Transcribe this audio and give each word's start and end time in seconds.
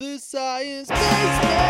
The 0.00 0.16
Science 0.18 0.88
Basement! 0.88 1.60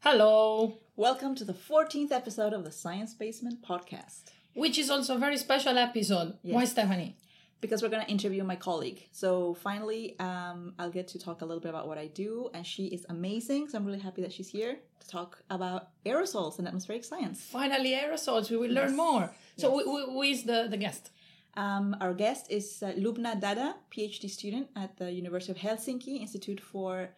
Hello! 0.00 0.78
Welcome 0.96 1.34
to 1.36 1.44
the 1.44 1.54
14th 1.54 2.12
episode 2.12 2.52
of 2.52 2.64
the 2.64 2.70
Science 2.72 3.14
Basement 3.14 3.62
podcast. 3.62 4.24
Which 4.54 4.76
is 4.78 4.90
also 4.90 5.14
a 5.14 5.18
very 5.18 5.36
special 5.38 5.78
episode. 5.78 6.36
Yes. 6.42 6.54
Why, 6.54 6.64
Stephanie? 6.66 7.16
Because 7.62 7.80
we're 7.82 7.88
going 7.88 8.04
to 8.04 8.10
interview 8.10 8.44
my 8.44 8.56
colleague. 8.56 9.08
So 9.12 9.54
finally, 9.54 10.18
um, 10.18 10.74
I'll 10.78 10.90
get 10.90 11.08
to 11.08 11.18
talk 11.18 11.40
a 11.40 11.46
little 11.46 11.60
bit 11.60 11.70
about 11.70 11.88
what 11.88 11.96
I 11.98 12.08
do, 12.08 12.50
and 12.52 12.66
she 12.66 12.86
is 12.86 13.06
amazing. 13.08 13.68
So 13.68 13.78
I'm 13.78 13.86
really 13.86 14.00
happy 14.00 14.20
that 14.22 14.32
she's 14.32 14.48
here 14.48 14.76
to 15.00 15.08
talk 15.08 15.42
about 15.48 15.88
aerosols 16.04 16.58
and 16.58 16.66
atmospheric 16.68 17.04
science. 17.04 17.40
Finally, 17.40 17.92
aerosols. 17.92 18.50
We 18.50 18.56
will 18.58 18.70
learn 18.70 18.94
more. 18.96 19.32
So, 19.56 19.74
Yes. 19.78 19.84
who- 19.86 19.90
who- 19.96 20.10
who 20.12 20.22
is 20.22 20.42
the, 20.44 20.66
the 20.68 20.76
guest? 20.76 21.10
Um, 21.54 21.96
our 22.00 22.14
guest 22.14 22.50
is 22.50 22.82
uh, 22.82 22.92
Lubna 22.92 23.38
Dada, 23.38 23.74
PhD 23.94 24.30
student 24.30 24.68
at 24.74 24.96
the 24.96 25.10
University 25.12 25.52
of 25.52 25.58
Helsinki 25.58 26.20
Institute 26.20 26.60
for 26.60 27.10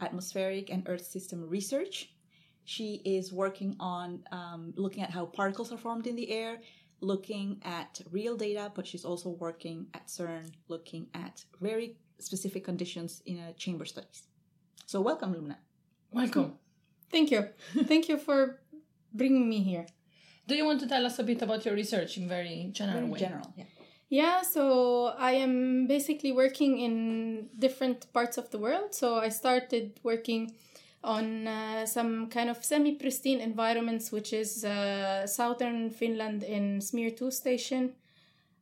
Atmospheric 0.00 0.70
and 0.70 0.82
Earth 0.88 1.04
System 1.04 1.46
Research. 1.48 2.10
She 2.64 3.02
is 3.04 3.30
working 3.32 3.76
on 3.78 4.24
um, 4.32 4.72
looking 4.76 5.02
at 5.02 5.10
how 5.10 5.26
particles 5.26 5.70
are 5.70 5.76
formed 5.76 6.06
in 6.06 6.16
the 6.16 6.30
air, 6.30 6.60
looking 7.00 7.60
at 7.62 8.00
real 8.10 8.36
data, 8.36 8.72
but 8.74 8.86
she's 8.86 9.04
also 9.04 9.28
working 9.28 9.86
at 9.92 10.06
CERN, 10.06 10.50
looking 10.68 11.08
at 11.12 11.44
very 11.60 11.96
specific 12.18 12.64
conditions 12.64 13.22
in 13.26 13.36
a 13.38 13.52
chamber 13.52 13.84
studies. 13.84 14.28
So, 14.86 15.02
welcome, 15.02 15.34
Lubna. 15.34 15.56
Welcome. 16.10 16.54
Thank 17.10 17.30
you. 17.30 17.48
Thank 17.84 18.08
you 18.08 18.16
for 18.16 18.60
bringing 19.12 19.46
me 19.46 19.62
here. 19.62 19.86
Do 20.46 20.54
you 20.54 20.64
want 20.64 20.80
to 20.80 20.86
tell 20.86 21.04
us 21.06 21.18
a 21.18 21.22
bit 21.24 21.42
about 21.42 21.64
your 21.64 21.74
research 21.74 22.16
in 22.18 22.28
very 22.28 22.68
general 22.72 23.00
Very 23.00 23.10
way? 23.12 23.18
general, 23.18 23.54
yeah. 23.56 23.64
Yeah, 24.14 24.42
so 24.42 25.12
I 25.18 25.32
am 25.32 25.88
basically 25.88 26.30
working 26.30 26.78
in 26.78 27.48
different 27.58 28.06
parts 28.12 28.38
of 28.38 28.48
the 28.52 28.58
world. 28.58 28.94
So 28.94 29.16
I 29.16 29.28
started 29.28 29.98
working 30.04 30.52
on 31.02 31.48
uh, 31.48 31.84
some 31.84 32.28
kind 32.28 32.48
of 32.48 32.64
semi 32.64 32.92
pristine 32.94 33.40
environments, 33.40 34.12
which 34.12 34.32
is 34.32 34.64
uh, 34.64 35.26
southern 35.26 35.90
Finland 35.90 36.44
in 36.44 36.80
2 36.80 37.30
station, 37.32 37.94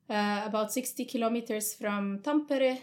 uh, 0.09 0.41
about 0.47 0.72
60 0.72 1.05
kilometers 1.05 1.75
from 1.75 2.20
Tampere. 2.20 2.78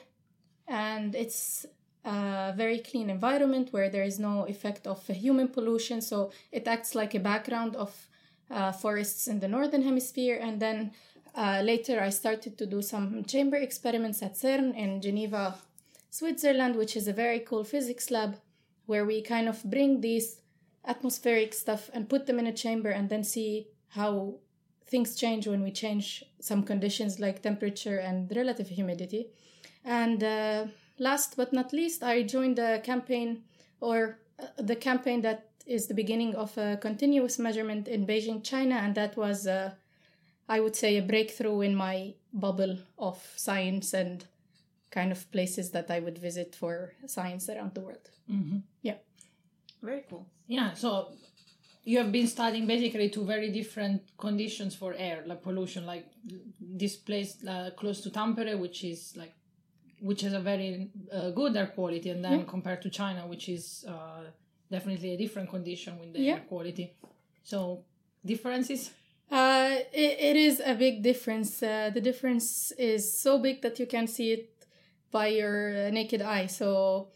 And 0.67 1.16
it's 1.16 1.66
a 2.06 2.54
very 2.56 2.81
clean 2.81 3.09
environment 3.09 3.73
where 3.73 3.89
there 3.89 4.04
is 4.04 4.20
no 4.20 4.45
effect 4.45 4.86
of 4.86 5.08
human 5.08 5.48
pollution. 5.48 6.02
So 6.02 6.30
it 6.52 6.67
acts 6.67 6.94
like 6.94 7.16
a 7.16 7.20
background 7.20 7.76
of 7.76 8.09
uh, 8.52 8.72
forests 8.72 9.28
in 9.28 9.39
the 9.39 9.48
northern 9.48 9.81
hemisphere. 9.81 10.39
And 10.39 10.59
then 10.59 10.92
uh, 11.40 11.62
later, 11.62 12.02
I 12.02 12.09
started 12.09 12.58
to 12.58 12.66
do 12.66 12.82
some 12.82 13.23
chamber 13.23 13.56
experiments 13.56 14.22
at 14.22 14.34
CERN 14.34 14.76
in 14.76 15.02
Geneva, 15.02 15.56
Switzerland, 16.09 16.76
which 16.76 16.98
is 16.98 17.08
a 17.08 17.14
very 17.14 17.40
cool 17.40 17.64
physics 17.64 18.12
lab 18.12 18.36
where 18.88 19.06
we 19.06 19.22
kind 19.22 19.48
of 19.48 19.64
bring 19.64 20.02
these 20.02 20.42
atmospheric 20.86 21.54
stuff 21.54 21.90
and 21.94 22.10
put 22.10 22.26
them 22.26 22.40
in 22.40 22.48
a 22.48 22.52
chamber 22.52 22.90
and 22.90 23.08
then 23.08 23.23
see 23.23 23.70
how 23.88 24.36
things 24.86 25.16
change 25.16 25.48
when 25.48 25.64
we 25.64 25.72
change 25.72 26.26
some 26.42 26.62
conditions 26.62 27.22
like 27.22 27.42
temperature 27.42 28.00
and 28.00 28.36
relative 28.36 28.67
humidity. 28.67 29.30
And 29.86 30.22
uh, 30.22 30.66
last 30.98 31.38
but 31.38 31.54
not 31.54 31.72
least, 31.72 32.04
I 32.04 32.23
joined 32.23 32.60
a 32.60 32.80
campaign 32.82 33.44
or 33.80 34.20
uh, 34.38 34.48
the 34.58 34.76
campaign 34.76 35.22
that 35.22 35.52
is 35.66 35.88
the 35.88 35.94
beginning 35.94 36.36
of 36.36 36.58
a 36.58 36.76
continuous 36.76 37.40
measurement 37.40 37.88
in 37.88 38.06
Beijing, 38.06 38.44
China, 38.44 38.76
and 38.76 38.94
that 38.95 39.16
was. 39.16 39.48
Uh, 39.48 39.72
I 40.50 40.59
would 40.59 40.75
say 40.75 40.97
a 40.97 41.02
breakthrough 41.03 41.61
in 41.61 41.75
my 41.75 42.16
bubble 42.33 42.78
of 42.97 43.17
science 43.38 43.94
and 43.94 44.25
kind 44.92 45.11
of 45.11 45.31
places 45.31 45.69
that 45.72 45.92
I 45.92 46.00
would 46.00 46.17
visit 46.17 46.55
for 46.55 46.94
science 47.05 47.47
around 47.50 47.75
the 47.75 47.81
world. 47.81 48.09
hmm 48.28 48.58
Yeah. 48.81 48.97
Very 49.81 50.03
cool. 50.09 50.25
Yeah, 50.47 50.73
so 50.73 51.14
you 51.83 51.99
have 51.99 52.11
been 52.11 52.27
studying 52.27 52.65
basically 52.67 53.09
two 53.09 53.23
very 53.26 53.52
different 53.52 54.02
conditions 54.17 54.76
for 54.76 54.93
air, 54.98 55.23
like 55.27 55.42
pollution, 55.43 55.86
like 55.86 56.05
this 56.59 56.95
place 56.95 57.38
uh, 57.48 57.70
close 57.77 58.02
to 58.02 58.09
Tampere, 58.09 58.58
which 58.59 58.83
is 58.83 59.14
like, 59.15 59.33
which 60.02 60.21
has 60.21 60.33
a 60.33 60.39
very 60.39 60.89
uh, 61.14 61.30
good 61.32 61.55
air 61.55 61.67
quality, 61.67 62.09
and 62.09 62.23
then 62.26 62.39
Yeah. 62.39 62.45
compared 62.45 62.82
to 62.82 62.89
China, 62.89 63.27
which 63.27 63.48
is 63.49 63.86
uh, 63.88 64.23
definitely 64.71 65.14
a 65.14 65.17
different 65.17 65.49
condition 65.49 65.99
with 65.99 66.14
the 66.14 66.20
Yeah. 66.21 66.33
air 66.33 66.45
quality. 66.49 66.95
So 67.43 67.86
differences. 68.26 68.92
Uh, 69.32 69.76
it, 69.94 70.20
it 70.20 70.36
is 70.36 70.62
a 70.66 70.73
big 70.73 71.04
difference. 71.04 71.62
Uh, 71.62 71.92
the 71.94 72.02
difference 72.02 72.72
is 72.78 73.20
so 73.20 73.38
big 73.40 73.62
that 73.62 73.80
you 73.80 73.86
can 73.86 74.08
see 74.08 74.32
it 74.32 74.67
by 75.12 75.28
your 75.28 75.88
uh, 75.88 75.90
naked 75.92 76.22
eye. 76.22 76.48
So 76.48 77.10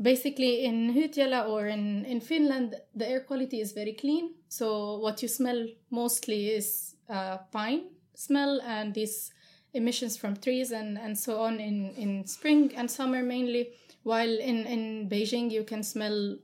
basically, 0.00 0.64
in 0.64 0.92
Hyytiälä 0.92 1.46
or 1.46 1.66
in, 1.66 2.04
in 2.04 2.20
Finland, 2.20 2.74
the 2.94 3.08
air 3.08 3.20
quality 3.20 3.60
is 3.60 3.72
very 3.72 3.92
clean. 3.94 4.34
So 4.48 4.98
what 4.98 5.22
you 5.22 5.28
smell 5.28 5.66
mostly 5.90 6.50
is 6.50 6.96
uh, 7.08 7.38
pine 7.52 7.96
smell 8.16 8.60
and 8.62 8.94
these 8.94 9.30
emissions 9.74 10.16
from 10.16 10.36
trees 10.36 10.72
and, 10.72 10.98
and 10.98 11.16
so 11.16 11.40
on 11.42 11.60
in, 11.60 11.92
in 11.96 12.26
spring 12.26 12.72
and 12.74 12.90
summer 12.90 13.22
mainly. 13.22 13.70
While 14.02 14.38
in, 14.38 14.66
in 14.66 15.08
Beijing, 15.08 15.50
you 15.50 15.64
can 15.64 15.82
smell 15.82 16.38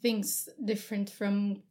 things 0.00 0.48
different 0.64 1.10
from 1.10 1.62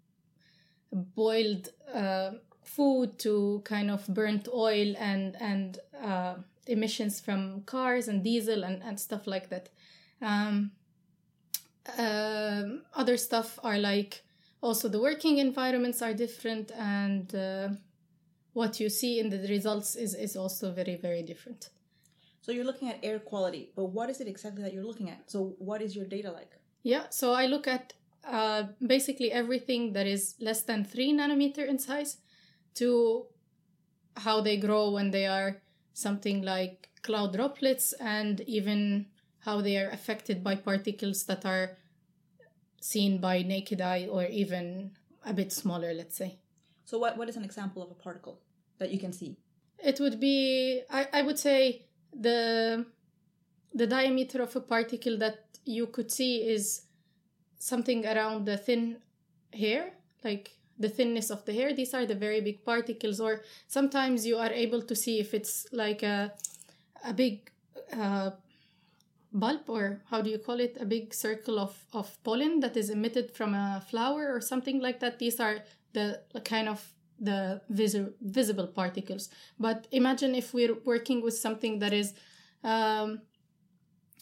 boiled 0.91 1.69
uh, 1.93 2.31
food 2.67 3.17
to 3.19 3.61
kind 3.65 3.89
of 3.89 4.05
burnt 4.07 4.47
oil 4.53 4.95
and 4.97 5.35
and 5.39 5.79
uh, 6.03 6.35
emissions 6.67 7.19
from 7.19 7.61
cars 7.61 8.07
and 8.07 8.23
diesel 8.23 8.63
and, 8.63 8.83
and 8.83 8.99
stuff 8.99 9.25
like 9.25 9.49
that. 9.49 9.69
Um, 10.21 10.71
um, 11.97 12.81
other 12.93 13.17
stuff 13.17 13.59
are 13.63 13.77
like 13.77 14.23
also 14.61 14.89
the 14.89 14.99
working 14.99 15.37
environments 15.37 16.01
are 16.01 16.13
different 16.13 16.71
and 16.71 17.33
uh, 17.33 17.69
what 18.53 18.79
you 18.79 18.89
see 18.89 19.19
in 19.19 19.29
the 19.29 19.47
results 19.47 19.95
is, 19.95 20.13
is 20.13 20.35
also 20.35 20.71
very 20.71 20.95
very 20.95 21.23
different. 21.23 21.69
So, 22.41 22.53
you're 22.53 22.63
looking 22.63 22.89
at 22.89 22.99
air 23.03 23.19
quality, 23.19 23.71
but 23.75 23.85
what 23.85 24.09
is 24.09 24.21
it 24.21 24.27
exactly 24.27 24.63
that 24.63 24.73
you're 24.73 24.85
looking 24.85 25.09
at? 25.09 25.29
So, 25.29 25.55
what 25.59 25.81
is 25.81 25.97
your 25.97 26.05
data 26.05 26.31
like? 26.31 26.51
Yeah, 26.81 27.03
so 27.09 27.33
I 27.33 27.45
look 27.47 27.67
at 27.67 27.91
uh, 28.25 28.63
basically 28.85 29.33
everything 29.33 29.91
that 29.93 30.07
is 30.07 30.35
less 30.39 30.63
than 30.63 30.85
three 30.85 31.11
nanometer 31.11 31.67
in 31.67 31.77
size 31.77 32.17
to 32.77 33.25
how 34.17 34.41
they 34.41 34.57
grow 34.57 34.91
when 34.91 35.11
they 35.11 35.25
are 35.27 35.57
something 35.93 36.41
like 36.41 36.89
cloud 37.01 37.33
droplets 37.33 37.93
and 37.93 38.41
even 38.41 39.05
how 39.39 39.61
they 39.61 39.77
are 39.77 39.89
affected 39.89 40.43
by 40.43 40.55
particles 40.55 41.23
that 41.25 41.45
are 41.45 41.77
seen 42.81 43.19
by 43.19 43.41
naked 43.41 43.81
eye 43.81 44.07
or 44.09 44.25
even 44.25 44.91
a 45.25 45.33
bit 45.33 45.51
smaller, 45.51 45.93
let's 45.93 46.15
say. 46.15 46.37
So, 46.85 46.97
what, 46.97 47.17
what 47.17 47.29
is 47.29 47.35
an 47.35 47.43
example 47.43 47.81
of 47.83 47.91
a 47.91 47.95
particle 47.95 48.39
that 48.77 48.91
you 48.91 48.99
can 48.99 49.13
see? 49.13 49.37
It 49.83 49.99
would 49.99 50.19
be, 50.19 50.81
I, 50.89 51.07
I 51.13 51.21
would 51.21 51.37
say, 51.37 51.85
the 52.13 52.85
the 53.73 53.85
diameter 53.85 54.41
of 54.41 54.55
a 54.55 54.61
particle 54.61 55.17
that 55.17 55.45
you 55.65 55.87
could 55.87 56.11
see 56.11 56.49
is 56.49 56.83
something 57.59 58.05
around 58.05 58.45
the 58.45 58.57
thin 58.57 58.97
hair, 59.53 59.91
like 60.23 60.56
the 60.79 60.89
thinness 60.89 61.29
of 61.29 61.45
the 61.45 61.53
hair. 61.53 61.73
These 61.73 61.93
are 61.93 62.05
the 62.05 62.15
very 62.15 62.41
big 62.41 62.63
particles, 62.63 63.19
or 63.19 63.41
sometimes 63.67 64.25
you 64.25 64.37
are 64.37 64.51
able 64.51 64.81
to 64.81 64.95
see 64.95 65.19
if 65.19 65.33
it's 65.33 65.67
like 65.71 66.03
a 66.03 66.33
a 67.05 67.13
big 67.13 67.51
uh, 67.93 68.31
bulb, 69.31 69.61
or 69.67 70.01
how 70.09 70.21
do 70.21 70.29
you 70.29 70.39
call 70.39 70.59
it? 70.59 70.77
A 70.79 70.85
big 70.85 71.13
circle 71.13 71.59
of 71.59 71.75
of 71.93 72.21
pollen 72.23 72.59
that 72.61 72.77
is 72.77 72.89
emitted 72.89 73.31
from 73.31 73.53
a 73.53 73.83
flower 73.89 74.33
or 74.33 74.41
something 74.41 74.79
like 74.79 74.99
that. 74.99 75.19
These 75.19 75.39
are 75.39 75.59
the 75.93 76.21
kind 76.43 76.69
of 76.69 76.93
the 77.19 77.61
visi- 77.69 78.13
visible 78.21 78.67
particles. 78.67 79.29
But 79.59 79.87
imagine 79.91 80.35
if 80.35 80.53
we're 80.53 80.75
working 80.85 81.21
with 81.21 81.37
something 81.37 81.79
that 81.79 81.93
is 81.93 82.13
um, 82.63 83.21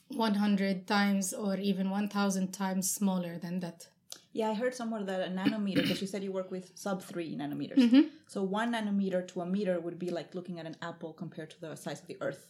100 0.09 0.87
times 0.87 1.33
or 1.33 1.57
even 1.57 1.89
1000 1.89 2.53
times 2.53 2.89
smaller 2.89 3.37
than 3.37 3.59
that. 3.59 3.87
Yeah, 4.35 4.49
I 4.49 4.55
heard 4.61 4.75
somewhere 4.75 5.01
that 5.09 5.21
a 5.29 5.31
nanometer, 5.31 5.81
because 5.83 6.01
you 6.03 6.07
said 6.07 6.21
you 6.27 6.33
work 6.39 6.51
with 6.51 6.65
sub 6.85 6.97
three 7.09 7.31
nanometers. 7.41 7.79
Mhm. 7.83 8.03
So, 8.33 8.43
one 8.43 8.69
nanometer 8.75 9.21
to 9.29 9.35
a 9.45 9.45
meter 9.45 9.75
would 9.85 9.97
be 10.05 10.09
like 10.19 10.35
looking 10.37 10.59
at 10.61 10.65
an 10.71 10.75
apple 10.89 11.11
compared 11.23 11.49
to 11.53 11.59
the 11.65 11.71
size 11.83 11.99
of 12.01 12.07
the 12.11 12.17
Earth. 12.27 12.43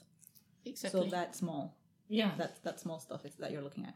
Exactly. 0.72 1.02
So, 1.02 1.10
that 1.18 1.36
small, 1.42 1.64
Yeah. 2.20 2.32
that, 2.40 2.52
that 2.64 2.80
small 2.80 3.00
stuff 3.00 3.22
is 3.30 3.36
that 3.42 3.52
you're 3.52 3.62
looking 3.68 3.86
at. 3.86 3.96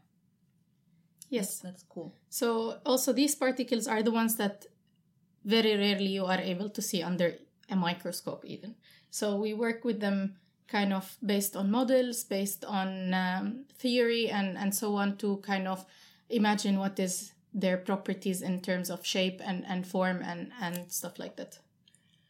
yes. 1.38 1.60
That's 1.66 1.84
cool. 1.94 2.14
So 2.28 2.48
also 2.84 3.12
these 3.12 3.34
particles 3.44 3.86
are 3.92 4.02
the 4.02 4.10
ones 4.20 4.34
that 4.36 4.66
very 5.44 5.74
rarely 5.76 6.12
you 6.18 6.24
are 6.26 6.40
able 6.52 6.70
to 6.70 6.82
see 6.82 7.02
under 7.10 7.28
a 7.68 7.76
microscope 7.76 8.44
even. 8.44 8.74
So 9.10 9.24
we 9.44 9.54
work 9.54 9.84
with 9.84 9.98
them 10.00 10.18
kind 10.68 10.92
of 10.92 11.16
based 11.24 11.54
on 11.56 11.70
models, 11.70 12.24
based 12.24 12.64
on 12.64 13.14
um, 13.14 13.64
theory 13.82 14.28
and, 14.28 14.58
and 14.58 14.74
so 14.74 14.96
on 14.96 15.16
to 15.18 15.36
kind 15.38 15.66
of 15.68 15.84
imagine 16.28 16.78
what 16.78 16.98
is 16.98 17.32
their 17.52 17.76
properties 17.76 18.42
in 18.42 18.60
terms 18.60 18.90
of 18.90 19.04
shape 19.04 19.40
and, 19.44 19.64
and 19.66 19.86
form 19.86 20.22
and, 20.22 20.52
and 20.60 20.90
stuff 20.92 21.18
like 21.18 21.36
that. 21.36 21.58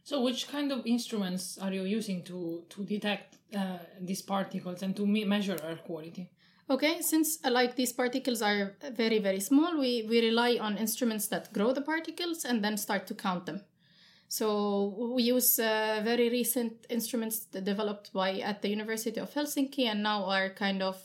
So, 0.03 0.23
which 0.23 0.49
kind 0.49 0.73
of 0.73 0.87
instruments 0.87 1.59
are 1.59 1.73
you 1.73 1.85
using 1.85 2.25
to 2.25 2.65
to 2.71 2.85
detect 2.85 3.37
uh, 3.55 3.79
these 4.01 4.23
particles 4.23 4.83
and 4.83 4.97
to 4.97 5.07
me- 5.07 5.25
measure 5.25 5.57
air 5.63 5.77
quality? 5.77 6.31
Okay, 6.69 7.01
since 7.03 7.39
uh, 7.45 7.51
like 7.51 7.77
these 7.77 7.93
particles 7.93 8.43
are 8.43 8.75
very 8.93 9.19
very 9.19 9.41
small, 9.41 9.79
we 9.79 10.07
we 10.09 10.21
rely 10.21 10.59
on 10.61 10.79
instruments 10.79 11.29
that 11.29 11.53
grow 11.53 11.73
the 11.73 11.83
particles 11.83 12.45
and 12.45 12.65
then 12.65 12.77
start 12.77 13.07
to 13.09 13.15
count 13.15 13.47
them. 13.47 13.61
So 14.29 15.13
we 15.17 15.25
use 15.25 15.59
uh, 15.59 16.01
very 16.05 16.31
recent 16.31 16.87
instruments 16.89 17.47
developed 17.47 18.13
by 18.13 18.39
at 18.39 18.63
the 18.63 18.69
University 18.69 19.19
of 19.19 19.35
Helsinki 19.35 19.87
and 19.87 20.05
now 20.05 20.25
are 20.25 20.51
kind 20.51 20.83
of 20.83 20.97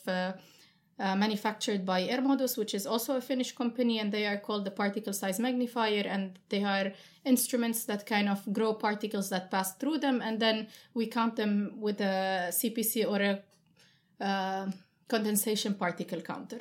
uh, 0.97 1.15
manufactured 1.15 1.86
by 1.86 2.07
Airmodus, 2.07 2.57
which 2.57 2.74
is 2.74 2.88
also 2.88 3.18
a 3.18 3.21
Finnish 3.21 3.53
company, 3.53 4.00
and 4.00 4.12
they 4.12 4.25
are 4.25 4.38
called 4.38 4.65
the 4.65 4.71
particle 4.71 5.13
size 5.13 5.39
magnifier, 5.39 6.03
and 6.07 6.39
they 6.50 6.63
are 6.63 6.94
instruments 7.25 7.83
that 7.86 8.06
kind 8.06 8.30
of 8.30 8.42
grow 8.53 8.74
particles 8.74 9.30
that 9.30 9.51
pass 9.51 9.75
through 9.75 9.97
them, 9.97 10.21
and 10.21 10.39
then 10.39 10.68
we 10.94 11.07
count 11.07 11.36
them 11.36 11.74
with 11.77 12.00
a 12.00 12.47
CPC 12.50 13.06
or 13.09 13.21
a 13.21 14.24
uh, 14.24 14.71
condensation 15.07 15.74
particle 15.74 16.21
counter. 16.21 16.59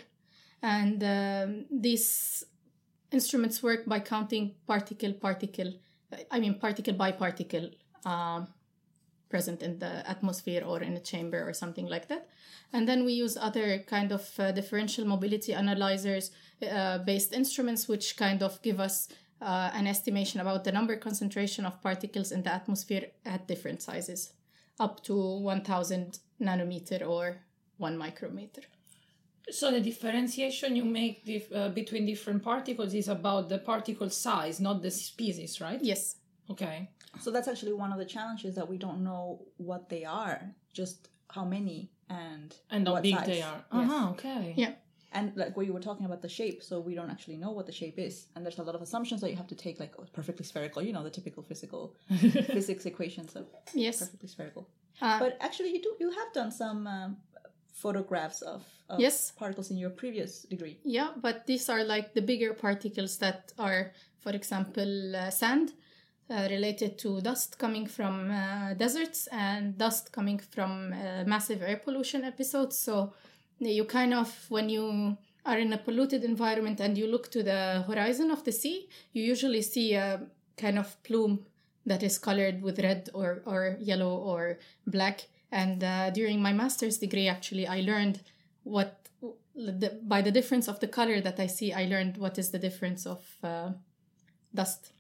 And 0.63 1.05
um, 1.05 1.67
these 1.71 2.45
instruments 3.13 3.63
work 3.63 3.87
by 3.87 4.01
counting 4.01 4.55
particle 4.67 5.13
particle, 5.13 5.75
I 6.31 6.41
mean 6.41 6.55
particle 6.59 6.95
by 6.95 7.13
particle 7.13 7.71
um, 8.05 8.49
present 9.35 9.63
in 9.63 9.81
the 9.81 9.93
atmosphere 10.09 10.63
or 10.65 10.81
in 10.81 10.95
a 10.97 11.01
chamber 11.01 11.41
or 11.49 11.53
something 11.53 11.89
like 11.95 12.07
that. 12.07 12.29
And 12.73 12.87
then 12.89 13.05
we 13.05 13.13
use 13.25 13.37
other 13.49 13.69
kind 13.95 14.13
of 14.13 14.23
uh, 14.39 14.53
differential 14.53 15.05
mobility 15.05 15.53
analyzers 15.53 16.31
uh, 16.63 16.99
based 16.99 17.33
instruments, 17.33 17.89
which 17.89 18.17
kind 18.17 18.43
of 18.45 18.63
give 18.63 18.79
us 18.79 19.09
uh, 19.43 19.71
an 19.75 19.87
estimation 19.89 20.41
about 20.41 20.63
the 20.63 20.71
number 20.71 20.97
concentration 20.97 21.67
of 21.67 21.83
particles 21.83 22.31
in 22.31 22.45
the 22.45 22.53
atmosphere 22.53 23.07
at 23.25 23.49
different 23.49 23.83
sizes, 23.83 24.33
up 24.79 25.03
to 25.03 25.15
1000 25.15 26.21
nanometer 26.41 27.01
or 27.09 27.41
one 27.79 27.99
micrometer. 27.99 28.63
So 29.51 29.73
the 29.73 29.81
differentiation 29.81 30.77
you 30.77 30.85
make 30.85 31.25
dif- 31.25 31.53
uh, 31.53 31.71
between 31.71 32.07
different 32.07 32.43
particles 32.45 32.95
is 32.95 33.09
about 33.09 33.49
the 33.49 33.59
particle 33.59 34.11
size, 34.11 34.61
not 34.61 34.81
the 34.81 34.93
species, 34.93 35.61
right? 35.61 35.81
Yes. 35.83 36.17
Okay. 36.51 36.91
So 37.21 37.31
that's 37.31 37.49
actually 37.49 37.73
one 37.73 37.93
of 37.93 37.99
the 37.99 38.05
challenges 38.05 38.55
that 38.57 38.69
we 38.69 38.79
don't 38.79 39.03
know 39.03 39.45
what 39.57 39.89
they 39.89 40.05
are, 40.05 40.41
just 40.73 41.09
how 41.31 41.45
many 41.45 41.91
and 42.11 42.55
And 42.71 42.87
how 42.87 42.95
what 42.95 43.03
big 43.03 43.15
size. 43.17 43.27
they 43.27 43.43
are. 43.43 43.65
Yes. 43.73 43.91
Uh-huh, 43.91 44.11
okay. 44.11 44.55
Yeah. 44.57 44.73
And 45.13 45.33
like 45.37 45.57
what 45.57 45.65
you 45.67 45.73
were 45.73 45.81
talking 45.81 46.07
about 46.07 46.23
the 46.23 46.29
shape, 46.29 46.61
so 46.63 46.81
we 46.81 46.95
don't 46.97 47.11
actually 47.11 47.37
know 47.37 47.53
what 47.53 47.67
the 47.67 47.73
shape 47.73 47.99
is, 48.01 48.27
and 48.35 48.45
there's 48.45 48.59
a 48.59 48.63
lot 48.65 48.75
of 48.75 48.83
assumptions 48.83 49.21
that 49.21 49.31
you 49.31 49.37
have 49.37 49.47
to 49.47 49.55
take, 49.55 49.79
like 49.79 49.93
oh, 49.99 50.05
perfectly 50.13 50.45
spherical, 50.45 50.83
you 50.83 50.93
know, 50.93 51.05
the 51.05 51.11
typical 51.11 51.43
physical 51.43 51.95
physics 52.57 52.85
equations 52.85 53.37
of 53.37 53.47
Yes. 53.75 54.01
perfectly 54.01 54.29
spherical. 54.29 54.69
Uh, 55.01 55.19
But 55.21 55.37
actually, 55.41 55.71
you 55.75 55.81
do 55.83 55.93
you 56.01 56.11
have 56.11 56.33
done 56.33 56.51
some 56.51 56.87
um, 56.89 57.17
photographs 57.73 58.43
of, 58.43 58.65
of 58.89 59.01
Yes. 59.01 59.33
particles 59.37 59.71
in 59.71 59.77
your 59.79 59.91
previous 59.91 60.43
degree. 60.43 60.79
Yeah, 60.85 61.11
but 61.17 61.47
these 61.47 61.69
are 61.69 61.85
like 61.85 62.15
the 62.15 62.23
bigger 62.23 62.53
particles 62.55 63.19
that 63.19 63.53
are, 63.59 63.93
for 64.19 64.31
example, 64.33 65.17
uh, 65.17 65.31
sand 65.31 65.73
uh, 66.31 66.49
related 66.51 66.99
to 66.99 67.21
dust 67.21 67.59
coming 67.59 67.87
from 67.87 68.31
uh, 68.31 68.75
deserts 68.75 69.27
and 69.29 69.77
dust 69.77 70.13
coming 70.13 70.39
from 70.39 70.93
uh, 70.93 71.25
massive 71.27 71.63
air 71.63 71.77
pollution 71.77 72.25
episodes. 72.25 72.79
So 72.79 73.13
you 73.59 73.85
kind 73.85 74.15
of, 74.15 74.47
when 74.49 74.69
you 74.69 75.17
are 75.45 75.59
in 75.59 75.73
a 75.73 75.79
polluted 75.79 76.25
environment 76.25 76.81
and 76.81 76.97
you 76.97 77.07
look 77.07 77.31
to 77.33 77.43
the 77.43 77.85
horizon 77.87 78.31
of 78.31 78.43
the 78.45 78.53
sea, 78.53 78.89
you 79.13 79.23
usually 79.23 79.63
see 79.63 79.95
a 79.95 80.23
kind 80.57 80.79
of 80.79 81.03
plume 81.03 81.45
that 81.87 82.03
is 82.03 82.19
colored 82.19 82.63
with 82.63 82.79
red 82.79 83.11
or, 83.13 83.43
or 83.45 83.77
yellow 83.81 84.17
or 84.17 84.59
black. 84.87 85.29
And 85.53 85.85
uh, 85.85 86.11
during 86.11 86.41
my 86.41 86.53
master's 86.53 86.97
degree, 86.97 87.29
actually, 87.29 87.67
I 87.67 87.83
learned 87.83 88.21
what 88.63 89.09
the, 89.55 89.99
by 90.03 90.23
the 90.23 90.33
difference 90.33 90.69
of 90.69 90.81
the 90.81 90.89
color 90.89 91.21
that 91.21 91.39
I 91.39 91.47
see, 91.47 91.73
I 91.73 91.85
learned 91.85 92.17
what 92.17 92.39
is 92.39 92.51
the 92.51 92.59
difference 92.59 93.07
of 93.07 93.23
uh, 93.43 93.73
dust 94.55 94.94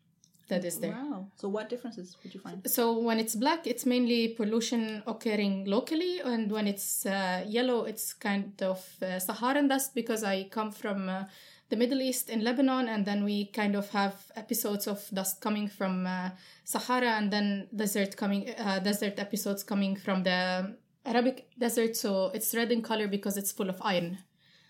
that 0.48 0.64
is 0.64 0.78
there. 0.78 0.92
Wow. 0.92 1.26
So 1.36 1.48
what 1.48 1.68
differences 1.68 2.16
would 2.22 2.34
you 2.34 2.40
find? 2.40 2.68
So 2.68 2.98
when 2.98 3.18
it's 3.18 3.34
black, 3.34 3.66
it's 3.66 3.86
mainly 3.86 4.28
pollution 4.28 5.02
occurring 5.06 5.64
locally, 5.64 6.20
and 6.20 6.50
when 6.50 6.66
it's 6.66 7.06
uh, 7.06 7.44
yellow, 7.46 7.84
it's 7.84 8.12
kind 8.12 8.52
of 8.62 8.84
uh, 9.02 9.18
Saharan 9.18 9.68
dust 9.68 9.94
because 9.94 10.22
I 10.22 10.44
come 10.44 10.70
from 10.70 11.08
uh, 11.08 11.24
the 11.70 11.76
Middle 11.76 12.02
East 12.02 12.28
in 12.28 12.44
Lebanon, 12.44 12.88
and 12.88 13.04
then 13.04 13.24
we 13.24 13.46
kind 13.46 13.74
of 13.74 13.88
have 13.90 14.14
episodes 14.36 14.86
of 14.86 15.08
dust 15.12 15.40
coming 15.40 15.68
from 15.68 16.06
uh, 16.06 16.30
Sahara, 16.64 17.12
and 17.18 17.30
then 17.30 17.68
desert 17.74 18.16
coming 18.16 18.50
uh, 18.58 18.78
desert 18.80 19.18
episodes 19.18 19.62
coming 19.62 19.96
from 19.96 20.22
the 20.22 20.76
Arabic 21.06 21.48
desert. 21.58 21.96
So 21.96 22.30
it's 22.34 22.54
red 22.54 22.70
in 22.70 22.82
color 22.82 23.08
because 23.08 23.36
it's 23.36 23.52
full 23.52 23.70
of 23.70 23.80
iron. 23.82 24.18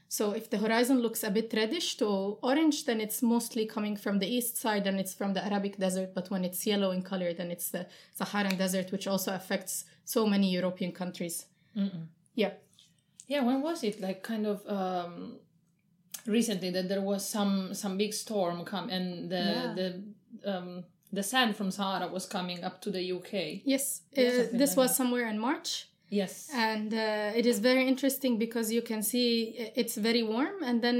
So 0.08 0.32
if 0.32 0.48
the 0.50 0.58
horizon 0.58 1.00
looks 1.00 1.24
a 1.24 1.30
bit 1.30 1.52
reddish 1.52 1.96
to 1.96 2.06
orange, 2.42 2.84
then 2.84 3.00
it's 3.00 3.20
mostly 3.22 3.66
coming 3.66 3.96
from 3.96 4.18
the 4.20 4.26
east 4.26 4.56
side 4.56 4.86
and 4.86 5.00
it's 5.00 5.14
from 5.14 5.34
the 5.34 5.44
Arabic 5.44 5.76
desert. 5.78 6.14
But 6.14 6.30
when 6.30 6.44
it's 6.44 6.66
yellow 6.66 6.90
in 6.92 7.02
color, 7.02 7.32
then 7.34 7.50
it's 7.50 7.70
the 7.70 7.86
Saharan 8.14 8.56
desert, 8.56 8.92
which 8.92 9.06
also 9.08 9.34
affects 9.34 9.84
so 10.04 10.26
many 10.26 10.50
European 10.50 10.92
countries. 10.92 11.46
Yeah. 12.34 12.52
Yeah, 13.26 13.42
when 13.42 13.62
was 13.62 13.82
it? 13.82 14.00
Like 14.00 14.22
kind 14.22 14.46
of 14.46 14.62
um 14.68 15.38
recently 16.26 16.70
that 16.70 16.88
there 16.88 17.00
was 17.02 17.26
some 17.28 17.74
some 17.74 17.96
big 17.98 18.12
storm 18.12 18.64
come 18.64 18.88
and 18.90 19.30
the 19.30 19.36
Yeah. 19.36 19.74
the 19.74 20.02
um 20.52 20.84
the 21.12 21.22
sand 21.22 21.56
from 21.56 21.70
Sahara 21.70 22.08
was 22.08 22.26
coming 22.26 22.64
up 22.64 22.80
to 22.82 22.90
the 22.90 23.12
UK. 23.12 23.60
Yes, 23.64 24.02
uh, 24.12 24.20
this 24.20 24.70
like 24.70 24.76
was 24.76 24.90
that. 24.90 24.94
somewhere 24.96 25.28
in 25.28 25.38
March. 25.38 25.88
Yes. 26.14 26.48
And 26.54 26.94
uh, 26.94 27.32
it 27.40 27.44
is 27.44 27.58
very 27.58 27.88
interesting 27.88 28.38
because 28.38 28.70
you 28.76 28.82
can 28.82 29.02
see 29.02 29.72
it's 29.74 29.96
very 29.96 30.22
warm 30.22 30.62
and 30.62 30.80
then 30.80 30.98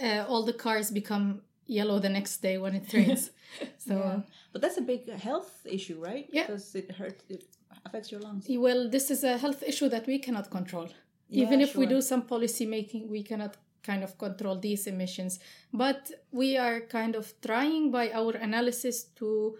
uh, 0.00 0.24
all 0.28 0.44
the 0.44 0.52
cars 0.52 0.90
become 0.90 1.42
yellow 1.66 1.98
the 1.98 2.08
next 2.08 2.34
day 2.42 2.56
when 2.58 2.74
it 2.80 2.92
rains. 2.98 3.30
so. 3.78 3.94
Yeah. 3.96 4.20
But 4.52 4.62
that's 4.62 4.78
a 4.78 4.86
big 4.92 5.02
health 5.28 5.52
issue, 5.64 5.98
right? 6.10 6.26
Yeah. 6.30 6.46
Because 6.46 6.74
it 6.74 6.92
hurts, 6.92 7.24
it 7.28 7.44
affects 7.84 8.12
your 8.12 8.20
lungs. 8.20 8.46
Well, 8.48 8.88
this 8.88 9.10
is 9.10 9.24
a 9.24 9.36
health 9.36 9.62
issue 9.62 9.88
that 9.88 10.06
we 10.06 10.18
cannot 10.18 10.50
control. 10.50 10.88
Yeah, 11.28 11.42
Even 11.44 11.60
if 11.60 11.74
we 11.74 11.86
do 11.86 12.00
some 12.00 12.22
policy 12.22 12.66
making, 12.66 13.10
we 13.10 13.22
cannot 13.24 13.56
kind 13.82 14.04
of 14.04 14.16
control 14.16 14.56
these 14.58 14.86
emissions. 14.86 15.40
But 15.72 16.10
we 16.30 16.56
are 16.56 16.80
kind 16.80 17.16
of 17.16 17.32
trying 17.40 17.90
by 17.90 18.12
our 18.12 18.32
analysis 18.32 19.04
to 19.18 19.56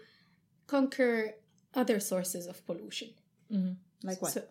conquer 0.65 1.35
other 1.73 1.99
sources 1.99 2.47
of 2.47 2.65
pollution. 2.65 3.09
Like 4.03 4.21
what? 4.21 4.31
So, 4.31 4.43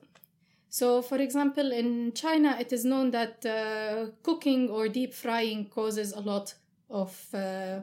so, 0.77 1.01
for 1.01 1.17
example, 1.17 1.73
in 1.73 2.13
China, 2.13 2.55
it 2.61 2.71
is 2.71 2.85
known 2.85 3.11
that 3.13 3.47
uh, 3.47 4.11
cooking 4.23 4.69
or 4.69 4.89
deep 4.89 5.15
frying 5.15 5.71
causes 5.71 6.13
a 6.13 6.21
lot 6.21 6.53
of 6.91 7.17
uh, 7.33 7.81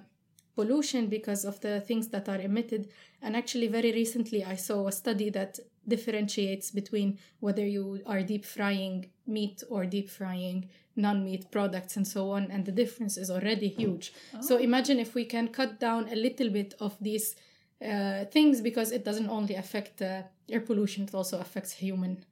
pollution 0.56 1.08
because 1.08 1.44
of 1.44 1.60
the 1.62 1.82
things 1.82 2.10
that 2.10 2.30
are 2.30 2.40
emitted. 2.40 2.90
And 3.24 3.36
actually, 3.36 3.68
very 3.68 3.92
recently, 3.94 4.44
I 4.44 4.58
saw 4.58 4.86
a 4.86 4.92
study 4.92 5.32
that 5.32 5.58
differentiates 5.88 6.70
between 6.70 7.18
whether 7.40 7.66
you 7.66 8.00
are 8.06 8.22
deep 8.22 8.46
frying 8.46 9.08
meat 9.26 9.64
or 9.72 9.88
deep 9.88 10.12
frying 10.12 10.70
non 10.96 11.26
meat 11.26 11.50
products 11.50 11.98
and 11.98 12.08
so 12.08 12.30
on. 12.30 12.52
And 12.52 12.64
the 12.64 12.72
difference 12.72 13.18
is 13.18 13.32
already 13.32 13.70
huge. 13.70 14.14
So, 14.40 14.58
imagine 14.58 15.00
if 15.00 15.16
we 15.16 15.26
can 15.26 15.48
cut 15.48 15.80
down 15.80 16.10
a 16.10 16.16
little 16.16 16.52
bit 16.52 16.76
of 16.80 16.96
these 17.02 17.36
uh, 17.84 18.26
things 18.26 18.62
because 18.62 18.92
it 18.92 19.04
doesn't 19.04 19.30
only 19.30 19.56
affect 19.56 20.00
uh, 20.04 20.22
air 20.48 20.62
pollution, 20.62 21.06
it 21.06 21.16
also 21.16 21.40
affects 21.40 21.72
human 21.72 22.24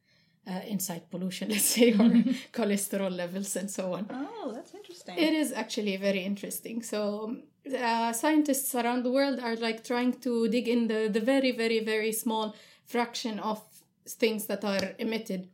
uh, 0.47 0.59
inside 0.67 1.09
pollution, 1.09 1.49
let's 1.53 1.65
say, 1.65 1.93
or 1.93 2.09
cholesterol 2.53 3.15
levels 3.15 3.55
and 3.55 3.69
so 3.69 3.93
on. 3.93 4.07
oh, 4.09 4.51
that's 4.53 4.73
interesting. 4.73 5.17
It 5.17 5.33
is 5.33 5.51
actually 5.51 5.97
very 5.97 6.23
interesting. 6.23 6.81
So, 6.81 7.37
uh, 7.77 8.11
scientists 8.13 8.73
around 8.75 9.03
the 9.03 9.11
world 9.11 9.39
are 9.39 9.55
like 9.55 9.83
trying 9.83 10.13
to 10.21 10.47
dig 10.49 10.67
in 10.67 10.87
the, 10.87 11.09
the 11.11 11.19
very, 11.19 11.51
very, 11.51 11.79
very 11.83 12.11
small 12.11 12.55
fraction 12.85 13.39
of 13.39 13.63
things 14.07 14.47
that 14.47 14.63
are 14.63 14.95
emitted. 14.97 15.47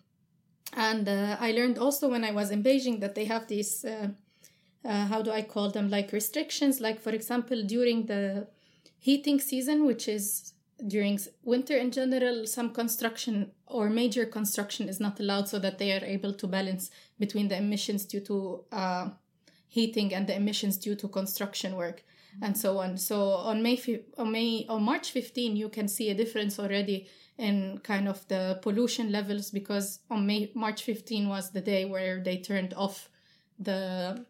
And 0.74 1.08
uh, 1.08 1.38
I 1.40 1.52
learned 1.52 1.78
also 1.78 2.10
when 2.10 2.24
I 2.24 2.32
was 2.32 2.52
in 2.52 2.64
Beijing 2.64 3.00
that 3.02 3.16
they 3.16 3.26
have 3.26 3.48
these, 3.48 3.86
uh, 3.86 4.10
uh, 4.84 5.06
how 5.06 5.22
do 5.22 5.32
I 5.32 5.42
call 5.42 5.70
them, 5.70 5.90
like 5.90 6.12
restrictions. 6.12 6.82
Like, 6.82 7.00
for 7.00 7.12
example, 7.12 7.64
during 7.64 8.06
the 8.06 8.48
heating 9.00 9.40
season, 9.40 9.86
which 9.86 10.08
is 10.08 10.54
during 10.86 11.20
winter 11.44 11.76
in 11.76 11.92
general, 11.92 12.46
some 12.46 12.72
construction 12.72 13.52
or 13.66 13.90
major 13.90 14.26
construction 14.26 14.88
is 14.88 15.00
not 15.00 15.20
allowed 15.20 15.48
so 15.48 15.60
that 15.60 15.78
they 15.78 15.92
are 15.92 16.06
able 16.06 16.34
to 16.34 16.48
balance 16.48 16.92
between 17.20 17.48
the 17.48 17.58
emissions 17.58 18.06
due 18.06 18.20
to 18.22 18.64
uh, 18.72 19.10
heating 19.68 20.14
and 20.14 20.28
the 20.28 20.36
emissions 20.36 20.78
due 20.78 20.96
to 20.96 21.08
construction 21.08 21.76
work 21.76 22.04
and 22.42 22.56
so 22.56 22.78
on. 22.78 22.98
So 22.98 23.32
on 23.32 23.64
May, 23.64 23.82
on 24.18 24.32
May, 24.32 24.66
on 24.70 24.84
March 24.84 25.12
15, 25.12 25.56
you 25.56 25.70
can 25.70 25.88
see 25.88 26.10
a 26.10 26.16
difference 26.16 26.60
already 26.60 27.08
in 27.38 27.80
kind 27.84 28.08
of 28.08 28.28
the 28.28 28.60
pollution 28.62 29.12
levels 29.12 29.50
because 29.50 30.00
on 30.10 30.28
May, 30.28 30.52
March 30.54 30.84
15 30.84 31.30
was 31.30 31.52
the 31.52 31.62
day 31.62 31.86
where 31.86 32.22
they 32.24 32.38
turned 32.38 32.74
off 32.76 33.10
the 33.60 34.26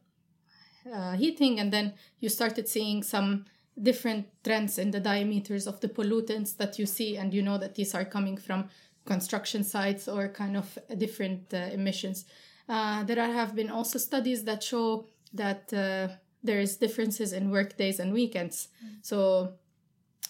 uh, 0.93 1.13
heating 1.13 1.59
and 1.59 1.71
then 1.71 1.93
you 2.19 2.29
started 2.29 2.67
seeing 2.67 3.03
some 3.03 3.45
different 3.81 4.27
trends 4.43 4.77
in 4.77 4.91
the 4.91 4.99
diameters 4.99 5.67
of 5.67 5.79
the 5.79 5.89
pollutants 5.89 6.57
that 6.57 6.79
you 6.79 6.85
see, 6.85 7.17
and 7.17 7.33
you 7.33 7.41
know 7.41 7.57
that 7.57 7.75
these 7.75 7.93
are 7.93 8.05
coming 8.05 8.37
from 8.37 8.69
construction 9.05 9.63
sites 9.63 10.07
or 10.07 10.27
kind 10.27 10.57
of 10.57 10.77
different 10.97 11.53
uh, 11.53 11.57
emissions. 11.71 12.25
Uh, 12.67 13.03
there 13.03 13.23
have 13.33 13.55
been 13.55 13.69
also 13.69 13.97
studies 13.97 14.43
that 14.43 14.61
show 14.61 15.07
that 15.33 15.71
uh, 15.73 16.07
there 16.43 16.59
is 16.59 16.77
differences 16.77 17.33
in 17.33 17.49
work 17.49 17.77
days 17.77 17.99
and 17.99 18.13
weekends. 18.13 18.67
So 19.01 19.53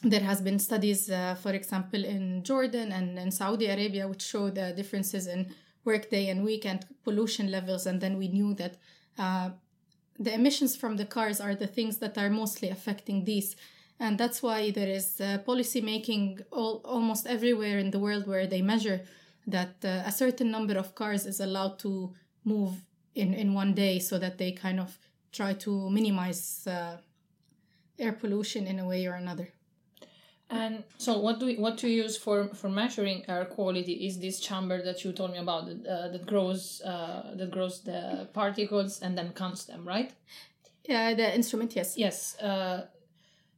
there 0.04 0.22
has 0.22 0.42
been 0.42 0.60
studies, 0.60 1.10
uh, 1.10 1.36
for 1.36 1.52
example, 1.52 2.04
in 2.06 2.44
Jordan 2.44 2.92
and 2.92 3.18
in 3.18 3.32
Saudi 3.32 3.68
Arabia, 3.68 4.08
which 4.08 4.22
show 4.22 4.50
the 4.50 4.74
differences 4.74 5.28
in 5.28 5.54
workday 5.86 6.30
and 6.30 6.44
weekend 6.44 6.86
pollution 7.04 7.50
levels, 7.50 7.88
and 7.88 8.02
then 8.02 8.18
we 8.18 8.28
knew 8.28 8.54
that 8.56 8.78
uh, 9.18 9.50
the 10.20 10.34
emissions 10.34 10.76
from 10.76 10.98
the 10.98 11.06
cars 11.06 11.40
are 11.40 11.56
the 11.56 11.68
things 11.68 11.98
that 11.98 12.18
are 12.18 12.30
mostly 12.30 12.70
affecting 12.70 13.26
these. 13.26 13.56
And 14.00 14.18
that's 14.18 14.44
why 14.44 14.72
there 14.72 14.88
is 14.88 15.20
uh, 15.20 15.40
policy 15.40 15.82
making 15.82 16.40
all, 16.52 16.82
almost 16.86 17.26
everywhere 17.28 17.80
in 17.80 17.92
the 17.92 18.00
world 18.00 18.28
where 18.28 18.48
they 18.48 18.62
measure 18.62 19.02
that 19.48 19.76
uh, 19.84 20.04
a 20.06 20.12
certain 20.12 20.52
number 20.52 20.78
of 20.78 20.94
cars 20.94 21.26
is 21.26 21.40
allowed 21.40 21.80
to 21.80 22.14
move 22.44 22.74
in, 23.16 23.34
in 23.34 23.54
one 23.54 23.74
day 23.74 24.00
so 24.00 24.20
that 24.20 24.38
they 24.38 24.52
kind 24.52 24.80
of 24.80 24.98
try 25.32 25.54
to 25.54 25.90
minimize 25.90 26.68
uh, 26.68 26.98
air 27.98 28.14
pollution 28.14 28.68
in 28.68 28.80
a 28.80 28.86
way 28.86 29.06
or 29.08 29.14
another. 29.14 29.50
And 30.50 30.84
so, 30.98 31.20
what 31.20 31.40
do 31.40 31.46
we, 31.46 31.58
what 31.58 31.78
to 31.80 31.90
use 31.90 32.16
for 32.18 32.48
for 32.54 32.70
measuring 32.70 33.26
air 33.28 33.44
quality 33.46 34.06
is 34.08 34.20
this 34.20 34.40
chamber 34.40 34.82
that 34.82 35.04
you 35.04 35.12
told 35.12 35.32
me 35.32 35.40
about 35.40 35.66
that, 35.68 35.86
uh, 35.86 36.08
that 36.08 36.26
grows 36.26 36.82
uh, 36.86 37.34
that 37.36 37.52
grows 37.52 37.82
the 37.82 38.30
particles 38.34 39.02
and 39.02 39.18
then 39.18 39.34
counts 39.34 39.66
them, 39.66 39.86
right? 39.86 40.14
Yeah, 40.88 41.14
the 41.16 41.36
instrument, 41.36 41.76
yes. 41.76 41.98
Yes. 41.98 42.38
Uh, 42.40 42.88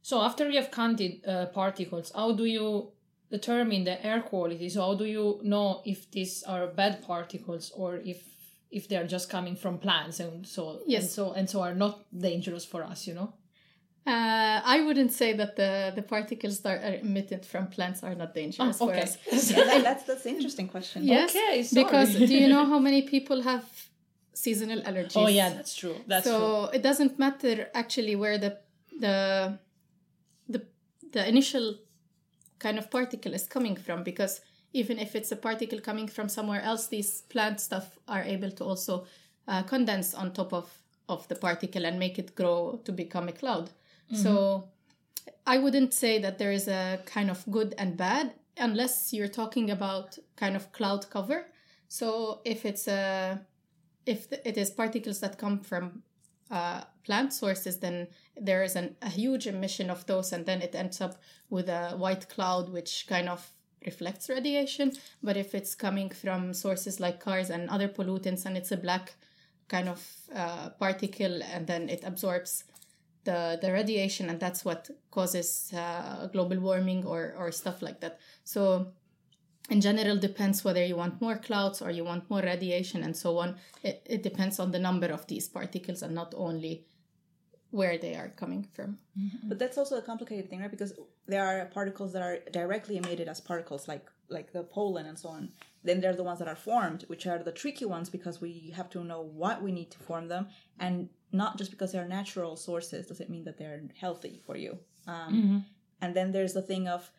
so 0.02 0.20
after 0.20 0.50
you 0.50 0.56
have 0.60 0.70
counted 0.72 1.24
uh, 1.26 1.46
particles, 1.46 2.10
how 2.14 2.32
do 2.32 2.44
you 2.44 2.90
determine 3.30 3.84
the 3.84 4.04
air 4.04 4.20
quality? 4.22 4.68
So 4.68 4.80
how 4.82 4.94
do 4.94 5.04
you 5.04 5.40
know 5.44 5.82
if 5.84 6.10
these 6.10 6.42
are 6.42 6.66
bad 6.66 7.02
particles 7.02 7.70
or 7.76 7.96
if 8.04 8.24
if 8.70 8.88
they 8.88 8.96
are 8.96 9.06
just 9.06 9.28
coming 9.30 9.56
from 9.56 9.78
plants 9.78 10.20
and 10.20 10.46
so 10.46 10.80
Yes. 10.86 11.02
and 11.02 11.10
so 11.10 11.32
and 11.32 11.50
so 11.50 11.60
are 11.62 11.74
not 11.74 12.00
dangerous 12.16 12.64
for 12.64 12.82
us? 12.82 13.06
You 13.06 13.14
know. 13.14 13.32
Uh, 14.10 14.60
I 14.64 14.76
wouldn't 14.86 15.12
say 15.12 15.30
that 15.40 15.52
the, 15.60 15.72
the 15.94 16.02
particles 16.14 16.56
that 16.64 16.76
are 16.88 16.96
emitted 17.06 17.42
from 17.52 17.68
plants 17.76 18.02
are 18.06 18.14
not 18.22 18.30
dangerous 18.34 18.76
Oh, 18.80 18.86
for 18.86 18.92
okay. 18.92 19.02
us. 19.02 19.18
Yeah, 19.50 19.82
that's 19.88 20.04
that's 20.08 20.24
an 20.26 20.32
interesting 20.36 20.68
question. 20.74 20.98
Yes, 21.04 21.30
Okay, 21.30 21.62
sorry. 21.62 21.84
because 21.84 22.08
do 22.30 22.34
you 22.42 22.48
know 22.54 22.64
how 22.72 22.78
many 22.88 23.02
people 23.14 23.38
have 23.50 23.64
seasonal 24.44 24.80
allergies? 24.88 25.16
Oh 25.22 25.28
yeah, 25.40 25.50
that's 25.58 25.74
true. 25.82 25.96
That's 26.10 26.24
so 26.24 26.36
true. 26.38 26.76
it 26.76 26.82
doesn't 26.88 27.18
matter 27.24 27.56
actually 27.82 28.14
where 28.22 28.38
the 28.44 28.50
the 29.04 29.16
the 30.54 30.60
the 31.14 31.22
initial 31.34 31.66
kind 32.64 32.76
of 32.78 32.90
particle 32.90 33.32
is 33.38 33.44
coming 33.56 33.76
from 33.76 34.02
because 34.02 34.40
even 34.72 34.98
if 34.98 35.10
it's 35.18 35.32
a 35.32 35.36
particle 35.48 35.80
coming 35.80 36.08
from 36.16 36.28
somewhere 36.28 36.62
else, 36.70 36.88
these 36.88 37.22
plant 37.32 37.60
stuff 37.60 37.86
are 38.08 38.22
able 38.34 38.50
to 38.58 38.64
also 38.64 38.94
uh, 39.48 39.62
condense 39.74 40.14
on 40.14 40.32
top 40.32 40.52
of 40.52 40.66
of 41.08 41.26
the 41.28 41.34
particle 41.34 41.84
and 41.88 41.98
make 41.98 42.18
it 42.22 42.34
grow 42.34 42.80
to 42.84 42.92
become 42.92 43.28
a 43.28 43.32
cloud. 43.32 43.70
So 44.16 44.68
I 45.46 45.58
wouldn't 45.58 45.94
say 45.94 46.18
that 46.18 46.38
there 46.38 46.52
is 46.52 46.68
a 46.68 47.00
kind 47.06 47.30
of 47.30 47.44
good 47.50 47.74
and 47.78 47.96
bad 47.96 48.32
unless 48.56 49.12
you're 49.12 49.28
talking 49.28 49.70
about 49.70 50.18
kind 50.36 50.56
of 50.56 50.72
cloud 50.72 51.08
cover. 51.10 51.46
So 51.88 52.40
if 52.44 52.64
it's 52.64 52.88
a 52.88 53.40
if 54.06 54.32
it 54.32 54.56
is 54.56 54.70
particles 54.70 55.20
that 55.20 55.38
come 55.38 55.60
from 55.60 56.02
uh, 56.50 56.82
plant 57.04 57.32
sources, 57.32 57.78
then 57.78 58.08
there 58.36 58.62
is 58.62 58.76
an, 58.76 58.96
a 59.02 59.08
huge 59.08 59.46
emission 59.46 59.90
of 59.90 60.04
those, 60.06 60.32
and 60.32 60.46
then 60.46 60.62
it 60.62 60.74
ends 60.74 61.00
up 61.00 61.16
with 61.48 61.68
a 61.68 61.90
white 61.90 62.28
cloud, 62.28 62.70
which 62.70 63.06
kind 63.08 63.28
of 63.28 63.52
reflects 63.84 64.28
radiation. 64.28 64.92
But 65.22 65.36
if 65.36 65.54
it's 65.54 65.74
coming 65.74 66.10
from 66.10 66.52
sources 66.54 66.98
like 66.98 67.20
cars 67.20 67.50
and 67.50 67.70
other 67.70 67.88
pollutants, 67.88 68.46
and 68.46 68.56
it's 68.56 68.72
a 68.72 68.76
black 68.76 69.14
kind 69.68 69.88
of 69.88 70.04
uh, 70.34 70.70
particle, 70.70 71.42
and 71.42 71.66
then 71.66 71.88
it 71.88 72.02
absorbs 72.04 72.64
the 73.24 73.58
the 73.60 73.72
radiation, 73.72 74.28
and 74.30 74.40
that's 74.40 74.64
what 74.64 74.90
causes 75.10 75.72
uh, 75.74 76.26
global 76.32 76.58
warming 76.60 77.04
or 77.04 77.34
or 77.38 77.52
stuff 77.52 77.82
like 77.82 78.00
that. 78.00 78.18
So 78.44 78.92
in 79.70 79.80
general 79.80 80.16
depends 80.16 80.64
whether 80.64 80.84
you 80.84 80.96
want 80.96 81.20
more 81.20 81.36
clouds 81.36 81.80
or 81.80 81.90
you 81.90 82.04
want 82.04 82.28
more 82.28 82.40
radiation 82.42 83.04
and 83.04 83.16
so 83.16 83.38
on 83.38 83.56
it, 83.84 84.04
it 84.04 84.22
depends 84.22 84.58
on 84.58 84.72
the 84.72 84.78
number 84.78 85.06
of 85.06 85.26
these 85.28 85.48
particles 85.48 86.02
and 86.02 86.14
not 86.14 86.34
only 86.36 86.84
where 87.70 87.96
they 87.98 88.16
are 88.16 88.30
coming 88.30 88.66
from 88.72 88.98
But 89.44 89.58
that's 89.58 89.78
also 89.78 89.96
a 89.98 90.02
complicated 90.02 90.48
thing, 90.50 90.60
right? 90.60 90.70
Because 90.70 90.92
there 91.26 91.44
are 91.44 91.66
particles 91.66 92.12
that 92.14 92.22
are 92.22 92.38
directly 92.52 92.96
emitted 92.96 93.28
as 93.28 93.40
particles, 93.40 93.86
like 93.86 94.06
like 94.28 94.52
the 94.52 94.62
pollen 94.62 95.06
and 95.06 95.18
so 95.18 95.28
on. 95.28 95.52
Then 95.84 96.00
there 96.00 96.10
are 96.10 96.16
the 96.16 96.24
ones 96.30 96.38
that 96.38 96.48
are 96.48 96.56
formed, 96.56 97.04
which 97.08 97.26
are 97.26 97.38
the 97.38 97.52
tricky 97.52 97.84
ones 97.84 98.08
because 98.10 98.40
we 98.40 98.72
have 98.78 98.88
to 98.90 99.04
know 99.04 99.20
what 99.42 99.62
we 99.62 99.72
need 99.72 99.90
to 99.92 99.98
form 99.98 100.28
them, 100.28 100.48
and 100.78 101.08
not 101.32 101.58
just 101.58 101.70
because 101.70 101.92
they're 101.92 102.08
natural 102.08 102.56
sources 102.56 103.06
does 103.06 103.20
it 103.20 103.30
mean 103.30 103.44
that 103.44 103.56
they're 103.58 103.82
healthy 103.98 104.40
for 104.46 104.56
you. 104.56 104.78
Um, 105.06 105.32
And 106.02 106.14
then 106.16 106.32
there's 106.32 106.54
the 106.54 106.62
thing 106.62 106.88
of 106.88 107.10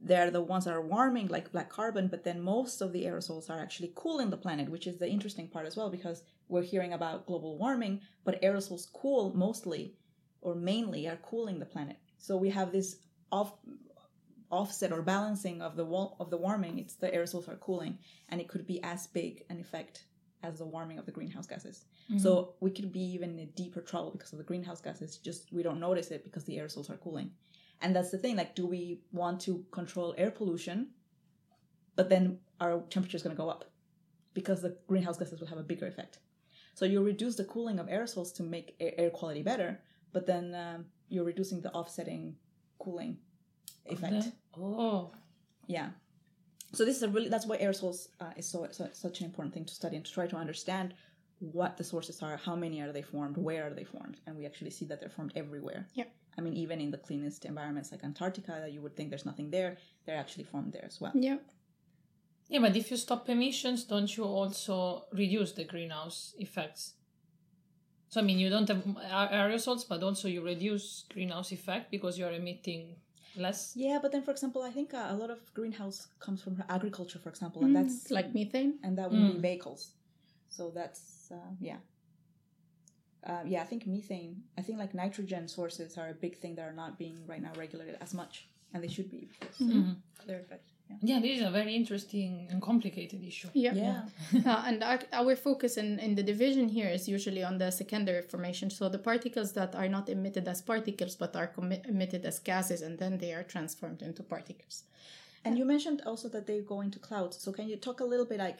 they're 0.00 0.30
the 0.30 0.40
ones 0.40 0.64
that 0.64 0.74
are 0.74 0.82
warming, 0.82 1.28
like 1.28 1.50
black 1.52 1.68
carbon, 1.70 2.08
but 2.08 2.24
then 2.24 2.40
most 2.40 2.80
of 2.80 2.92
the 2.92 3.04
aerosols 3.04 3.48
are 3.50 3.58
actually 3.58 3.92
cooling 3.94 4.30
the 4.30 4.36
planet, 4.36 4.68
which 4.68 4.86
is 4.86 4.98
the 4.98 5.08
interesting 5.08 5.48
part 5.48 5.66
as 5.66 5.76
well, 5.76 5.90
because 5.90 6.22
we're 6.48 6.62
hearing 6.62 6.92
about 6.92 7.26
global 7.26 7.56
warming, 7.58 8.00
but 8.24 8.40
aerosols 8.42 8.86
cool 8.92 9.32
mostly 9.34 9.94
or 10.42 10.54
mainly 10.54 11.08
are 11.08 11.16
cooling 11.16 11.58
the 11.58 11.66
planet. 11.66 11.96
So 12.18 12.36
we 12.36 12.50
have 12.50 12.70
this 12.70 12.96
off 13.32 13.54
offset 14.50 14.92
or 14.92 15.02
balancing 15.02 15.60
of 15.62 15.74
the 15.74 15.84
wall 15.84 16.16
of 16.20 16.30
the 16.30 16.36
warming. 16.36 16.78
It's 16.78 16.94
the 16.94 17.08
aerosols 17.08 17.48
are 17.48 17.56
cooling, 17.56 17.98
and 18.28 18.40
it 18.40 18.48
could 18.48 18.66
be 18.66 18.80
as 18.82 19.06
big 19.08 19.44
an 19.48 19.58
effect 19.58 20.04
as 20.42 20.58
the 20.58 20.66
warming 20.66 20.98
of 20.98 21.06
the 21.06 21.12
greenhouse 21.12 21.46
gases. 21.46 21.86
So 22.18 22.54
we 22.60 22.70
could 22.70 22.92
be 22.92 23.00
even 23.00 23.38
in 23.38 23.48
deeper 23.50 23.80
trouble 23.80 24.10
because 24.10 24.32
of 24.32 24.38
the 24.38 24.44
greenhouse 24.44 24.80
gases. 24.80 25.16
Just 25.16 25.52
we 25.52 25.62
don't 25.62 25.80
notice 25.80 26.10
it 26.10 26.24
because 26.24 26.44
the 26.44 26.56
aerosols 26.56 26.90
are 26.90 26.96
cooling. 26.96 27.30
And 27.80 27.94
that's 27.94 28.10
the 28.10 28.18
thing. 28.18 28.36
Like, 28.36 28.54
do 28.54 28.66
we 28.66 29.00
want 29.12 29.40
to 29.42 29.64
control 29.70 30.14
air 30.16 30.30
pollution, 30.30 30.88
but 31.96 32.08
then 32.08 32.38
our 32.60 32.80
temperature 32.90 33.16
is 33.16 33.22
going 33.22 33.34
to 33.34 33.42
go 33.42 33.48
up 33.48 33.64
because 34.32 34.62
the 34.62 34.76
greenhouse 34.86 35.18
gases 35.18 35.40
will 35.40 35.46
have 35.48 35.58
a 35.58 35.62
bigger 35.62 35.86
effect. 35.86 36.18
So 36.74 36.84
you 36.84 37.02
reduce 37.02 37.36
the 37.36 37.44
cooling 37.44 37.78
of 37.78 37.86
aerosols 37.86 38.34
to 38.36 38.42
make 38.42 38.74
air, 38.80 38.92
air 38.98 39.10
quality 39.10 39.42
better, 39.42 39.80
but 40.12 40.26
then 40.26 40.54
um, 40.54 40.86
you're 41.08 41.24
reducing 41.24 41.60
the 41.60 41.72
offsetting 41.72 42.36
cooling 42.78 43.18
effect. 43.86 44.26
Oh. 44.58 45.12
Yeah. 45.66 45.90
So 46.72 46.84
this 46.84 46.96
is 46.96 47.02
a 47.04 47.08
really 47.08 47.28
that's 47.28 47.46
why 47.46 47.58
aerosols 47.58 48.08
uh, 48.20 48.32
is 48.36 48.46
so, 48.46 48.66
so 48.72 48.88
such 48.92 49.20
an 49.20 49.26
important 49.26 49.54
thing 49.54 49.64
to 49.64 49.74
study 49.74 49.96
and 49.96 50.04
to 50.04 50.12
try 50.12 50.26
to 50.26 50.36
understand 50.36 50.94
what 51.52 51.76
the 51.76 51.84
sources 51.84 52.22
are, 52.22 52.36
how 52.36 52.56
many 52.56 52.80
are 52.80 52.92
they 52.92 53.02
formed, 53.02 53.36
where 53.36 53.66
are 53.66 53.74
they 53.74 53.84
formed, 53.84 54.16
and 54.26 54.36
we 54.36 54.46
actually 54.46 54.70
see 54.70 54.84
that 54.86 55.00
they're 55.00 55.08
formed 55.10 55.32
everywhere. 55.36 55.86
Yeah. 55.94 56.04
I 56.36 56.40
mean, 56.40 56.54
even 56.54 56.80
in 56.80 56.90
the 56.90 56.98
cleanest 56.98 57.44
environments 57.44 57.92
like 57.92 58.02
Antarctica, 58.02 58.58
that 58.60 58.72
you 58.72 58.80
would 58.82 58.96
think 58.96 59.10
there's 59.10 59.26
nothing 59.26 59.50
there, 59.50 59.76
they're 60.04 60.18
actually 60.18 60.44
formed 60.44 60.72
there 60.72 60.84
as 60.84 61.00
well. 61.00 61.12
yeah 61.14 61.36
Yeah, 62.48 62.60
but 62.60 62.76
if 62.76 62.90
you 62.90 62.96
stop 62.96 63.28
emissions, 63.28 63.84
don't 63.84 64.16
you 64.16 64.24
also 64.24 65.04
reduce 65.12 65.52
the 65.52 65.64
greenhouse 65.64 66.34
effects? 66.38 66.94
So 68.08 68.20
I 68.20 68.24
mean, 68.24 68.38
you 68.38 68.50
don't 68.50 68.68
have 68.68 68.84
aerosols, 69.30 69.88
but 69.88 70.02
also 70.02 70.28
you 70.28 70.40
reduce 70.42 71.04
greenhouse 71.12 71.52
effect 71.52 71.90
because 71.90 72.18
you 72.18 72.26
are 72.26 72.32
emitting 72.32 72.96
less. 73.36 73.72
Yeah, 73.74 73.98
but 74.00 74.12
then, 74.12 74.22
for 74.22 74.30
example, 74.30 74.62
I 74.62 74.70
think 74.70 74.94
uh, 74.94 75.06
a 75.10 75.16
lot 75.16 75.30
of 75.30 75.38
greenhouse 75.54 76.06
comes 76.20 76.42
from 76.42 76.62
agriculture, 76.68 77.18
for 77.18 77.28
example, 77.28 77.64
and 77.64 77.74
that's 77.74 78.10
like 78.10 78.32
methane 78.34 78.78
and 78.84 78.96
that 78.98 79.10
would 79.10 79.34
be 79.34 79.40
vehicles. 79.40 79.92
So 80.48 80.70
that's 80.72 81.23
uh, 81.34 81.50
yeah. 81.60 81.76
Uh, 83.26 83.42
yeah, 83.46 83.62
I 83.62 83.64
think 83.64 83.86
methane. 83.86 84.42
I 84.58 84.62
think 84.62 84.78
like 84.78 84.92
nitrogen 84.94 85.48
sources 85.48 85.96
are 85.96 86.08
a 86.10 86.14
big 86.14 86.36
thing 86.36 86.54
that 86.56 86.62
are 86.70 86.74
not 86.74 86.98
being 86.98 87.16
right 87.26 87.40
now 87.40 87.52
regulated 87.56 87.96
as 88.00 88.12
much, 88.12 88.48
and 88.72 88.82
they 88.84 88.88
should 88.88 89.10
be 89.10 89.28
because 89.32 89.60
of 90.20 90.26
their 90.26 90.40
effect. 90.40 90.68
Yeah. 90.90 90.96
Yeah, 91.14 91.20
this 91.20 91.38
is 91.40 91.46
a 91.46 91.50
very 91.50 91.74
interesting 91.74 92.46
and 92.50 92.60
complicated 92.60 93.24
issue. 93.24 93.48
yeah, 93.54 93.72
Yeah. 93.74 94.02
Uh, 94.44 94.64
and 94.66 94.84
our, 94.84 95.00
our 95.14 95.34
focus 95.34 95.78
in, 95.78 95.98
in 95.98 96.14
the 96.14 96.22
division 96.22 96.68
here 96.68 96.90
is 96.90 97.08
usually 97.08 97.42
on 97.42 97.56
the 97.56 97.70
secondary 97.70 98.20
formation 98.20 98.68
so 98.68 98.90
the 98.90 98.98
particles 98.98 99.52
that 99.54 99.74
are 99.74 99.88
not 99.88 100.10
emitted 100.10 100.46
as 100.46 100.60
particles 100.60 101.16
but 101.16 101.34
are 101.36 101.48
commi- 101.56 101.82
emitted 101.88 102.26
as 102.26 102.38
gases 102.38 102.82
and 102.82 102.98
then 102.98 103.16
they 103.16 103.32
are 103.32 103.42
transformed 103.54 104.02
into 104.02 104.22
particles 104.22 104.84
And 105.46 105.56
you 105.58 105.64
mentioned 105.64 106.02
also 106.06 106.28
that 106.30 106.46
they 106.46 106.60
go 106.60 106.80
into 106.82 106.98
clouds. 106.98 107.36
So 107.44 107.50
can 107.52 107.66
you 107.70 107.76
talk 107.76 108.00
a 108.00 108.04
little 108.12 108.26
bit 108.26 108.38
like 108.38 108.58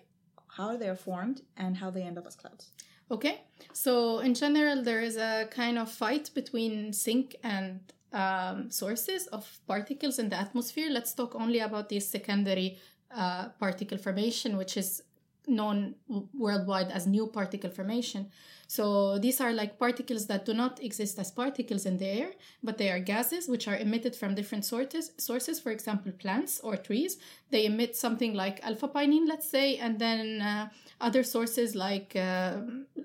how 0.57 0.77
they 0.77 0.89
are 0.89 0.97
formed 0.97 1.43
and 1.57 1.77
how 1.77 1.91
they 1.91 2.03
end 2.03 2.19
up 2.19 2.27
as 2.27 2.37
clouds? 2.37 2.71
Okay, 3.11 3.43
so 3.73 4.21
in 4.21 4.35
general, 4.35 4.83
there 4.83 5.01
is 5.01 5.17
a 5.17 5.47
kind 5.51 5.79
of 5.79 5.91
fight 5.91 6.31
between 6.35 6.93
sink 6.93 7.37
and 7.43 7.81
um, 8.13 8.71
sources 8.71 9.27
of 9.27 9.59
particles 9.67 10.19
in 10.19 10.29
the 10.31 10.37
atmosphere. 10.37 10.89
Let's 10.91 11.13
talk 11.13 11.35
only 11.35 11.59
about 11.59 11.89
the 11.91 12.01
secondary 12.01 12.79
uh, 13.15 13.49
particle 13.61 13.99
formation, 13.99 14.57
which 14.57 14.77
is 14.77 15.03
known 15.47 15.95
worldwide 16.33 16.91
as 16.91 17.07
new 17.07 17.27
particle 17.27 17.71
formation. 17.71 18.31
So 18.67 19.19
these 19.19 19.41
are 19.41 19.53
like 19.53 19.79
particles 19.79 20.27
that 20.27 20.47
do 20.47 20.55
not 20.55 20.83
exist 20.83 21.19
as 21.19 21.31
particles 21.31 21.87
in 21.87 21.99
the 21.99 22.07
air, 22.07 22.31
but 22.63 22.79
they 22.79 22.91
are 22.91 22.99
gases 22.99 23.49
which 23.49 23.69
are 23.69 23.77
emitted 23.77 24.17
from 24.17 24.35
different 24.35 24.65
sources. 24.65 25.13
Sources, 25.19 25.61
for 25.61 25.71
example, 25.71 26.13
plants 26.13 26.61
or 26.61 26.77
trees, 26.77 27.19
they 27.51 27.67
emit 27.67 27.95
something 27.95 28.35
like 28.35 28.65
alpha 28.65 28.89
pinene, 28.89 29.29
let's 29.29 29.49
say, 29.49 29.77
and 29.77 29.99
then 29.99 30.41
uh, 30.41 30.69
other 31.01 31.23
sources 31.23 31.75
like, 31.75 32.17
uh, 32.17 32.57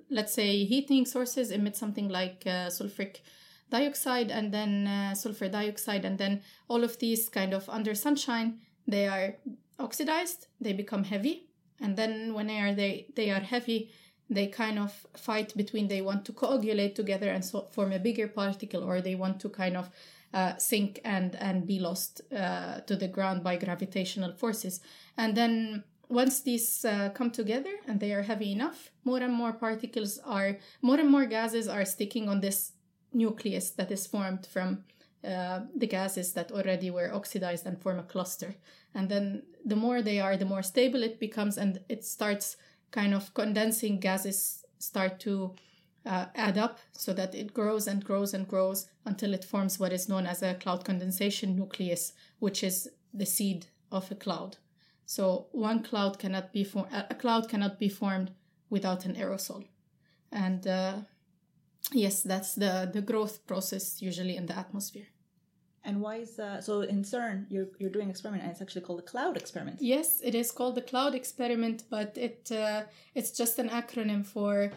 let's 0.10 0.34
say, 0.34 0.64
heating 0.64 1.06
sources 1.06 1.52
emit 1.52 1.76
something 1.76 2.08
like 2.08 2.44
uh, 2.46 2.68
sulfuric 2.68 3.18
dioxide 3.70 4.32
and 4.32 4.52
then 4.52 4.88
uh, 4.88 5.14
sulfur 5.14 5.50
dioxide, 5.50 6.06
and 6.06 6.18
then 6.18 6.42
all 6.68 6.84
of 6.84 6.98
these 7.00 7.30
kind 7.30 7.54
of 7.54 7.70
under 7.70 7.94
sunshine 7.94 8.60
they 8.88 9.08
are 9.08 9.36
oxidized, 9.78 10.48
they 10.60 10.74
become 10.74 11.04
heavy, 11.04 11.49
and 11.82 11.96
then 11.98 12.34
when 12.34 12.48
they 12.48 12.60
are 12.60 12.74
they 12.74 13.08
they 13.16 13.30
are 13.30 13.40
heavy 13.40 13.92
they 14.30 14.48
kind 14.48 14.78
of 14.78 15.08
fight 15.16 15.56
between 15.58 15.88
they 15.88 16.02
want 16.02 16.24
to 16.26 16.34
coagulate 16.34 16.96
together 16.96 17.30
and 17.30 17.44
so 17.44 17.68
form 17.72 17.92
a 17.92 18.00
bigger 18.00 18.28
particle 18.28 18.84
or 18.84 19.02
they 19.02 19.16
want 19.16 19.40
to 19.40 19.50
kind 19.50 19.76
of 19.76 19.90
uh, 20.34 20.56
sink 20.58 21.00
and 21.04 21.36
and 21.38 21.66
be 21.66 21.80
lost 21.80 22.22
uh, 22.32 22.80
to 22.82 22.96
the 22.96 23.08
ground 23.08 23.44
by 23.44 23.56
gravitational 23.56 24.32
forces. 24.34 24.80
And 25.18 25.36
then 25.36 25.84
once 26.08 26.42
these 26.42 26.86
uh, 26.86 27.10
come 27.10 27.32
together 27.32 27.72
and 27.88 28.00
they 28.00 28.14
are 28.14 28.24
heavy 28.24 28.52
enough 28.52 28.92
more 29.04 29.20
and 29.20 29.34
more 29.34 29.54
particles 29.54 30.20
are 30.26 30.58
more 30.82 31.00
and 31.00 31.10
more 31.10 31.26
gases 31.26 31.68
are 31.68 31.86
sticking 31.86 32.28
on 32.28 32.42
this 32.42 32.74
nucleus 33.14 33.72
that 33.72 33.92
is 33.92 34.08
formed 34.08 34.46
from 34.46 34.84
uh, 35.24 35.62
the 35.76 35.88
gases 35.88 36.34
that 36.34 36.52
already 36.52 36.90
were 36.90 37.14
oxidized 37.14 37.66
and 37.66 37.82
form 37.82 38.00
a 38.00 38.04
cluster 38.04 38.56
and 38.96 39.10
then 39.10 39.44
the 39.66 39.76
more 39.76 40.02
they 40.02 40.20
are 40.20 40.38
the 40.38 40.46
more 40.46 40.64
stable 40.64 41.04
it 41.04 41.20
becomes 41.20 41.58
and 41.58 41.80
it 41.90 42.06
starts 42.06 42.58
kind 42.92 43.14
of 43.14 43.34
condensing 43.34 44.00
gases 44.00 44.64
start 44.80 45.20
to 45.20 45.54
uh, 46.06 46.26
add 46.36 46.58
up 46.58 46.80
so 46.92 47.14
that 47.14 47.36
it 47.36 47.54
grows 47.54 47.88
and 47.88 48.04
grows 48.04 48.34
and 48.34 48.48
grows 48.48 48.88
until 49.06 49.34
it 49.34 49.46
forms 49.46 49.80
what 49.80 49.94
is 49.94 50.10
known 50.10 50.26
as 50.26 50.42
a 50.42 50.56
cloud 50.56 50.86
condensation 50.86 51.56
nucleus, 51.56 52.14
which 52.40 52.64
is 52.64 52.90
the 53.14 53.26
seed 53.26 53.68
of 53.92 54.10
a 54.12 54.16
cloud. 54.16 54.58
So 55.06 55.48
one 55.52 55.84
cloud 55.84 56.20
cannot 56.20 56.54
be 56.54 56.64
formed. 56.64 56.90
A 56.92 57.16
cloud 57.16 57.50
cannot 57.50 57.80
be 57.80 57.90
formed 57.90 58.32
without 58.70 59.06
an 59.06 59.16
aerosol, 59.16 59.66
and 60.32 60.66
uh, 60.68 60.98
yes, 61.94 62.24
that's 62.24 62.56
the 62.56 62.90
the 62.92 63.02
growth 63.02 63.46
process 63.48 64.02
usually 64.02 64.36
in 64.36 64.46
the 64.46 64.58
atmosphere. 64.58 65.08
And 65.86 66.02
why 66.02 66.18
is 66.18 66.36
that? 66.36 66.64
so 66.64 66.82
in 66.82 67.04
CERN 67.04 67.46
you're 67.50 67.70
you're 67.80 67.90
doing 67.90 68.10
experiment 68.10 68.44
and 68.44 68.52
it's 68.52 68.62
actually 68.62 68.82
called 68.82 69.00
the 69.00 69.12
cloud 69.12 69.38
experiment. 69.38 69.82
Yes, 69.82 70.22
it 70.24 70.36
is 70.36 70.52
called 70.52 70.76
the 70.76 70.82
cloud 70.82 71.16
experiment, 71.16 71.84
but 71.90 72.18
it 72.18 72.52
uh, 72.52 72.84
it's 73.16 73.32
just 73.32 73.60
an 73.60 73.70
acronym 73.70 74.26
for 74.26 74.72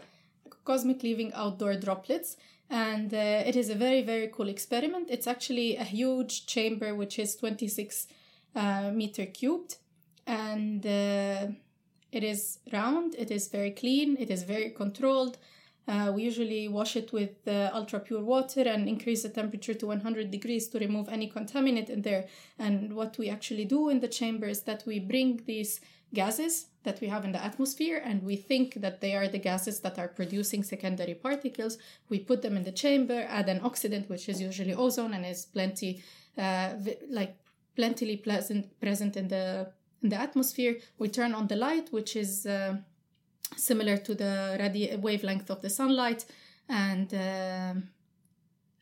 cosmic 0.65 1.03
leaving 1.03 1.33
outdoor 1.35 1.75
droplets. 1.75 2.37
And 2.71 3.13
uh, 3.13 3.43
it 3.47 3.55
is 3.55 3.69
a 3.69 3.75
very, 3.75 4.03
very 4.03 4.29
cool 4.29 4.49
experiment. 4.49 5.09
It's 5.11 5.27
actually 5.27 5.77
a 5.77 5.85
huge 5.85 6.47
chamber, 6.47 6.95
which 6.95 7.19
is 7.19 7.37
26 7.37 8.07
uh, 8.57 8.91
meter 8.95 9.27
cubed. 9.27 9.77
And 10.27 10.85
uh, 10.87 11.49
it 12.13 12.25
is 12.25 12.61
round, 12.73 13.15
it 13.19 13.31
is 13.31 13.49
very 13.49 13.73
clean, 13.73 14.17
it 14.19 14.31
is 14.31 14.45
very 14.45 14.71
controlled. 14.71 15.37
Uh, 15.89 16.13
we 16.15 16.23
usually 16.23 16.69
wash 16.69 16.95
it 16.97 17.13
with 17.13 17.47
uh, 17.47 17.71
ultra 17.75 17.99
pure 17.99 18.23
water 18.23 18.63
and 18.63 18.89
increase 18.89 19.25
the 19.25 19.29
temperature 19.29 19.75
to 19.75 19.87
100 19.87 20.31
degrees 20.31 20.69
to 20.69 20.79
remove 20.79 21.09
any 21.09 21.29
contaminant 21.29 21.91
in 21.91 22.03
there. 22.03 22.27
And 22.59 22.95
what 22.95 23.19
we 23.19 23.29
actually 23.29 23.65
do 23.65 23.89
in 23.89 24.01
the 24.01 24.09
chamber 24.09 24.47
is 24.47 24.63
that 24.63 24.85
we 24.87 25.01
bring 25.01 25.43
these 25.45 25.81
gases 26.15 26.67
that 26.85 27.01
we 27.01 27.09
have 27.09 27.25
in 27.25 27.33
the 27.33 27.43
atmosphere 27.43 28.01
and 28.05 28.23
we 28.23 28.37
think 28.37 28.75
that 28.75 29.01
they 29.01 29.15
are 29.15 29.29
the 29.29 29.39
gases 29.39 29.81
that 29.81 29.99
are 29.99 30.09
producing 30.09 30.63
secondary 30.63 31.15
particles. 31.15 31.79
We 32.09 32.21
put 32.21 32.43
them 32.43 32.57
in 32.57 32.65
the 32.65 32.73
chamber, 32.73 33.27
add 33.29 33.49
an 33.49 33.61
oxidant, 33.61 34.09
which 34.09 34.29
is 34.29 34.41
usually 34.41 34.75
ozone 34.75 35.15
and 35.15 35.25
is 35.25 35.47
plenty, 35.47 36.03
uh, 36.37 36.75
like 37.09 37.37
plentifully 37.77 38.17
pleasant, 38.17 38.79
present 38.81 39.17
in 39.17 39.29
the 39.29 39.73
in 40.03 40.09
the 40.09 40.21
atmosphere. 40.21 40.79
We 40.99 41.09
turn 41.09 41.33
on 41.33 41.47
the 41.47 41.57
light, 41.57 41.93
which 41.93 42.17
is 42.17 42.45
uh, 42.45 42.79
similar 43.57 43.97
to 43.99 44.15
the 44.15 44.57
radi- 44.61 44.99
wavelength 45.01 45.51
of 45.51 45.63
the 45.63 45.71
sunlight, 45.71 46.25
and 46.69 47.13
uh, 47.15 47.75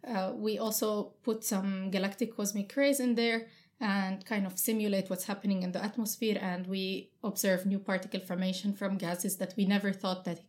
uh, 0.07 0.33
we 0.35 0.59
also 0.59 1.12
put 1.23 1.44
some 1.44 1.90
galactic 1.90 2.37
cosmic 2.37 2.75
rays 2.77 3.01
in 3.01 3.14
there 3.14 3.47
and 3.81 4.25
kind 4.27 4.47
of 4.47 4.59
simulate 4.59 5.09
what's 5.09 5.25
happening 5.25 5.62
in 5.62 5.73
the 5.73 5.83
atmosphere. 5.83 6.38
And 6.40 6.66
we 6.66 7.11
observe 7.25 7.66
new 7.66 7.79
particle 7.79 8.21
formation 8.21 8.75
from 8.75 8.99
gases 8.99 9.37
that 9.38 9.55
we 9.57 9.64
never 9.64 9.92
thought 9.92 10.25
that 10.25 10.40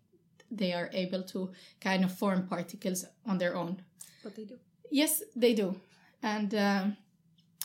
they 0.50 0.74
are 0.74 0.90
able 0.92 1.24
to 1.24 1.52
kind 1.80 2.04
of 2.04 2.12
form 2.12 2.48
particles 2.48 3.06
on 3.26 3.38
their 3.38 3.56
own. 3.56 3.82
But 4.24 4.36
they 4.36 4.44
do. 4.44 4.58
yes 4.92 5.24
they 5.36 5.54
do. 5.54 5.76
And 6.22 6.54
um, 6.54 6.98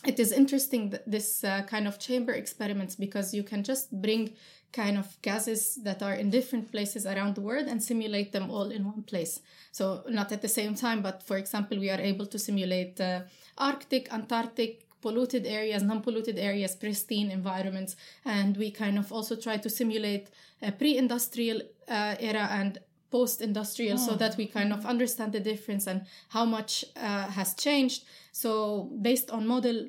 it 0.07 0.20
is 0.20 0.33
interesting 0.33 0.90
that 0.90 1.11
this 1.11 1.42
uh, 1.42 1.62
kind 1.62 1.88
of 1.88 1.98
chamber 1.98 2.33
experiments 2.33 2.94
because 2.94 3.35
you 3.35 3.42
can 3.42 3.64
just 3.64 3.90
bring 4.00 4.35
kind 4.72 4.98
of 4.98 5.16
gases 5.22 5.76
that 5.85 6.02
are 6.02 6.14
in 6.14 6.31
different 6.31 6.70
places 6.70 7.07
around 7.07 7.35
the 7.35 7.40
world 7.40 7.66
and 7.66 7.83
simulate 7.83 8.33
them 8.33 8.50
all 8.50 8.70
in 8.70 8.85
one 8.85 9.02
place. 9.02 9.40
So 9.72 10.02
not 10.09 10.33
at 10.33 10.42
the 10.42 10.48
same 10.48 10.74
time 10.74 11.02
but 11.02 11.22
for 11.22 11.37
example 11.37 11.79
we 11.79 11.90
are 11.90 12.00
able 12.00 12.26
to 12.26 12.38
simulate 12.38 13.00
uh, 13.00 13.20
arctic 13.57 14.12
antarctic 14.12 14.83
polluted 15.02 15.46
areas, 15.46 15.83
non-polluted 15.83 16.38
areas, 16.38 16.74
pristine 16.74 17.31
environments, 17.31 17.94
and 18.24 18.57
we 18.57 18.70
kind 18.72 18.98
of 18.98 19.12
also 19.12 19.37
try 19.37 19.57
to 19.57 19.70
simulate 19.70 20.31
a 20.62 20.72
pre-industrial 20.72 21.61
uh, 21.88 22.16
era 22.18 22.48
and 22.50 22.79
post-industrial, 23.11 23.98
so 23.98 24.16
that 24.16 24.37
we 24.37 24.46
kind 24.46 24.72
of 24.72 24.85
understand 24.85 25.33
the 25.33 25.38
difference 25.38 25.87
and 25.87 26.00
how 26.31 26.44
much 26.44 26.85
uh, 26.96 27.29
has 27.29 27.55
changed. 27.55 28.05
So 28.33 28.90
based 29.00 29.31
on 29.31 29.46
model 29.46 29.88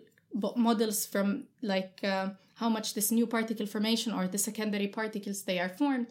models 0.56 1.06
from 1.06 1.46
like 1.64 2.00
uh, 2.04 2.30
how 2.58 2.70
much 2.70 2.94
this 2.94 3.12
new 3.12 3.28
particle 3.28 3.66
formation 3.66 4.14
or 4.14 4.28
the 4.28 4.38
secondary 4.38 4.88
particles 4.88 5.44
they 5.44 5.60
are 5.60 5.70
formed. 5.70 6.08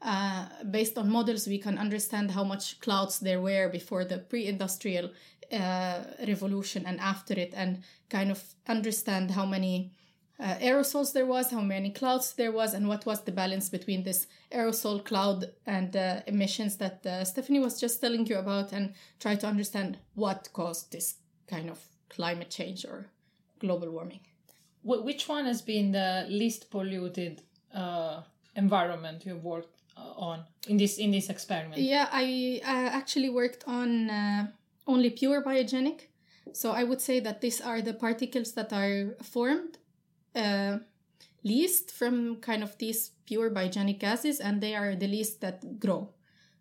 Uh, 0.00 0.46
based 0.70 0.96
on 0.96 1.10
models, 1.10 1.48
we 1.48 1.58
can 1.58 1.76
understand 1.76 2.30
how 2.30 2.44
much 2.44 2.80
clouds 2.80 3.18
there 3.18 3.40
were 3.40 3.68
before 3.68 4.04
the 4.04 4.18
pre-industrial 4.18 5.10
uh, 5.52 6.04
revolution 6.26 6.84
and 6.86 7.00
after 7.00 7.34
it, 7.34 7.52
and 7.56 7.82
kind 8.08 8.30
of 8.30 8.42
understand 8.68 9.32
how 9.32 9.44
many 9.44 9.92
uh, 10.38 10.54
aerosols 10.60 11.12
there 11.12 11.26
was, 11.26 11.50
how 11.50 11.60
many 11.60 11.90
clouds 11.90 12.34
there 12.34 12.52
was, 12.52 12.74
and 12.74 12.86
what 12.86 13.04
was 13.06 13.22
the 13.22 13.32
balance 13.32 13.68
between 13.68 14.04
this 14.04 14.28
aerosol 14.52 15.04
cloud 15.04 15.46
and 15.66 15.96
uh, 15.96 16.20
emissions 16.28 16.76
that 16.76 17.04
uh, 17.04 17.24
Stephanie 17.24 17.58
was 17.58 17.80
just 17.80 18.00
telling 18.00 18.24
you 18.24 18.38
about, 18.38 18.72
and 18.72 18.94
try 19.18 19.34
to 19.34 19.48
understand 19.48 19.98
what 20.14 20.48
caused 20.52 20.92
this 20.92 21.16
kind 21.48 21.68
of 21.68 21.80
climate 22.08 22.50
change 22.50 22.84
or 22.84 23.06
global 23.58 23.90
warming. 23.90 24.20
Wh- 24.82 25.04
which 25.04 25.28
one 25.28 25.46
has 25.46 25.62
been 25.62 25.92
the 25.92 26.26
least 26.28 26.70
polluted 26.70 27.42
uh, 27.74 28.22
environment 28.56 29.24
you've 29.26 29.44
worked 29.44 29.76
uh, 29.96 30.12
on 30.16 30.44
in 30.68 30.76
this 30.76 30.98
in 30.98 31.10
this 31.10 31.28
experiment? 31.28 31.80
Yeah, 31.80 32.08
I 32.12 32.60
actually 32.64 33.30
worked 33.30 33.64
on 33.66 34.10
uh, 34.10 34.46
only 34.86 35.10
pure 35.10 35.42
biogenic. 35.42 36.08
So 36.52 36.72
I 36.72 36.84
would 36.84 37.00
say 37.00 37.20
that 37.20 37.40
these 37.40 37.60
are 37.60 37.82
the 37.82 37.92
particles 37.92 38.52
that 38.52 38.72
are 38.72 39.14
formed 39.22 39.78
uh, 40.34 40.78
least 41.44 41.90
from 41.92 42.36
kind 42.36 42.62
of 42.62 42.76
these 42.78 43.10
pure 43.26 43.50
biogenic 43.50 43.98
gases, 43.98 44.40
and 44.40 44.60
they 44.60 44.74
are 44.74 44.94
the 44.96 45.06
least 45.06 45.40
that 45.40 45.78
grow. 45.78 46.10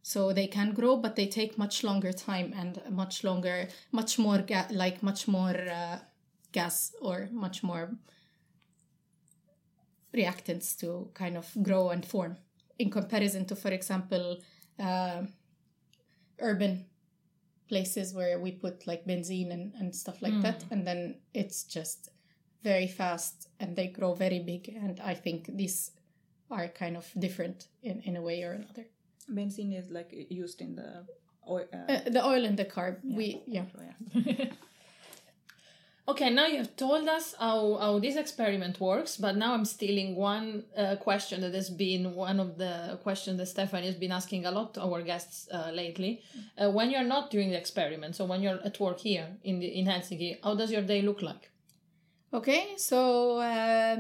So 0.03 0.31
they 0.33 0.47
can 0.47 0.73
grow, 0.73 0.97
but 0.97 1.15
they 1.15 1.27
take 1.27 1.57
much 1.57 1.83
longer 1.83 2.13
time 2.13 2.53
and 2.55 2.81
much 2.89 3.23
longer, 3.23 3.67
much 3.91 4.17
more 4.17 4.39
ga- 4.39 4.67
like 4.71 5.03
much 5.03 5.27
more 5.27 5.55
uh, 5.55 5.99
gas 6.59 6.93
or 7.01 7.17
much 7.31 7.57
more 7.63 7.85
reactants 10.13 10.67
to 10.81 10.89
kind 11.13 11.35
of 11.37 11.47
grow 11.61 11.89
and 11.89 12.03
form. 12.05 12.37
In 12.79 12.89
comparison 12.89 13.45
to, 13.45 13.55
for 13.55 13.71
example, 13.79 14.25
uh, 14.79 15.21
urban 16.39 16.85
places 17.67 18.13
where 18.13 18.39
we 18.39 18.51
put 18.51 18.87
like 18.87 19.05
benzene 19.05 19.51
and, 19.51 19.73
and 19.79 19.93
stuff 19.93 20.21
like 20.21 20.41
that 20.41 20.63
and 20.71 20.87
then 20.87 21.15
it's 21.33 21.63
just 21.63 22.09
very 22.63 22.87
fast 22.87 23.49
and 23.59 23.75
they 23.75 23.87
grow 23.87 24.13
very 24.13 24.39
big 24.39 24.69
and 24.69 25.01
i 25.01 25.13
think 25.13 25.49
these 25.57 25.91
are 26.49 26.67
kind 26.67 26.95
of 26.97 27.05
different 27.19 27.67
in, 27.83 28.01
in 28.01 28.15
a 28.15 28.21
way 28.21 28.43
or 28.43 28.51
another. 28.53 28.85
Benzene 29.31 29.77
is 29.77 29.89
like 29.91 30.13
used 30.29 30.61
in 30.61 30.75
the 30.75 31.05
oil. 31.49 31.65
Uh, 31.73 31.91
uh, 31.91 32.09
the 32.09 32.25
oil 32.25 32.45
and 32.45 32.57
the 32.57 32.65
carb. 32.65 32.97
We 33.03 33.43
yeah. 33.45 33.65
So, 33.73 33.81
yeah. 34.13 34.45
Okay, 36.09 36.29
now 36.29 36.45
you 36.45 36.57
have 36.59 36.73
told 36.77 37.05
us 37.09 37.35
how, 37.37 37.75
how 37.81 37.99
this 37.99 38.15
experiment 38.15 38.79
works, 38.79 39.17
but 39.17 39.35
now 39.35 39.53
I'm 39.53 39.65
stealing 39.65 40.15
one 40.15 40.63
uh, 40.77 40.95
question 40.95 41.41
that 41.41 41.53
has 41.53 41.69
been 41.69 42.15
one 42.15 42.39
of 42.39 42.57
the 42.57 42.97
questions 43.03 43.37
that 43.39 43.47
Stephanie 43.47 43.87
has 43.87 43.95
been 43.95 44.13
asking 44.13 44.45
a 44.45 44.51
lot 44.51 44.73
to 44.75 44.81
our 44.81 45.01
guests 45.01 45.49
uh, 45.51 45.69
lately. 45.73 46.21
Uh, 46.57 46.71
when 46.71 46.91
you're 46.91 47.03
not 47.03 47.29
doing 47.29 47.49
the 47.49 47.57
experiment, 47.57 48.15
so 48.15 48.23
when 48.23 48.41
you're 48.41 48.59
at 48.63 48.79
work 48.79 48.99
here 48.99 49.27
in 49.43 49.59
the 49.59 49.67
in 49.67 49.85
Helsinki, 49.85 50.37
how 50.41 50.55
does 50.55 50.71
your 50.71 50.81
day 50.81 51.01
look 51.01 51.21
like? 51.21 51.51
Okay, 52.33 52.75
so 52.77 53.39
uh, 53.39 53.97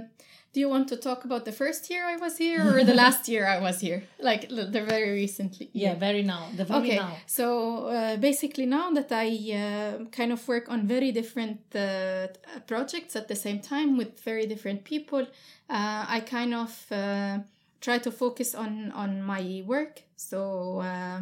do 0.57 0.61
you 0.61 0.69
want 0.69 0.87
to 0.87 0.97
talk 0.97 1.23
about 1.23 1.45
the 1.45 1.51
first 1.51 1.87
year 1.87 2.03
I 2.03 2.15
was 2.15 2.35
here 2.39 2.61
or 2.75 2.83
the 2.83 2.95
last 2.95 3.29
year 3.29 3.45
I 3.45 3.59
was 3.59 3.79
here? 3.79 4.01
Like 4.19 4.49
the 4.49 4.81
very 4.95 5.11
recently. 5.11 5.69
Yeah, 5.71 5.93
very 5.93 6.23
now. 6.23 6.49
The 6.55 6.65
very 6.65 6.79
Okay, 6.79 6.95
now. 6.95 7.15
so 7.27 7.85
uh, 7.85 8.17
basically 8.17 8.65
now 8.65 8.89
that 8.97 9.11
I 9.11 9.27
uh, 9.53 10.05
kind 10.05 10.31
of 10.31 10.47
work 10.47 10.65
on 10.67 10.87
very 10.87 11.11
different 11.11 11.59
uh, 11.75 12.29
projects 12.65 13.15
at 13.15 13.27
the 13.27 13.35
same 13.35 13.59
time 13.59 13.97
with 13.97 14.19
very 14.21 14.47
different 14.47 14.83
people, 14.83 15.27
uh, 15.69 16.05
I 16.17 16.21
kind 16.25 16.55
of 16.55 16.71
uh, 16.91 17.37
try 17.79 17.99
to 17.99 18.11
focus 18.11 18.55
on 18.55 18.91
on 18.93 19.21
my 19.21 19.61
work. 19.67 20.01
So 20.15 20.79
uh, 20.79 21.21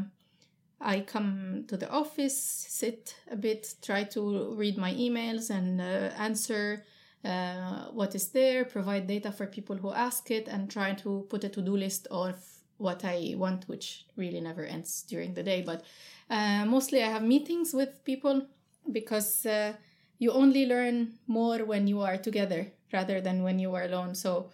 I 0.79 1.01
come 1.01 1.65
to 1.67 1.75
the 1.75 1.89
office, 1.89 2.39
sit 2.81 3.17
a 3.29 3.35
bit, 3.35 3.75
try 3.81 4.05
to 4.15 4.55
read 4.55 4.77
my 4.77 4.93
emails 4.93 5.49
and 5.49 5.81
uh, 5.81 6.23
answer 6.27 6.85
uh, 7.25 7.85
what 7.91 8.13
is 8.15 8.29
there, 8.29 8.65
provide 8.65 9.07
data 9.07 9.31
for 9.31 9.47
people 9.47 9.75
who 9.75 9.91
ask 9.91 10.29
it, 10.31 10.47
and 10.47 10.69
try 10.69 10.93
to 10.93 11.25
put 11.29 11.43
a 11.43 11.49
to 11.49 11.61
do 11.61 11.75
list 11.75 12.07
of 12.11 12.35
what 12.77 13.03
I 13.03 13.33
want, 13.37 13.67
which 13.67 14.05
really 14.15 14.41
never 14.41 14.63
ends 14.63 15.03
during 15.03 15.33
the 15.33 15.43
day. 15.43 15.61
But 15.61 15.83
uh, 16.29 16.65
mostly 16.65 17.03
I 17.03 17.07
have 17.07 17.23
meetings 17.23 17.73
with 17.73 18.03
people 18.03 18.45
because 18.91 19.45
uh, 19.45 19.73
you 20.19 20.31
only 20.31 20.65
learn 20.65 21.13
more 21.27 21.65
when 21.65 21.87
you 21.87 22.01
are 22.01 22.17
together 22.17 22.71
rather 22.93 23.21
than 23.21 23.43
when 23.43 23.59
you 23.59 23.73
are 23.73 23.83
alone. 23.83 24.15
So 24.15 24.49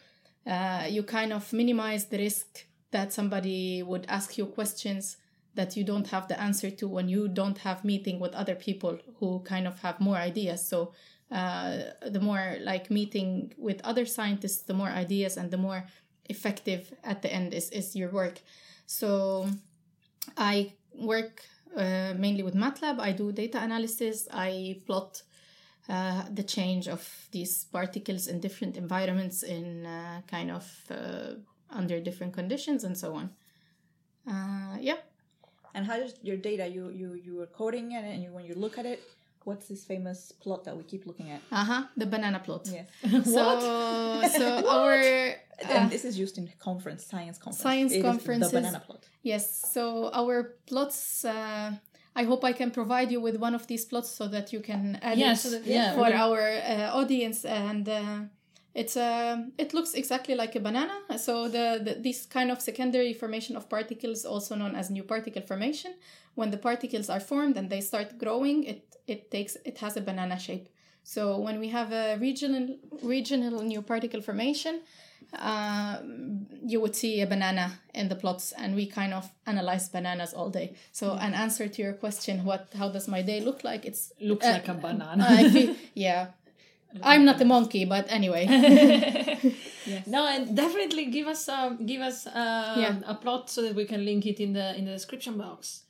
uh, 0.46 0.86
you 0.90 1.04
kind 1.04 1.34
of 1.34 1.52
minimize 1.54 2.06
the 2.06 2.18
risk 2.18 2.66
that 2.92 3.14
somebody 3.14 3.84
would 3.84 4.06
ask 4.08 4.38
you 4.38 4.46
questions 4.46 5.18
that 5.54 5.76
you 5.76 5.84
don't 5.84 6.08
have 6.08 6.28
the 6.28 6.40
answer 6.40 6.72
to 6.72 6.88
when 6.88 7.10
you 7.10 7.28
don't 7.28 7.58
have 7.60 7.84
meeting 7.84 8.20
with 8.20 8.34
other 8.34 8.56
people 8.56 8.98
who 9.20 9.40
kind 9.42 9.68
of 9.68 9.80
have 9.80 10.00
more 10.00 10.16
ideas 10.16 10.66
so 10.66 10.94
uh, 11.32 11.78
the 12.10 12.20
more 12.20 12.58
like 12.62 12.92
meeting 12.92 13.54
with 13.58 13.80
other 13.84 14.06
scientists 14.06 14.64
the 14.64 14.74
more 14.74 14.90
ideas 14.90 15.38
and 15.38 15.50
the 15.52 15.58
more 15.58 15.86
effective 16.30 16.94
at 17.04 17.22
the 17.22 17.32
end 17.32 17.54
is, 17.54 17.70
is 17.70 17.96
your 17.96 18.10
work. 18.10 18.40
So 18.86 19.48
i 20.38 20.74
work 20.94 21.44
uh, 21.76 22.14
mainly 22.18 22.44
with 22.44 22.56
matlab. 22.56 23.00
I 23.00 23.12
do 23.14 23.32
data 23.32 23.62
analysis. 23.62 24.28
I 24.32 24.82
plot 24.86 25.24
uh, 25.90 26.24
the 26.34 26.44
change 26.44 26.88
of 26.88 27.28
these 27.32 27.66
particles 27.66 28.28
in 28.28 28.40
different 28.40 28.78
environments 28.78 29.44
in 29.44 29.86
uh, 29.86 30.22
kind 30.28 30.52
of 30.52 30.66
uh, 30.90 31.34
under 31.70 32.00
different 32.00 32.34
conditions 32.34 32.84
and 32.84 32.98
so 32.98 33.16
on. 33.16 33.30
Uh, 34.30 34.78
yeah. 34.80 34.98
And 35.74 35.86
how 35.86 35.98
does 35.98 36.16
your 36.22 36.38
data? 36.38 36.68
You 36.68 36.90
you 36.90 37.14
you 37.14 37.42
are 37.42 37.48
coding 37.48 37.94
it, 37.94 38.04
and 38.04 38.22
you 38.22 38.34
when 38.34 38.46
you 38.46 38.56
look 38.56 38.78
at 38.78 38.86
it, 38.86 39.02
what's 39.44 39.68
this 39.68 39.84
famous 39.86 40.32
plot 40.42 40.64
that 40.66 40.76
we 40.78 40.84
keep 40.84 41.06
looking 41.06 41.30
at? 41.32 41.42
uh-huh 41.52 41.84
the 41.98 42.06
banana 42.06 42.40
plot 42.40 42.64
Yes. 42.72 42.88
so 43.36 43.44
so 44.38 44.46
our 44.78 44.94
and 45.74 45.86
uh, 45.86 45.90
this 45.90 46.06
is 46.06 46.18
used 46.18 46.38
in 46.40 46.50
conference, 46.60 47.06
science 47.06 47.38
conference. 47.38 47.62
Science 47.62 47.92
It 47.94 47.98
is 47.98 48.04
conferences. 48.04 48.52
The 48.52 48.58
banana 48.60 48.80
plot. 48.86 49.02
yes 49.24 49.44
so 49.76 50.10
our 50.14 50.56
plots 50.70 51.24
uh, 51.26 51.72
i 52.16 52.24
hope 52.24 52.44
i 52.44 52.54
can 52.54 52.72
provide 52.72 53.10
you 53.12 53.22
with 53.22 53.36
one 53.38 53.56
of 53.60 53.68
these 53.68 53.86
plots 53.86 54.10
so 54.10 54.28
that 54.28 54.52
you 54.54 54.60
can 54.60 54.98
add 55.02 55.18
Yeah, 55.18 55.34
it 55.34 55.38
so 55.38 55.50
that- 55.52 55.66
yeah, 55.66 55.94
for 55.96 56.06
we- 56.06 56.14
our 56.26 56.42
uh, 56.74 57.00
audience 57.00 57.46
and 57.46 57.88
uh, 57.88 58.20
it's 58.74 58.96
uh, 58.96 59.36
it 59.58 59.74
looks 59.74 59.94
exactly 59.94 60.34
like 60.36 60.56
a 60.56 60.60
banana 60.62 60.96
so 61.18 61.34
the, 61.50 61.66
the 61.86 61.94
this 62.08 62.26
kind 62.26 62.50
of 62.52 62.62
secondary 62.62 63.14
formation 63.14 63.56
of 63.58 63.68
particles 63.70 64.26
also 64.26 64.56
known 64.56 64.76
as 64.76 64.90
new 64.90 65.04
particle 65.04 65.42
formation 65.42 65.92
when 66.36 66.50
the 66.52 66.58
particles 66.58 67.10
are 67.10 67.20
formed 67.20 67.56
and 67.58 67.70
they 67.70 67.82
start 67.82 68.18
growing 68.18 68.64
it 68.64 68.91
it 69.08 69.30
takes 69.32 69.58
it 69.66 69.78
has 69.80 69.98
a 69.98 70.02
banana 70.02 70.38
shape 70.40 70.68
so 71.04 71.38
when 71.40 71.60
we 71.60 71.70
have 71.70 71.92
a 71.92 72.18
regional 72.18 72.78
regional 73.02 73.62
new 73.64 73.82
particle 73.82 74.22
formation 74.22 74.82
uh, 75.34 75.98
you 76.66 76.82
would 76.82 76.96
see 76.96 77.22
a 77.22 77.28
banana 77.28 77.80
in 77.94 78.10
the 78.10 78.16
plots 78.16 78.52
and 78.58 78.76
we 78.76 78.86
kind 78.86 79.14
of 79.14 79.30
analyze 79.46 79.88
bananas 79.90 80.34
all 80.34 80.50
day 80.50 80.74
so 80.92 81.14
an 81.14 81.34
answer 81.34 81.68
to 81.68 81.82
your 81.82 81.94
question 81.94 82.44
what 82.44 82.68
how 82.78 82.90
does 82.90 83.08
my 83.08 83.22
day 83.22 83.40
look 83.40 83.64
like 83.64 83.86
it's 83.86 84.12
Looks 84.20 84.46
uh, 84.46 84.52
like 84.52 84.68
a 84.68 84.74
banana. 84.74 85.26
I 85.30 85.50
feel, 85.50 85.76
yeah. 85.94 86.28
I'm 87.02 87.24
not 87.24 87.40
a 87.40 87.46
monkey, 87.46 87.86
but 87.86 88.06
anyway. 88.12 88.46
yes. 89.86 90.08
No, 90.08 90.28
and 90.28 90.56
definitely 90.56 91.06
give 91.06 91.26
us 91.28 91.48
um, 91.48 91.86
give 91.86 92.02
us 92.02 92.28
uh, 92.28 92.76
Yeah. 92.78 93.00
a 93.06 93.16
plot 93.16 93.50
so 93.50 93.62
that 93.62 93.76
we 93.76 93.86
can 93.86 94.04
link 94.04 94.26
it 94.26 94.42
in 94.42 94.52
the 94.52 94.76
in 94.78 94.84
the 94.86 94.92
description 94.92 95.38
box. 95.38 95.84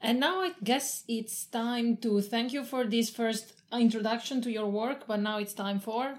And 0.00 0.20
now 0.20 0.40
I 0.42 0.52
guess 0.62 1.04
it's 1.08 1.46
time 1.46 1.96
to 1.98 2.20
thank 2.20 2.52
you 2.52 2.64
for 2.64 2.84
this 2.84 3.10
first 3.10 3.54
introduction 3.72 4.40
to 4.42 4.50
your 4.50 4.66
work, 4.66 5.06
but 5.06 5.20
now 5.20 5.38
it's 5.38 5.54
time 5.54 5.80
for. 5.80 6.14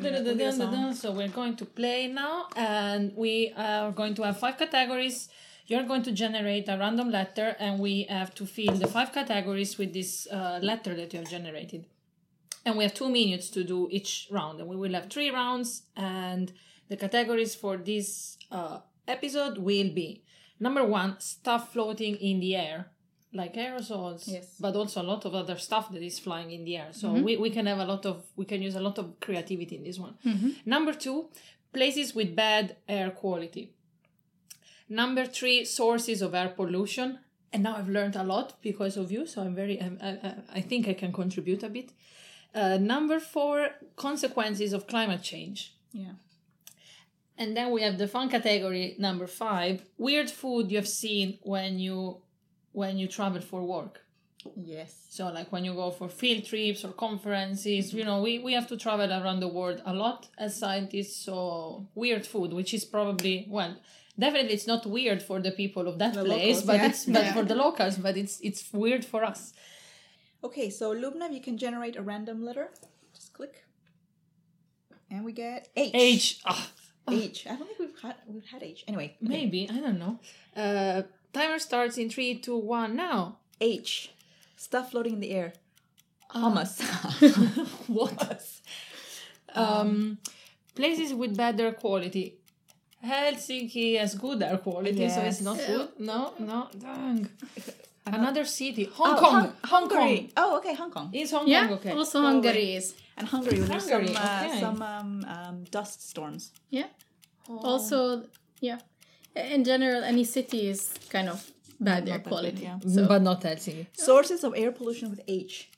Dun-dun-dun-dun-dun. 0.00 0.94
So 0.94 1.12
we're 1.12 1.28
going 1.28 1.56
to 1.56 1.64
play 1.64 2.06
now, 2.06 2.46
and 2.56 3.12
we 3.16 3.52
are 3.56 3.90
going 3.90 4.14
to 4.14 4.22
have 4.22 4.38
five 4.38 4.56
categories. 4.58 5.28
You're 5.66 5.82
going 5.82 6.02
to 6.04 6.12
generate 6.12 6.68
a 6.68 6.78
random 6.78 7.10
letter, 7.10 7.56
and 7.58 7.78
we 7.78 8.04
have 8.04 8.34
to 8.36 8.46
fill 8.46 8.74
the 8.74 8.86
five 8.86 9.12
categories 9.12 9.76
with 9.76 9.92
this 9.92 10.26
uh, 10.30 10.60
letter 10.62 10.94
that 10.94 11.12
you 11.12 11.18
have 11.18 11.28
generated. 11.28 11.84
And 12.64 12.76
we 12.78 12.84
have 12.84 12.94
two 12.94 13.08
minutes 13.08 13.50
to 13.50 13.64
do 13.64 13.88
each 13.90 14.28
round, 14.30 14.60
and 14.60 14.68
we 14.68 14.76
will 14.76 14.92
have 14.92 15.10
three 15.10 15.30
rounds. 15.30 15.82
And 15.96 16.52
the 16.88 16.96
categories 16.96 17.54
for 17.54 17.76
this 17.76 18.38
uh, 18.50 18.78
episode 19.06 19.58
will 19.58 19.90
be 19.90 20.22
number 20.60 20.84
one, 20.84 21.18
stuff 21.20 21.72
floating 21.72 22.16
in 22.16 22.40
the 22.40 22.56
air, 22.56 22.86
like 23.32 23.54
aerosols, 23.54 24.24
Yes. 24.26 24.56
but 24.60 24.74
also 24.76 25.02
a 25.02 25.06
lot 25.12 25.24
of 25.24 25.34
other 25.34 25.58
stuff 25.58 25.90
that 25.92 26.02
is 26.02 26.18
flying 26.18 26.50
in 26.50 26.64
the 26.64 26.76
air. 26.76 26.88
So 26.92 27.12
we, 27.12 27.36
we 27.36 27.50
can 27.50 27.66
have 27.66 27.78
a 27.78 27.84
lot 27.84 28.06
of, 28.06 28.24
we 28.36 28.44
can 28.44 28.62
use 28.62 28.74
a 28.74 28.80
lot 28.80 28.98
of 28.98 29.20
creativity 29.20 29.76
in 29.76 29.84
this 29.84 29.98
one. 29.98 30.14
Number 30.64 30.92
two, 30.94 31.28
places 31.72 32.14
with 32.14 32.34
bad 32.34 32.76
air 32.88 33.10
quality. 33.10 33.72
Number 34.88 35.26
three, 35.26 35.64
sources 35.64 36.22
of 36.22 36.34
air 36.34 36.48
pollution. 36.48 37.18
And 37.52 37.62
now 37.62 37.76
I've 37.76 37.88
learned 37.88 38.16
a 38.16 38.22
lot 38.24 38.60
because 38.62 38.96
of 38.96 39.10
you, 39.12 39.26
so 39.26 39.42
I'm 39.42 39.54
very, 39.54 39.80
I'm, 39.80 39.98
I, 40.02 40.08
I- 40.10 40.34
I 40.56 40.60
think 40.60 40.86
I 40.88 40.94
can 40.94 41.12
contribute 41.12 41.62
a 41.62 41.68
bit. 41.68 41.92
Uh, 42.54 42.78
number 42.78 43.20
four, 43.20 43.68
consequences 43.96 44.72
of 44.72 44.86
climate 44.86 45.22
change. 45.22 45.74
Yeah. 45.92 46.12
And 47.40 47.56
then 47.56 47.70
we 47.70 47.80
have 47.82 47.96
the 47.98 48.08
fun 48.08 48.28
category 48.28 48.96
number 48.98 49.26
five, 49.26 49.84
weird 49.96 50.28
food 50.30 50.70
you 50.70 50.76
have 50.76 50.88
seen 50.88 51.38
when 51.42 51.78
you 51.78 52.18
when 52.72 52.98
you 52.98 53.06
travel 53.08 53.40
for 53.40 53.62
work. 53.76 53.94
Yes. 54.56 54.90
So 55.10 55.22
like 55.38 55.50
when 55.52 55.64
you 55.64 55.74
go 55.74 55.90
for 55.90 56.08
field 56.08 56.44
trips 56.44 56.84
or 56.84 56.92
conferences, 56.92 57.92
you 57.94 58.04
know, 58.04 58.20
we, 58.22 58.38
we 58.38 58.52
have 58.54 58.66
to 58.68 58.76
travel 58.76 59.10
around 59.12 59.40
the 59.40 59.48
world 59.48 59.82
a 59.84 59.92
lot 59.94 60.28
as 60.38 60.58
scientists. 60.58 61.16
So 61.24 61.86
weird 61.94 62.24
food, 62.26 62.52
which 62.52 62.72
is 62.74 62.84
probably 62.84 63.46
well, 63.48 63.76
definitely 64.18 64.54
it's 64.54 64.66
not 64.66 64.84
weird 64.86 65.22
for 65.22 65.40
the 65.40 65.52
people 65.52 65.86
of 65.88 65.98
that 65.98 66.14
The 66.14 66.24
place, 66.24 66.56
locals, 66.56 66.62
but 66.64 66.76
yeah. 66.76 66.86
it's 66.88 67.04
but 67.04 67.24
Yeah. 67.24 67.32
for 67.34 67.44
the 67.44 67.54
locals, 67.54 67.98
but 67.98 68.16
it's 68.16 68.40
it's 68.42 68.62
weird 68.72 69.04
for 69.04 69.22
us. 69.24 69.52
Okay, 70.42 70.70
so 70.70 70.94
Lubna, 70.94 71.32
you 71.32 71.40
can 71.40 71.56
generate 71.58 71.96
a 71.96 72.02
random 72.02 72.44
letter. 72.44 72.68
Just 73.14 73.32
click. 73.32 73.64
And 75.10 75.24
we 75.24 75.32
get 75.32 75.68
H. 75.76 75.90
H, 75.94 76.40
ah, 76.46 76.70
H. 77.12 77.46
I 77.46 77.56
don't 77.56 77.66
think 77.66 77.78
we've 77.78 78.00
had 78.02 78.14
we've 78.26 78.44
had 78.46 78.62
H. 78.62 78.84
Anyway, 78.88 79.16
okay. 79.16 79.16
maybe 79.20 79.68
I 79.70 79.78
don't 79.80 79.98
know. 79.98 80.18
Uh, 80.56 81.02
timer 81.32 81.58
starts 81.58 81.98
in 81.98 82.08
three, 82.10 82.38
two, 82.38 82.56
one. 82.56 82.96
Now. 82.96 83.38
H. 83.60 84.10
Stuff 84.56 84.90
floating 84.92 85.14
in 85.14 85.20
the 85.20 85.30
air. 85.32 85.52
Hummus. 86.34 86.80
what? 87.88 88.44
Um, 89.54 90.18
places 90.74 91.12
with 91.14 91.36
better 91.36 91.72
quality. 91.72 92.34
Helsinki 93.04 93.98
has 93.98 94.14
good 94.14 94.42
air 94.42 94.58
quality, 94.58 95.08
so 95.08 95.20
it's 95.22 95.40
not 95.40 95.56
good. 95.56 95.88
No, 95.98 96.34
no, 96.38 96.68
dang. 96.78 97.28
Another 98.06 98.44
city, 98.44 98.84
Hong 98.84 99.16
Oh, 99.16 99.20
Kong. 99.20 99.32
Hun- 99.34 99.52
Hong 99.64 99.88
Kong. 99.88 99.98
Hungary. 99.98 100.30
Oh, 100.36 100.56
okay, 100.58 100.74
Hong 100.74 100.90
Kong. 100.90 101.10
Is 101.12 101.30
Hong 101.30 101.46
yeah, 101.46 101.66
Kong 101.66 101.76
okay? 101.78 101.92
also 101.92 102.22
Hungary 102.22 102.74
is. 102.74 102.94
And 103.18 103.26
Hungary, 103.28 103.58
there's 103.58 103.84
some 103.84 103.92
Hungary, 104.06 104.16
uh, 104.16 104.44
okay. 104.46 104.60
some 104.60 104.80
um, 104.82 105.24
um, 105.26 105.64
dust 105.70 106.08
storms. 106.10 106.52
Yeah. 106.70 106.86
Oh. 107.48 107.58
Also, 107.70 108.24
yeah. 108.60 108.78
In 109.34 109.64
general, 109.64 110.02
any 110.04 110.24
city 110.24 110.68
is 110.68 110.92
kind 111.10 111.28
of 111.28 111.50
bad 111.80 112.08
air 112.08 112.14
Not 112.18 112.24
that 112.24 112.28
quality. 112.28 112.50
good, 112.52 112.60
yeah. 112.62 112.78
So, 112.94 113.06
but 113.08 113.22
not 113.22 113.42
Helsinki. 113.42 113.86
Sources 113.92 114.44
of 114.44 114.54
air 114.56 114.72
pollution 114.72 115.10
with 115.10 115.20
H. 115.28 115.70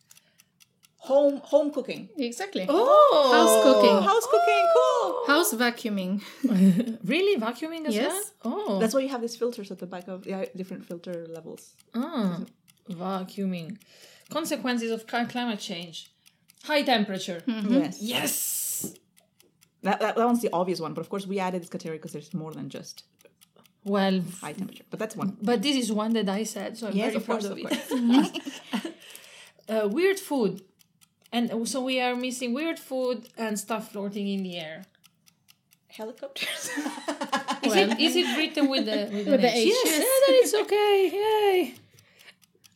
Home 1.05 1.41
home 1.45 1.71
cooking. 1.73 2.11
exactly. 2.19 2.67
Oh, 2.69 3.33
House 3.37 3.57
cooking. 3.67 3.97
House 4.11 4.27
cooking, 4.35 4.65
cool. 4.77 5.27
House 5.35 5.55
vacuuming. 5.55 6.21
Really, 7.05 7.41
vacuuming 7.41 7.87
as 7.87 7.95
Yes. 7.95 8.13
well? 8.45 8.55
Oh, 8.69 8.79
That's 8.81 8.93
why 8.95 9.01
you 9.01 9.09
have 9.09 9.23
these 9.23 9.35
filters 9.37 9.71
at 9.71 9.79
the 9.79 9.87
back 9.87 10.09
of 10.09 10.27
yeah, 10.27 10.45
different 10.55 10.85
filter 10.85 11.27
levels. 11.37 11.73
ah, 11.95 12.41
vacuuming. 12.91 13.79
Consequences 14.29 14.91
of 14.91 15.07
climate 15.07 15.59
change. 15.59 16.11
High 16.65 16.83
temperature. 16.83 17.43
Yes. 17.47 17.99
Yes. 18.01 18.95
That, 19.83 19.99
that, 20.01 20.17
that 20.17 20.27
one's 20.27 20.43
the 20.43 20.51
obvious 20.53 20.79
one, 20.81 20.93
but 20.95 21.01
of 21.01 21.09
course 21.09 21.27
we 21.27 21.39
added 21.39 21.63
this 21.63 21.71
category 21.71 21.97
because 21.99 22.13
there's 22.13 22.35
more 22.35 22.53
than 22.53 22.69
just 22.69 23.05
Well, 23.85 24.21
high 24.43 24.53
temperature. 24.53 24.85
But 24.91 24.99
that's 24.99 25.17
one. 25.17 25.39
but 25.41 25.63
this 25.63 25.75
is 25.77 25.91
one 25.91 26.13
that 26.13 26.29
I 26.29 26.43
said, 26.45 26.77
so 26.77 26.89
I'm 26.89 26.95
Yes, 26.95 27.07
very 27.13 27.17
of 27.17 27.25
proud 27.25 27.41
course, 27.41 27.91
of, 27.91 28.01
of 28.05 28.85
it. 28.85 28.95
uh, 29.85 29.89
weird 29.89 30.19
food. 30.19 30.63
And 31.33 31.67
so 31.69 31.81
we 31.83 32.01
are 32.01 32.15
missing 32.15 32.53
weird 32.53 32.79
food 32.79 33.29
and 33.39 33.59
stuff 33.59 33.93
floating 33.93 34.27
in 34.29 34.43
the 34.43 34.59
air. 34.59 34.83
Helicopters. 35.89 36.71
Is, 37.63 37.75
Well, 37.75 37.91
it, 37.91 38.01
is 38.01 38.17
it 38.17 38.37
written 38.39 38.69
with 38.71 38.87
the 38.87 39.09
with, 39.13 39.27
With 39.29 39.41
the 39.43 39.49
H? 39.49 39.57
H, 39.57 39.67
Yes, 39.67 39.85
yes. 39.85 39.99
yeah, 39.99 40.27
then 40.27 40.37
it's 40.43 40.55
okay. 40.55 41.11
Yay. 41.13 41.75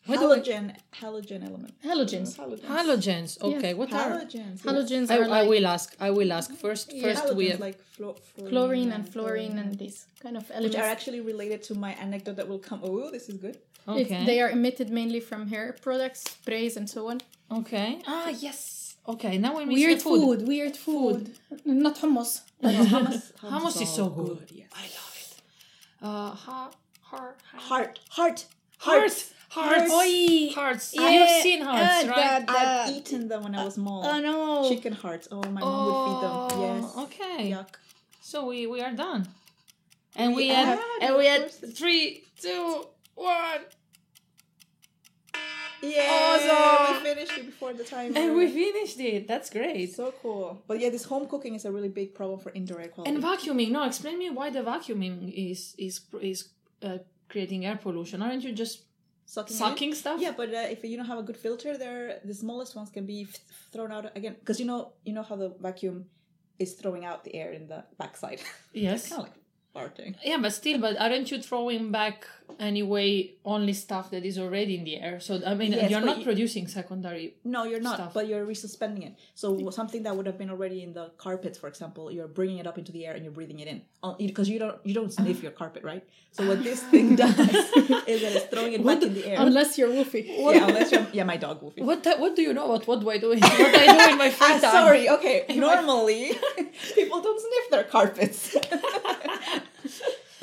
What 0.06 0.20
halogen, 0.20 0.74
halogen 1.00 1.42
element. 1.48 1.74
Halogens. 1.82 2.36
Halogens. 2.36 2.66
Halogens. 2.68 3.40
Okay, 3.40 3.72
what 3.74 3.90
are? 3.92 4.10
Halogens. 4.10 4.34
yes. 4.34 4.62
Halogens 4.62 5.10
I, 5.10 5.18
are 5.18 5.30
I 5.30 5.48
will 5.48 5.66
ask. 5.66 5.96
I 5.98 6.10
will 6.10 6.30
ask 6.32 6.50
first. 6.54 6.92
First, 6.92 7.34
we 7.34 7.46
Halogens, 7.46 7.50
have. 7.52 7.60
like 7.60 7.78
flo- 7.96 8.16
fluorine, 8.36 8.50
chlorine 8.50 8.92
and 8.92 9.08
fluorine 9.08 9.58
and 9.58 9.78
these 9.78 10.04
kind 10.22 10.36
of 10.36 10.42
which 10.48 10.56
elements. 10.56 10.76
are 10.76 10.82
actually 10.94 11.20
related 11.22 11.62
to 11.68 11.74
my 11.74 11.92
anecdote 11.92 12.36
that 12.36 12.48
will 12.48 12.58
come. 12.58 12.80
Oh, 12.82 13.10
this 13.10 13.28
is 13.30 13.36
good. 13.38 13.56
It's- 13.56 14.06
Okay. 14.06 14.24
they 14.26 14.40
are 14.40 14.50
emitted 14.50 14.88
mainly 14.90 15.20
from 15.20 15.46
hair 15.48 15.74
products, 15.86 16.20
sprays, 16.36 16.76
and 16.76 16.88
so 16.88 17.08
on. 17.10 17.20
Okay. 17.50 18.00
Ah, 18.06 18.28
yes. 18.46 18.96
Okay, 19.06 19.36
now 19.38 19.54
when 19.56 19.68
we 19.68 19.74
miss 19.74 19.84
Weird 19.84 20.02
food. 20.02 20.20
food. 20.38 20.48
weird 20.48 20.76
food. 20.76 21.20
Not 21.66 21.96
hummus. 22.02 22.40
hummus, 22.62 23.32
Hummus 23.52 23.80
is 23.82 23.90
so 24.00 24.08
good. 24.08 24.46
Yes. 24.50 24.68
I 24.74 24.84
love 24.98 25.14
it. 25.22 25.32
Uh, 26.02 26.30
ha, 26.44 26.70
heart, 27.10 27.36
Heart, 27.68 28.00
heart, 28.10 28.46
heart, 28.78 29.24
hearts, 29.56 29.90
Oi. 29.92 30.50
hearts. 30.58 30.86
Yeah. 30.94 31.10
You've 31.14 31.42
seen 31.42 31.60
hearts, 31.62 32.04
Uh, 32.04 32.08
right? 32.10 32.46
that- 32.46 32.50
I've 32.88 32.96
eaten 32.96 33.28
them 33.28 33.40
when 33.44 33.54
I 33.54 33.64
was 33.64 33.74
small. 33.74 34.00
Oh 34.10 34.18
no. 34.30 34.68
Chicken 34.70 34.92
hearts. 35.02 35.26
Oh, 35.30 35.42
my 35.56 35.60
mom 35.60 35.80
would 35.86 35.98
feed 36.06 36.20
them. 36.24 36.60
Yes. 36.64 36.92
Oh, 36.96 37.04
Okay. 37.04 37.50
Yuck. 37.54 37.72
So 38.30 38.36
we 38.50 38.58
we 38.74 38.78
are 38.86 38.94
done, 39.06 39.22
and 40.20 40.28
we, 40.36 40.42
We 40.44 40.48
had 40.48 40.66
had, 40.78 40.80
and 41.04 41.12
we 41.20 41.26
had 41.32 41.42
three, 41.78 42.04
two, 42.44 42.64
one, 43.14 43.60
Yeah. 45.82 46.08
Awesome. 46.18 46.94
We 47.04 47.10
finished 47.10 47.36
it 47.40 47.46
before 47.52 47.72
the 47.74 47.84
time. 47.84 48.16
and 48.16 48.34
we 48.38 48.44
finished 48.50 48.98
it. 49.00 49.28
That's 49.28 49.50
great. 49.50 49.94
So 49.94 50.14
cool. 50.22 50.62
But 50.68 50.76
yeah, 50.80 50.90
this 50.96 51.04
home 51.04 51.26
cooking 51.32 51.54
is 51.54 51.64
a 51.66 51.72
really 51.76 51.90
big 52.00 52.14
problem 52.14 52.38
for 52.40 52.50
indoor 52.52 52.80
air 52.80 52.88
quality. 52.88 53.14
And 53.14 53.22
vacuuming. 53.22 53.70
No, 53.70 53.80
explain 53.84 54.18
me 54.18 54.30
why 54.30 54.48
the 54.56 54.62
vacuuming 54.72 55.16
is 55.50 55.74
is 55.86 55.94
is 56.32 56.38
uh, 56.82 56.98
creating 57.28 57.60
air 57.66 57.76
pollution. 57.84 58.22
Aren't 58.22 58.44
you 58.44 58.52
just 58.52 58.76
sucking. 59.26 59.54
in. 59.54 59.58
sucking 59.58 59.94
stuff? 59.94 60.20
Yeah, 60.20 60.32
but 60.36 60.48
uh, 60.54 60.66
if 60.70 60.82
you 60.84 60.96
don't 60.96 61.06
have 61.06 61.18
a 61.18 61.22
good 61.22 61.36
filter, 61.36 61.76
there 61.76 62.20
the 62.24 62.34
smallest 62.34 62.74
ones 62.76 62.90
can 62.90 63.06
be 63.06 63.22
f- 63.22 63.38
thrown 63.72 63.92
out 63.92 64.16
again. 64.16 64.36
Because 64.38 64.58
you 64.60 64.66
know, 64.66 64.92
you 65.04 65.12
know 65.12 65.22
how 65.22 65.36
the 65.36 65.54
vacuum 65.60 66.06
is 66.58 66.74
throwing 66.74 67.04
out 67.04 67.24
the 67.24 67.34
air 67.34 67.52
in 67.52 67.66
the 67.68 67.84
backside. 67.98 68.40
Yes. 68.72 69.08
kind 69.08 69.22
of 69.22 69.28
like 69.28 69.36
farting. 69.74 70.14
Yeah, 70.24 70.38
but 70.40 70.52
still, 70.52 70.78
but 70.78 71.00
aren't 71.00 71.30
you 71.30 71.40
throwing 71.42 71.90
back 71.90 72.26
anyway 72.60 73.32
only 73.44 73.72
stuff 73.72 74.10
that 74.10 74.24
is 74.24 74.38
already 74.38 74.76
in 74.78 74.84
the 74.84 75.00
air? 75.00 75.20
So 75.20 75.40
I 75.44 75.54
mean, 75.54 75.72
Yes, 75.72 75.90
you're 75.90 76.00
not 76.00 76.18
you- 76.18 76.24
producing 76.24 76.66
secondary. 76.68 77.34
No, 77.44 77.64
you're 77.64 77.80
not. 77.80 77.96
Stuff. 77.96 78.14
But 78.14 78.28
you're 78.28 78.46
resuspending 78.46 79.06
it. 79.06 79.14
So 79.34 79.70
something 79.70 80.02
that 80.04 80.16
would 80.16 80.26
have 80.26 80.38
been 80.38 80.50
already 80.50 80.82
in 80.82 80.92
the 80.92 81.10
carpets, 81.18 81.58
for 81.58 81.68
example, 81.68 82.10
you're 82.10 82.28
bringing 82.28 82.58
it 82.58 82.66
up 82.66 82.78
into 82.78 82.92
the 82.92 83.06
air 83.06 83.14
and 83.14 83.24
you're 83.24 83.32
breathing 83.32 83.60
it 83.60 83.68
in. 83.68 83.82
Because 84.18 84.48
you 84.48 84.58
don't 84.58 84.76
you 84.84 84.94
don't 84.94 85.12
sniff 85.12 85.42
your 85.42 85.52
carpet, 85.52 85.82
right? 85.82 86.04
So 86.32 86.46
what 86.48 86.62
this 86.62 86.82
thing 86.92 87.16
does 87.16 87.38
is 87.38 88.20
that 88.22 88.32
it's 88.36 88.46
throwing 88.46 88.72
it 88.74 88.84
back 88.84 89.02
in 89.02 89.14
the 89.14 89.26
air. 89.26 89.36
Unless 89.40 89.78
you're 89.78 89.88
woofy. 89.88 90.22
yeah, 90.26 90.66
unless 90.68 90.92
you're 90.92 91.06
yeah, 91.12 91.24
my 91.24 91.36
dog 91.36 91.62
Wolfie. 91.62 91.82
What 91.82 92.02
the, 92.04 92.16
what 92.16 92.36
do 92.36 92.42
you 92.42 92.52
know 92.52 92.66
about 92.70 92.86
what 92.86 93.00
do 93.00 93.10
I 93.10 93.18
do? 93.18 93.32
in- 93.32 93.40
What 93.40 93.74
I 93.74 93.86
do 94.06 94.12
in 94.12 94.18
my 94.18 94.30
free 94.30 94.46
Ah, 94.50 94.58
time? 94.60 94.70
sorry. 94.72 95.08
Okay. 95.08 95.46
Normally, 95.56 96.32
people 96.94 97.20
don't 97.22 97.40
sniff 97.40 97.70
their 97.70 97.84
carpets. 97.84 98.56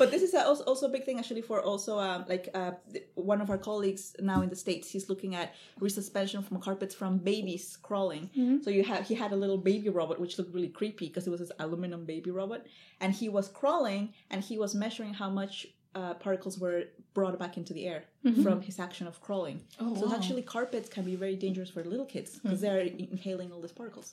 But 0.02 0.10
this 0.10 0.22
is 0.22 0.34
also 0.34 0.64
also 0.64 0.86
a 0.86 0.92
big 0.96 1.04
thing 1.04 1.18
actually 1.20 1.44
for 1.50 1.58
also 1.70 1.92
um, 2.08 2.24
like 2.28 2.48
uh, 2.54 2.72
one 3.14 3.40
of 3.40 3.48
our 3.52 3.60
colleagues 3.68 4.04
now 4.30 4.42
in 4.42 4.48
the 4.48 4.56
states. 4.64 4.90
He's 4.90 5.08
looking 5.08 5.32
at 5.40 5.54
resuspension 5.80 6.40
from 6.46 6.56
carpets 6.66 6.94
from 7.00 7.12
babies 7.18 7.64
crawling. 7.88 8.24
So 8.64 8.68
you 8.76 8.82
have 8.90 9.06
he 9.10 9.14
had 9.14 9.30
a 9.36 9.38
little 9.42 9.60
baby 9.70 9.90
robot 10.00 10.18
which 10.22 10.34
looked 10.38 10.52
really 10.56 10.72
creepy 10.80 11.06
because 11.08 11.24
it 11.28 11.30
was 11.30 11.40
this 11.44 11.52
aluminum 11.64 12.02
baby 12.04 12.30
robot, 12.40 12.62
and 13.02 13.10
he 13.20 13.28
was 13.28 13.46
crawling 13.60 14.02
and 14.30 14.38
he 14.42 14.58
was 14.64 14.74
measuring 14.74 15.14
how 15.22 15.30
much. 15.30 15.54
Uh, 15.94 16.14
particles 16.14 16.58
were 16.58 16.84
brought 17.12 17.38
back 17.38 17.58
into 17.58 17.74
the 17.74 17.84
air 17.92 18.00
from 18.42 18.62
his 18.62 18.76
action 18.86 19.06
of 19.06 19.20
crawling. 19.20 19.60
Oh, 19.78 19.94
so 19.94 20.06
wow. 20.06 20.14
actually, 20.16 20.40
carpets 20.40 20.88
can 20.88 21.04
be 21.04 21.16
very 21.16 21.36
dangerous 21.36 21.68
for 21.68 21.84
little 21.84 22.06
kids 22.14 22.30
because 22.38 22.62
they're 22.62 22.80
inhaling 22.80 23.52
all 23.52 23.60
these 23.60 23.76
particles. 23.82 24.08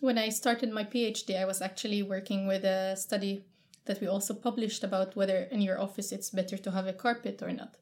When 0.00 0.18
I 0.18 0.28
started 0.28 0.70
my 0.70 0.84
PhD, 0.84 1.30
I 1.36 1.46
was 1.46 1.60
actually 1.60 2.02
working 2.04 2.46
with 2.46 2.62
a 2.64 2.96
study 2.96 3.44
that 3.90 4.00
we 4.00 4.06
also 4.06 4.32
published 4.32 4.84
about 4.84 5.16
whether 5.16 5.38
in 5.50 5.60
your 5.60 5.80
office 5.80 6.12
it's 6.12 6.30
better 6.30 6.56
to 6.56 6.70
have 6.70 6.86
a 6.86 6.92
carpet 6.92 7.42
or 7.42 7.52
not. 7.52 7.74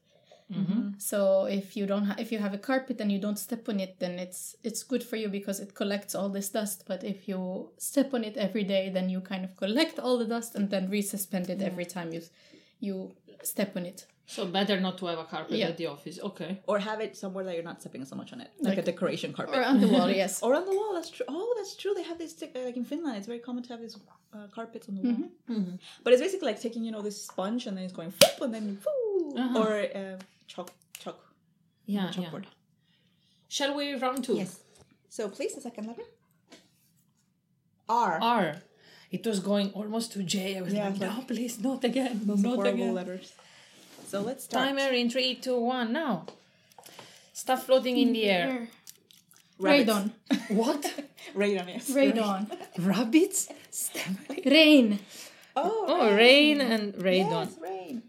Mm-hmm. 0.51 0.97
So 0.97 1.45
if 1.45 1.77
you 1.77 1.85
don't, 1.85 2.05
ha- 2.05 2.15
if 2.17 2.31
you 2.31 2.39
have 2.39 2.55
a 2.55 2.57
carpet 2.57 2.99
and 2.99 3.11
you 3.11 3.19
don't 3.19 3.37
step 3.37 3.69
on 3.69 3.79
it, 3.79 3.99
then 3.99 4.17
it's 4.17 4.55
it's 4.63 4.81
good 4.81 5.03
for 5.03 5.15
you 5.15 5.29
because 5.29 5.59
it 5.59 5.75
collects 5.75 6.15
all 6.15 6.29
this 6.29 6.49
dust. 6.49 6.85
But 6.87 7.03
if 7.03 7.27
you 7.29 7.69
step 7.77 8.15
on 8.15 8.23
it 8.23 8.35
every 8.35 8.63
day, 8.63 8.89
then 8.89 9.09
you 9.09 9.21
kind 9.21 9.45
of 9.45 9.55
collect 9.55 9.99
all 9.99 10.17
the 10.17 10.25
dust 10.25 10.55
and 10.55 10.71
then 10.71 10.89
resuspend 10.89 11.49
it 11.49 11.61
every 11.61 11.85
time 11.85 12.11
you 12.11 12.23
you 12.79 13.11
step 13.43 13.77
on 13.77 13.85
it. 13.85 14.07
So 14.35 14.45
better 14.59 14.75
not 14.79 14.95
to 14.99 15.05
have 15.11 15.19
a 15.25 15.27
carpet 15.33 15.57
Yeah. 15.57 15.69
at 15.71 15.77
the 15.81 15.87
office. 15.95 16.17
Okay. 16.29 16.51
or 16.69 16.77
have 16.89 16.99
it 17.05 17.11
somewhere 17.23 17.43
that 17.45 17.53
you're 17.55 17.69
not 17.71 17.79
stepping 17.81 18.03
so 18.11 18.15
much 18.21 18.29
on 18.35 18.39
it, 18.45 18.51
like, 18.59 18.69
Like- 18.71 18.83
a 18.83 18.85
decoration 18.91 19.29
carpet, 19.37 19.55
Or 19.57 19.63
on 19.71 19.77
the 19.83 19.87
wall, 19.95 20.09
yes. 20.21 20.33
Or 20.45 20.51
on 20.59 20.65
the 20.69 20.75
wall. 20.79 20.91
That's 20.97 21.09
true. 21.15 21.25
Oh, 21.35 21.51
that's 21.57 21.73
true. 21.81 21.93
They 21.99 22.05
have 22.11 22.19
this 22.23 22.33
uh, 22.43 22.47
like 22.67 22.77
in 22.81 22.85
Finland. 22.91 23.15
It's 23.19 23.29
very 23.33 23.43
common 23.47 23.61
to 23.65 23.69
have 23.73 23.81
these 23.85 23.97
uh, 24.35 24.47
carpets 24.57 24.85
on 24.89 24.93
the 24.97 25.03
wall. 25.09 25.29
Mm-hmm. 25.49 25.75
But 26.03 26.09
it's 26.13 26.21
basically 26.27 26.47
like 26.51 26.61
taking 26.67 26.83
you 26.87 26.91
know 26.95 27.01
this 27.09 27.17
sponge 27.29 27.61
and 27.67 27.73
then 27.75 27.83
it's 27.87 27.97
going 27.99 28.11
whoop, 28.19 28.37
and 28.45 28.51
then 28.55 28.65
whoo, 28.83 29.33
Uh-huh. 29.43 29.61
or 29.61 29.69
uh, 29.99 30.17
chalk 30.51 30.69
chalk 31.03 31.17
Yeah. 31.87 31.97
yeah. 32.05 32.11
chalkboard. 32.15 32.45
Shall 33.57 33.71
we 33.79 33.85
round 34.05 34.19
two? 34.27 34.35
Yes. 34.43 34.51
So 35.15 35.21
please 35.37 35.51
the 35.57 35.61
second 35.69 35.85
letter. 35.89 36.07
R. 37.89 38.19
R. 38.21 38.47
It 39.17 39.25
was 39.25 39.39
going 39.51 39.67
almost 39.79 40.07
to 40.13 40.19
J. 40.33 40.57
I 40.57 40.61
was 40.61 40.73
Yeah, 40.73 40.89
like, 40.89 40.99
no, 40.99 41.23
please, 41.31 41.53
not 41.67 41.83
again, 41.83 42.15
Those 42.29 42.43
not 42.43 42.55
horrible 42.57 42.83
again. 42.83 42.93
letters. 42.99 43.27
So 44.09 44.21
let's 44.21 44.45
start. 44.45 44.69
Timer 44.69 44.91
in 44.91 45.07
three, 45.09 45.35
two, 45.35 45.59
one. 45.59 45.93
Now. 45.93 46.25
Stuff 47.31 47.65
floating 47.67 47.95
in 47.97 48.11
the 48.13 48.25
air. 48.25 48.67
Rabbits. 49.59 49.91
Radon. 49.91 50.11
What? 50.49 50.81
Radon. 51.35 51.67
Yes. 51.67 51.91
Radon. 51.91 52.41
Rabbits? 52.79 53.49
Stephanie? 53.69 54.41
Rain. 54.45 54.99
Oh, 55.55 55.85
Oh, 55.87 56.15
rain 56.15 56.59
and 56.59 56.93
radon. 56.95 57.45
Yes, 57.49 57.57
rain. 57.61 58.03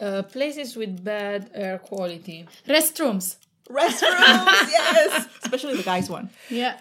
Uh, 0.00 0.22
places 0.22 0.74
with 0.76 1.04
bad 1.04 1.50
air 1.54 1.78
quality. 1.78 2.46
Restrooms. 2.66 3.36
Restrooms. 3.70 4.46
yes. 4.78 5.26
Especially 5.44 5.76
the 5.76 5.82
guys 5.84 6.10
one. 6.10 6.30
Yeah. 6.50 6.78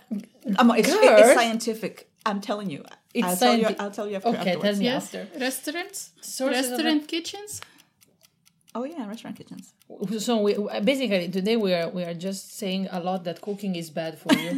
Um, 0.58 0.72
it's, 0.72 0.90
it- 0.90 1.00
Good. 1.02 1.20
it's 1.20 1.34
scientific. 1.36 2.10
I'm 2.26 2.42
telling 2.42 2.70
you. 2.72 2.84
It's 3.14 3.26
I'll 3.28 3.38
tell 3.38 3.56
you. 3.56 3.68
I'll 3.80 3.92
tell 3.92 4.08
you 4.10 4.16
after. 4.16 4.30
Okay, 4.30 4.56
tell 4.56 4.76
me 4.76 4.86
Yes. 4.86 5.14
after. 5.14 5.28
Restaurants. 5.40 6.12
Sources 6.22 6.72
Restaurant 6.72 7.08
kitchens. 7.08 7.62
Oh 8.78 8.84
yeah, 8.84 9.08
restaurant 9.08 9.36
kitchens. 9.40 9.66
So 10.28 10.34
we 10.46 10.52
basically 10.92 11.28
today 11.38 11.58
we 11.66 11.74
are 11.80 11.90
we 11.98 12.04
are 12.10 12.14
just 12.28 12.44
saying 12.62 12.82
a 12.92 13.00
lot 13.10 13.20
that 13.28 13.38
cooking 13.48 13.74
is 13.82 13.90
bad 14.02 14.14
for 14.24 14.34
you. 14.44 14.54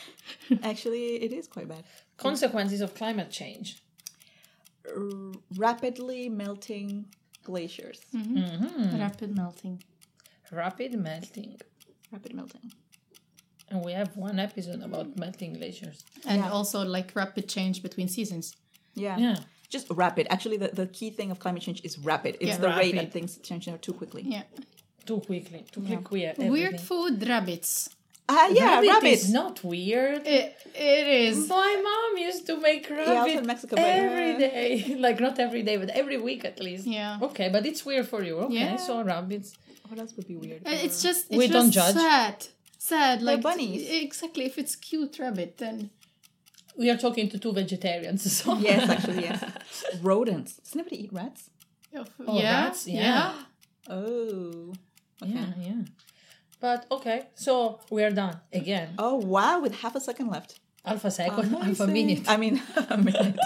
Actually, 0.70 1.06
it 1.26 1.32
is 1.32 1.44
quite 1.54 1.68
bad. 1.74 1.84
Consequences 2.26 2.80
of 2.86 2.90
climate 3.00 3.30
change. 3.40 3.68
R- 4.94 5.32
rapidly 5.56 6.28
melting 6.28 7.06
glaciers. 7.44 7.98
Mm-hmm. 8.14 9.00
Rapid 9.06 9.30
melting. 9.40 9.82
Rapid 10.52 10.92
melting. 11.08 11.50
Rapid 12.12 12.32
melting. 12.34 12.66
And 13.70 13.78
we 13.86 13.92
have 14.00 14.10
one 14.28 14.38
episode 14.38 14.82
about 14.82 15.16
melting 15.24 15.52
glaciers. 15.54 16.04
And 16.30 16.38
Yeah. 16.42 16.50
also 16.56 16.78
like 16.96 17.08
rapid 17.22 17.44
change 17.48 17.76
between 17.82 18.08
seasons. 18.08 18.54
Yeah. 18.94 19.16
Yeah. 19.18 19.38
Just 19.68 19.86
rapid. 19.90 20.26
Actually, 20.30 20.56
the, 20.58 20.68
the 20.68 20.86
key 20.86 21.10
thing 21.10 21.30
of 21.30 21.38
climate 21.38 21.62
change 21.62 21.80
is 21.84 21.98
rapid. 21.98 22.36
It's 22.40 22.50
Yeah. 22.50 22.56
the 22.58 22.68
rate 22.68 22.94
Rapid. 22.94 22.98
that 22.98 23.12
things 23.12 23.38
change 23.38 23.68
too 23.80 23.92
quickly. 23.92 24.22
Yeah. 24.26 24.42
Too 25.04 25.20
quickly. 25.20 25.64
Too 25.72 25.82
Yeah. 25.84 25.96
quickly. 25.96 26.50
Weird 26.50 26.80
food, 26.80 27.26
rabbits. 27.28 27.90
Ah, 28.28 28.48
yeah, 28.48 28.74
rabbit 28.74 28.88
rabbits. 28.88 29.22
is 29.24 29.32
not 29.32 29.62
weird. 29.62 30.26
It, 30.26 30.56
it 30.74 31.06
is. 31.06 31.48
My 31.48 31.80
mom 31.88 32.18
used 32.28 32.44
to 32.48 32.56
make 32.60 32.90
also 32.90 33.12
rabbit 33.14 33.36
in 33.36 33.46
Mexico, 33.46 33.76
but, 33.76 33.84
every 33.84 34.34
uh, 34.34 34.38
day. 34.38 34.96
like 35.06 35.20
not 35.20 35.38
every 35.38 35.62
day, 35.62 35.76
but 35.76 35.90
every 35.90 36.18
week 36.18 36.44
at 36.44 36.58
least. 36.58 36.86
Yeah. 36.88 37.18
Okay, 37.22 37.48
but 37.50 37.64
it's 37.66 37.86
weird 37.86 38.08
for 38.08 38.24
you. 38.24 38.38
Okay, 38.46 38.54
Yeah. 38.54 38.76
so 38.76 39.02
rabbits. 39.04 39.56
What 39.88 40.00
else 40.00 40.12
would 40.16 40.26
be 40.26 40.34
weird? 40.34 40.66
Uh, 40.66 40.70
It's 40.86 41.00
just 41.02 41.26
it's 41.30 41.38
We 41.38 41.46
just 41.46 41.52
don't 41.52 41.70
judge. 41.70 41.94
sad. 41.94 42.46
Sad. 42.78 43.22
Like 43.22 43.42
bunnies. 43.42 43.88
Exactly. 43.88 44.44
If 44.46 44.58
it's 44.58 44.74
cute 44.74 45.20
rabbit, 45.20 45.58
then 45.58 45.90
We 46.78 46.90
are 46.90 46.96
talking 46.96 47.28
to 47.30 47.38
two 47.38 47.52
vegetarians. 47.52 48.22
So 48.42 48.56
yes, 48.58 48.88
actually, 48.88 49.22
yes. 49.22 49.42
Rodents. 50.02 50.56
Does 50.56 50.74
anybody 50.74 51.04
eat 51.04 51.12
rats? 51.12 51.50
Oh, 51.94 52.04
yeah, 52.38 52.64
rats, 52.64 52.86
yeah. 52.86 53.32
Oh. 53.88 54.74
Okay. 55.22 55.32
Yeah, 55.32 55.46
yeah. 55.60 55.82
But 56.60 56.86
okay, 56.90 57.28
so 57.34 57.80
we 57.90 58.02
are 58.04 58.10
done 58.10 58.36
again. 58.52 58.88
Oh 58.98 59.14
wow, 59.16 59.60
with 59.60 59.74
half 59.82 59.94
a 59.94 60.00
second 60.00 60.28
left. 60.28 60.60
Alpha 60.84 61.10
second, 61.10 61.54
alpha 61.66 61.84
Amazing. 61.84 61.92
minute. 61.92 62.24
I 62.28 62.36
mean, 62.36 62.62
a 62.90 62.96
minute. 62.98 63.38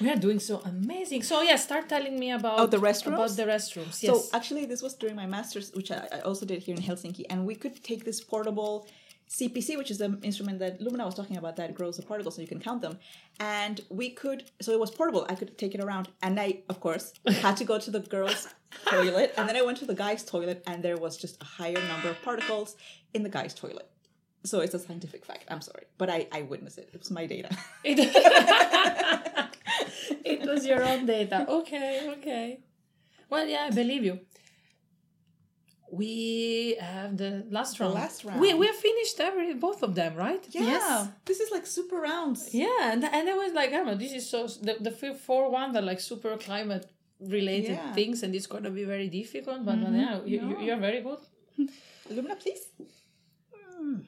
We 0.00 0.10
are 0.10 0.16
doing 0.16 0.40
so 0.40 0.60
amazing. 0.64 1.22
So 1.22 1.42
yeah, 1.42 1.56
start 1.56 1.88
telling 1.88 2.18
me 2.18 2.30
about 2.32 2.58
Oh, 2.60 2.66
the 2.66 2.78
restrooms? 2.78 3.14
About 3.14 3.30
the 3.30 3.44
restrooms. 3.44 4.02
Yes. 4.02 4.06
So 4.10 4.36
actually, 4.36 4.64
this 4.66 4.82
was 4.82 4.94
during 4.94 5.16
my 5.16 5.26
master's, 5.26 5.70
which 5.72 5.90
I, 5.90 6.08
I 6.16 6.20
also 6.20 6.44
did 6.46 6.62
here 6.62 6.74
in 6.74 6.82
Helsinki, 6.82 7.24
and 7.30 7.46
we 7.46 7.54
could 7.54 7.82
take 7.84 8.04
this 8.04 8.20
portable 8.20 8.86
CPC, 9.28 9.76
which 9.76 9.90
is 9.90 9.98
the 9.98 10.18
instrument 10.22 10.58
that 10.60 10.80
Lubna 10.80 11.04
was 11.04 11.14
talking 11.14 11.36
about 11.36 11.56
that 11.56 11.74
grows 11.74 11.96
the 11.96 12.02
particles 12.02 12.36
so 12.36 12.42
you 12.42 12.48
can 12.48 12.60
count 12.60 12.82
them. 12.82 12.98
And 13.40 13.80
we 13.88 14.10
could, 14.10 14.44
so 14.60 14.72
it 14.72 14.78
was 14.78 14.90
portable. 14.90 15.26
I 15.28 15.34
could 15.34 15.56
take 15.58 15.74
it 15.74 15.82
around. 15.82 16.08
And 16.22 16.38
I, 16.38 16.60
of 16.68 16.80
course, 16.80 17.14
had 17.26 17.56
to 17.56 17.64
go 17.64 17.78
to 17.78 17.90
the 17.90 18.00
girls' 18.00 18.48
toilet. 18.86 19.34
And 19.36 19.48
then 19.48 19.56
I 19.56 19.62
went 19.62 19.78
to 19.78 19.86
the 19.86 19.94
guys' 19.94 20.24
toilet, 20.24 20.62
and 20.66 20.82
there 20.82 20.96
was 20.96 21.16
just 21.16 21.40
a 21.42 21.44
higher 21.44 21.82
number 21.88 22.10
of 22.10 22.22
particles 22.22 22.76
in 23.12 23.22
the 23.22 23.28
guys' 23.28 23.54
toilet. 23.54 23.90
So 24.44 24.60
it's 24.60 24.74
a 24.74 24.78
scientific 24.78 25.24
fact. 25.24 25.46
I'm 25.48 25.62
sorry. 25.62 25.84
But 25.96 26.10
I, 26.10 26.28
I 26.30 26.42
witnessed 26.42 26.78
it. 26.78 26.90
It 26.92 26.98
was 26.98 27.10
my 27.10 27.26
data. 27.26 27.48
It, 27.82 27.98
it 30.24 30.48
was 30.48 30.66
your 30.66 30.84
own 30.84 31.06
data. 31.06 31.46
Okay, 31.48 32.08
okay. 32.18 32.60
Well, 33.30 33.46
yeah, 33.46 33.68
I 33.68 33.70
believe 33.70 34.04
you. 34.04 34.20
We 36.00 36.76
have 36.80 37.10
the 37.22 37.30
last 37.56 37.78
round. 37.80 37.94
last 37.94 38.24
round. 38.24 38.40
We 38.40 38.48
we 38.60 38.66
have 38.70 38.80
finished 38.90 39.16
every 39.28 39.54
both 39.66 39.80
of 39.86 39.94
them, 40.00 40.12
right? 40.26 40.44
Yeah. 40.50 40.62
Yes. 40.72 41.08
This 41.28 41.38
is 41.44 41.48
like 41.56 41.66
super 41.78 41.98
rounds. 42.10 42.40
Yeah, 42.62 42.92
and 42.92 43.02
and 43.16 43.24
I 43.34 43.36
was 43.42 43.52
like, 43.58 43.68
I 43.72 43.76
don't 43.78 43.86
know, 43.90 44.00
this 44.04 44.12
is 44.18 44.24
so 44.34 44.40
the 44.66 44.74
the 44.86 44.92
f- 45.02 45.20
four 45.28 45.44
ones 45.60 45.72
are 45.78 45.86
like 45.90 46.00
super 46.00 46.32
climate 46.46 46.84
related 47.36 47.76
Yeah. 47.78 47.92
things, 47.98 48.22
and 48.24 48.30
it's 48.34 48.48
gonna 48.54 48.70
be 48.80 48.84
very 48.94 49.08
difficult. 49.20 49.60
But 49.64 49.76
mm-hmm. 49.78 50.00
yeah, 50.02 50.14
you, 50.32 50.38
you 50.48 50.56
you're 50.64 50.82
very 50.88 51.00
good. 51.08 51.20
Lumina, 52.14 52.36
please. 52.44 52.62
Mm. 53.80 54.04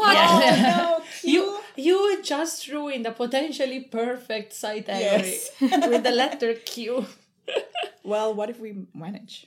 What? 0.00 0.16
Oh, 0.16 0.38
no, 0.62 1.04
You 1.32 1.42
you 1.76 2.22
just 2.22 2.68
ruined 2.68 3.06
a 3.06 3.12
potentially 3.12 3.80
perfect 3.80 4.52
site 4.52 4.88
allegory 4.88 5.38
Yes. 5.38 5.50
with 5.92 6.02
the 6.08 6.10
letter 6.22 6.54
Q. 6.54 7.06
Well, 8.04 8.34
what 8.34 8.50
if 8.50 8.58
we 8.60 8.70
manage 8.94 9.46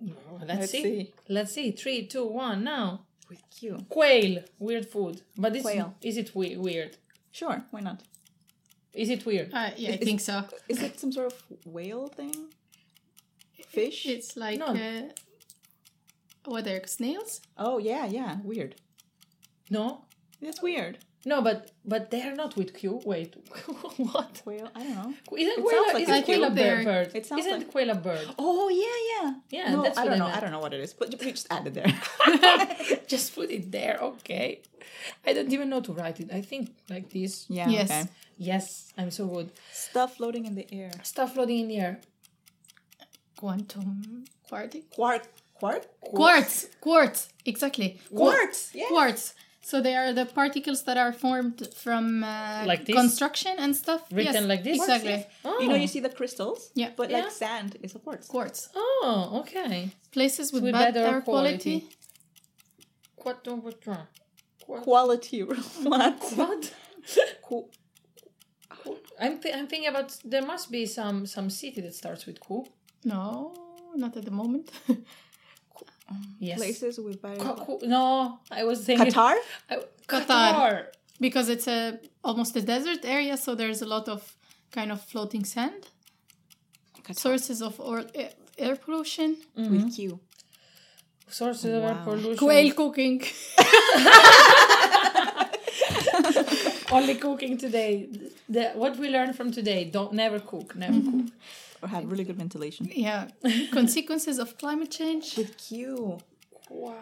Let's, 0.00 0.60
Let's 0.60 0.72
see. 0.72 0.82
see. 0.82 1.12
Let's 1.28 1.52
see. 1.52 1.70
Three, 1.72 2.06
two, 2.06 2.26
one. 2.26 2.64
Now, 2.64 3.00
with 3.28 3.42
Q? 3.50 3.78
quail. 3.88 4.42
Weird 4.58 4.86
food, 4.86 5.22
but 5.36 5.54
is 5.56 5.62
Quail. 5.62 5.94
is 6.02 6.16
it 6.16 6.34
we- 6.34 6.56
weird? 6.56 6.96
Sure, 7.32 7.64
why 7.70 7.80
not? 7.80 8.02
Is 8.92 9.08
it 9.10 9.24
weird? 9.26 9.52
Uh, 9.52 9.70
yeah, 9.76 9.92
I 9.92 9.96
think 9.96 10.20
so. 10.20 10.44
Is 10.68 10.82
it 10.82 11.00
some 11.00 11.10
sort 11.12 11.32
of 11.32 11.42
whale 11.64 12.06
thing? 12.08 12.34
Fish? 13.68 14.06
It's 14.06 14.36
like 14.36 14.58
No. 14.60 14.66
uh, 14.66 15.02
what 16.44 16.66
are 16.68 16.86
snails? 16.86 17.40
oh 17.58 17.78
yeah, 17.78 18.06
yeah, 18.06 18.38
weird. 18.44 18.76
No, 19.70 20.04
That's 20.40 20.60
weird. 20.62 20.98
No, 21.26 21.40
but 21.42 21.70
but 21.84 22.10
they're 22.10 22.34
not 22.34 22.56
with 22.56 22.74
Q. 22.74 23.00
Wait, 23.04 23.34
what? 23.96 24.42
Whale? 24.44 24.68
I 24.74 24.82
don't 24.84 24.94
know. 24.94 25.14
Isn't 25.36 25.58
It 25.58 25.62
quail, 25.62 25.82
sounds 25.84 25.94
like 25.94 26.02
isn't 26.02 26.14
a 26.14 26.22
quail 26.24 26.44
a 26.44 26.50
Q. 26.50 26.56
bird? 26.56 26.84
bird? 26.84 27.10
It 27.14 27.26
sounds 27.26 27.46
isn't 27.46 27.58
like- 27.60 27.70
quail 27.70 27.90
a 27.90 27.94
bird? 27.94 28.26
Oh 28.38 28.68
yeah, 28.68 28.98
yeah. 29.10 29.34
Yeah, 29.56 29.74
no, 29.74 29.82
that's 29.82 29.98
I 29.98 30.04
don't 30.06 30.18
know. 30.18 30.24
meant. 30.26 30.36
I 30.36 30.40
don't 30.40 30.52
know 30.52 30.60
what 30.60 30.74
it 30.74 30.80
is, 30.80 30.92
but 30.92 31.08
we 31.20 31.30
just 31.32 31.46
added 31.50 31.74
there. 31.74 31.92
Just 33.06 33.34
put 33.34 33.50
it 33.50 33.70
there, 33.70 33.98
okay? 34.02 34.60
I 35.26 35.32
don't 35.34 35.52
even 35.52 35.68
know 35.68 35.80
to 35.80 35.92
write 35.92 36.18
it. 36.20 36.30
I 36.32 36.40
think 36.40 36.70
like 36.90 37.10
this. 37.10 37.46
yeah. 37.48 37.68
Yes. 37.68 37.90
Okay. 37.90 38.04
Yes, 38.36 38.92
I'm 38.98 39.10
so 39.10 39.26
good. 39.26 39.50
Stuff 39.72 40.16
floating 40.16 40.44
in 40.46 40.54
the 40.54 40.66
air. 40.72 40.90
Stuff 41.02 41.34
floating 41.34 41.58
in 41.60 41.68
the 41.68 41.78
air. 41.78 42.00
Quantum 43.36 44.24
quartic. 44.50 44.84
Quark. 44.94 45.22
Quark. 45.54 45.86
Quartz. 46.00 46.66
Quartz. 46.80 47.28
Exactly. 47.44 48.00
Quartz. 48.14 48.70
Yeah. 48.74 48.86
Quartz. 48.88 49.34
So 49.70 49.80
they 49.80 49.94
are 49.96 50.12
the 50.12 50.26
particles 50.26 50.82
that 50.84 50.98
are 51.04 51.12
formed 51.24 51.58
from 51.84 52.22
uh, 52.22 52.64
Like 52.66 52.84
this? 52.84 52.94
construction 53.02 53.54
and 53.58 53.74
stuff. 53.74 54.02
Written 54.12 54.34
Yes, 54.34 54.44
like 54.52 54.62
this? 54.62 54.78
Exactly. 54.80 55.26
Oh. 55.44 55.58
You 55.60 55.68
know, 55.68 55.74
you 55.84 55.86
see 55.94 56.00
the 56.00 56.10
crystals. 56.18 56.70
Yeah. 56.74 56.90
But 56.98 57.06
Yeah. 57.10 57.22
like 57.22 57.30
sand 57.32 57.70
is 57.82 57.94
a 57.94 57.98
quartz. 57.98 58.26
Quartz. 58.28 58.68
Oh, 58.74 59.40
okay. 59.40 59.90
Places 60.12 60.52
with, 60.52 60.62
With 60.64 60.72
bad 60.74 60.94
better 60.94 61.06
air 61.14 61.20
quality. 61.22 61.76
quality. 63.16 63.46
What? 63.46 63.46
What? 63.86 64.04
What? 64.66 64.82
Quality. 64.82 65.40
what? 65.92 66.18
What? 66.40 66.62
Qu- 67.46 67.68
I'm, 69.20 69.38
th- 69.40 69.54
I'm 69.56 69.66
thinking 69.66 69.88
about 69.88 70.08
there 70.24 70.44
must 70.52 70.70
be 70.70 70.84
some 70.86 71.26
some 71.26 71.48
city 71.48 71.80
that 71.80 71.94
starts 71.94 72.26
with 72.26 72.38
Q. 72.46 72.66
No, 73.04 73.52
not 74.02 74.16
at 74.16 74.24
the 74.24 74.30
moment. 74.42 74.70
Yes. 76.38 76.58
Places 76.58 76.98
with 76.98 77.20
bio. 77.22 77.36
Qu- 77.36 77.78
Qu- 77.78 77.86
no, 77.86 78.38
I 78.50 78.64
was 78.64 78.84
saying 78.84 78.98
Qatar. 78.98 79.36
I, 79.70 79.76
Qatar. 80.06 80.26
Qatar. 80.26 80.86
because 81.20 81.48
it's 81.48 81.66
a 81.66 81.98
almost 82.22 82.54
a 82.56 82.60
desert 82.60 83.04
area, 83.04 83.36
so 83.36 83.54
there's 83.54 83.82
a 83.82 83.86
lot 83.86 84.08
of 84.08 84.36
kind 84.70 84.92
of 84.92 85.00
floating 85.00 85.44
sand. 85.44 85.88
Qatar. 87.02 87.18
Sources 87.18 87.62
of 87.62 87.80
or, 87.80 88.04
air, 88.14 88.30
air 88.58 88.76
pollution. 88.76 89.36
With 89.56 89.70
mm-hmm. 89.70 89.88
Q. 89.88 90.20
Sources 91.28 91.72
of 91.72 91.82
air 91.82 92.00
pollution. 92.04 92.36
Quail 92.36 92.72
cooking. 92.74 93.22
Only 96.92 97.14
cooking 97.16 97.56
today. 97.58 98.08
The, 98.48 98.72
what 98.74 98.96
we 98.98 99.08
learned 99.08 99.36
from 99.36 99.50
today: 99.50 99.84
don't 99.84 100.12
never 100.12 100.38
cook, 100.38 100.76
never 100.76 101.00
cook. 101.00 101.04
Mm-hmm. 101.04 101.28
Or 101.84 101.88
have 101.88 102.10
really 102.10 102.24
good 102.24 102.36
ventilation. 102.44 102.88
yeah. 103.08 103.28
Consequences 103.80 104.38
of 104.38 104.56
climate 104.56 104.90
change. 104.90 105.36
With 105.36 105.52
Q. 105.58 106.18
Wow. 106.70 106.94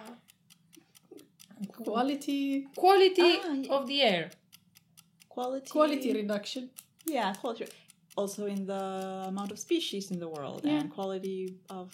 Quality. 1.85 2.67
Quality 2.77 3.31
Ah, 3.45 3.53
yeah. 3.53 3.73
of 3.77 3.87
the 3.87 4.03
air. 4.03 4.31
Quality. 5.29 5.71
Quality 5.71 6.13
reduction. 6.13 6.71
Yeah, 7.07 7.33
quality. 7.35 7.67
Also 8.17 8.47
in 8.47 8.67
the 8.67 8.83
amount 9.33 9.51
of 9.53 9.59
species 9.59 10.11
in 10.11 10.19
the 10.19 10.29
world 10.37 10.63
Yeah. 10.65 10.81
and 10.81 10.91
quality 10.99 11.41
of. 11.71 11.87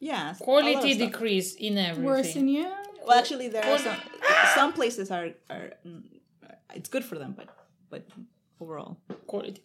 Yeah. 0.00 0.26
a 0.28 0.30
of 0.32 0.38
Quality 0.40 0.94
stuff. 0.94 1.10
decrease 1.12 1.54
in 1.54 1.78
everything. 1.78 2.04
Worsen, 2.04 2.48
yeah. 2.48 2.74
Well, 3.06 3.16
actually, 3.22 3.48
there 3.54 3.64
are 3.64 3.78
some 3.78 3.98
some 4.58 4.70
places 4.78 5.06
are 5.16 5.28
are 5.54 5.68
it's 6.78 6.88
good 6.94 7.04
for 7.10 7.16
them, 7.22 7.32
but 7.38 7.48
but 7.92 8.02
overall, 8.60 8.92
quality 9.32 9.60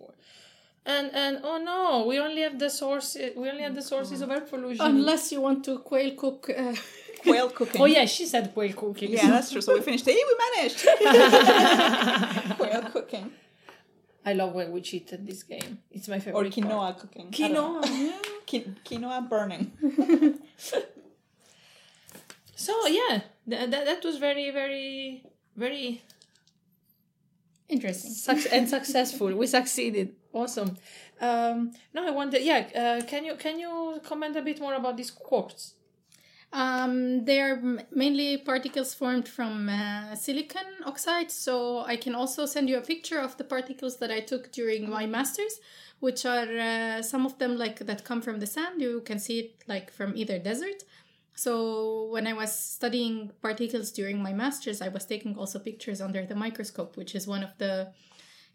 and 0.85 1.11
and 1.13 1.39
oh 1.43 1.57
no 1.57 2.05
we 2.07 2.19
only 2.19 2.41
have 2.41 2.57
the 2.57 2.69
source 2.69 3.17
we 3.35 3.49
only 3.49 3.63
have 3.63 3.75
the 3.75 3.81
sources 3.81 4.21
of 4.21 4.29
air 4.31 4.41
pollution 4.41 4.85
Unless 4.85 5.31
you 5.31 5.41
want 5.41 5.63
to 5.65 5.79
quail 5.79 6.15
cook. 6.15 6.49
Uh, 6.55 6.73
quail 7.23 7.49
cooking. 7.49 7.81
oh 7.81 7.85
yeah 7.85 8.05
she 8.05 8.25
said 8.25 8.53
quail 8.53 8.73
cooking 8.73 9.11
yeah, 9.11 9.29
that's 9.29 9.51
true. 9.51 9.59
So 9.61 9.73
we 9.73 9.81
finished. 9.81 10.05
Hey, 10.05 10.15
we 10.29 10.35
managed. 10.55 10.79
quail 12.57 12.81
cooking 12.93 13.31
i 14.25 14.33
love 14.33 14.53
when 14.53 14.71
we 14.71 14.81
cheat 14.81 15.11
at 15.13 15.25
this 15.25 15.43
game 15.43 15.79
it's 15.91 16.07
my 16.07 16.17
or 16.17 16.19
favorite 16.19 16.53
part. 16.53 16.53
quinoa 16.53 16.97
cooking. 16.99 17.27
I 17.45 17.47
don't 17.53 17.83
quinoa 18.47 18.75
quinoa 18.85 19.29
burning. 19.29 19.71
so 22.55 22.73
yeah 22.87 23.21
th- 23.49 23.69
that, 23.71 23.85
that 23.85 24.03
was 24.03 24.17
very 24.17 24.51
very 24.51 25.23
very 25.55 26.01
interesting. 27.69 28.11
suc- 28.11 28.51
and 28.51 28.67
successful 28.69 29.33
we 29.35 29.47
succeeded 29.47 30.15
awesome 30.33 30.77
um 31.21 31.71
no 31.93 32.07
i 32.07 32.11
wonder 32.11 32.37
yeah 32.39 32.67
uh, 32.75 33.05
can 33.05 33.25
you 33.25 33.35
can 33.35 33.59
you 33.59 33.99
comment 34.03 34.35
a 34.35 34.41
bit 34.41 34.59
more 34.59 34.73
about 34.75 34.95
these 34.97 35.11
quartz 35.11 35.75
Um, 36.51 37.25
they 37.25 37.39
are 37.47 37.57
m- 37.61 37.81
mainly 37.91 38.37
particles 38.37 38.95
formed 38.95 39.27
from 39.37 39.69
uh, 39.69 40.15
silicon 40.15 40.65
oxide. 40.91 41.29
So 41.31 41.53
I 41.93 41.95
can 42.05 42.15
also 42.15 42.41
send 42.47 42.65
you 42.69 42.77
a 42.79 42.81
picture 42.93 43.19
of 43.27 43.31
the 43.37 43.43
particles 43.43 43.97
that 44.01 44.11
I 44.17 44.21
took 44.31 44.43
during 44.51 44.89
my 44.89 45.05
masters, 45.05 45.53
which 46.05 46.25
are 46.25 46.49
uh, 46.69 47.01
some 47.11 47.23
of 47.29 47.33
them 47.37 47.51
like 47.63 47.77
that 47.89 48.03
come 48.09 48.21
from 48.21 48.39
the 48.39 48.47
sand. 48.47 48.81
You 48.81 49.01
can 49.09 49.19
see 49.19 49.37
it 49.43 49.51
like 49.67 49.87
from 49.97 50.09
either 50.21 50.39
desert. 50.39 50.79
So 51.43 52.09
when 52.11 52.27
I 52.27 52.33
was 52.33 52.51
studying 52.53 53.31
particles 53.41 53.91
during 53.91 54.21
my 54.21 54.33
masters, 54.33 54.81
I 54.81 54.89
was 54.89 55.05
taking 55.05 55.37
also 55.37 55.57
pictures 55.59 56.01
under 56.01 56.25
the 56.25 56.35
microscope, 56.35 56.97
which 56.97 57.15
is 57.15 57.27
one 57.27 57.43
of 57.43 57.57
the 57.57 57.93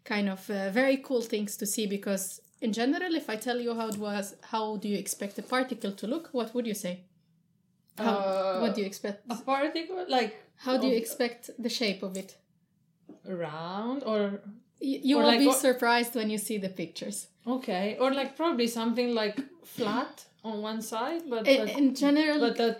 kind 0.03 0.29
of 0.29 0.47
uh, 0.51 0.69
very 0.69 0.97
cool 0.97 1.21
things 1.21 1.57
to 1.57 1.65
see 1.65 1.87
because 1.87 2.39
in 2.61 2.73
general, 2.73 3.15
if 3.15 3.27
I 3.27 3.37
tell 3.37 3.59
you 3.59 3.73
how 3.73 3.87
it 3.87 3.97
was, 3.97 4.35
how 4.51 4.77
do 4.77 4.87
you 4.87 4.97
expect 4.97 5.39
a 5.39 5.41
particle 5.41 5.91
to 5.93 6.05
look? 6.07 6.29
What 6.31 6.53
would 6.53 6.67
you 6.67 6.75
say? 6.75 7.05
How, 7.97 8.13
Uh, 8.13 8.59
what 8.61 8.75
do 8.75 8.81
you 8.81 8.87
expect? 8.87 9.23
a 9.31 9.35
particle 9.35 10.05
like 10.07 10.33
How 10.57 10.77
do 10.77 10.87
you 10.87 10.95
expect 10.95 11.49
the 11.57 11.69
shape 11.69 12.03
of 12.03 12.15
it? 12.17 12.37
round 13.25 14.03
or 14.03 14.41
Y- 14.81 15.01
You 15.09 15.17
Or 15.17 15.21
will 15.23 15.31
like 15.31 15.39
be 15.39 15.51
surprised 15.51 16.13
when 16.15 16.29
you 16.29 16.37
see 16.37 16.57
the 16.59 16.69
pictures. 16.69 17.27
okay 17.47 17.97
or 17.99 18.13
like 18.13 18.35
probably 18.35 18.67
something 18.67 19.15
like 19.15 19.37
flat 19.63 20.25
on 20.49 20.55
one 20.61 20.81
side 20.81 21.21
but 21.33 21.47
In, 21.47 21.57
but, 21.65 21.77
in 21.79 21.87
general, 22.03 22.39
but 22.45 22.59
a, 22.59 22.71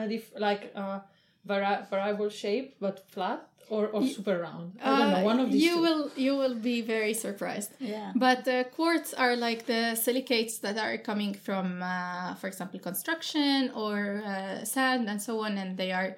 a 0.00 0.08
dif- 0.12 0.34
like 0.48 0.62
a 0.74 1.02
vari- 1.50 1.82
variable 1.90 2.30
shape 2.42 2.68
but 2.80 2.96
flat 3.14 3.40
or, 3.74 3.82
or 3.94 4.00
super 4.16 4.36
round 4.46 4.66
i 4.82 4.86
don't 4.98 5.10
know 5.14 5.22
uh, 5.24 5.32
one 5.32 5.40
of 5.44 5.48
these 5.52 5.62
you 5.66 5.74
two. 5.76 5.82
will 5.86 6.02
you 6.24 6.32
will 6.40 6.56
be 6.72 6.78
very 6.94 7.14
surprised. 7.14 7.70
Yeah. 7.94 8.12
But 8.26 8.42
uh, 8.48 8.64
quartz 8.76 9.10
are 9.24 9.34
like 9.36 9.60
the 9.66 9.82
silicates 10.06 10.54
that 10.64 10.76
are 10.86 10.98
coming 11.10 11.32
from, 11.46 11.66
uh, 11.82 12.34
for 12.40 12.48
example, 12.52 12.78
construction 12.90 13.70
or 13.82 14.22
uh, 14.24 14.64
sand 14.64 15.08
and 15.10 15.20
so 15.26 15.32
on, 15.46 15.52
and 15.62 15.70
they 15.82 15.90
are 16.00 16.10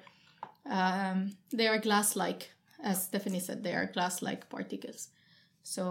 um, 0.77 1.17
they 1.59 1.67
are 1.67 1.79
glass-like, 1.87 2.43
as 2.89 3.03
Stephanie 3.09 3.39
said. 3.47 3.57
They 3.63 3.73
are 3.79 3.87
glass-like 3.95 4.41
particles. 4.49 5.09
So 5.63 5.85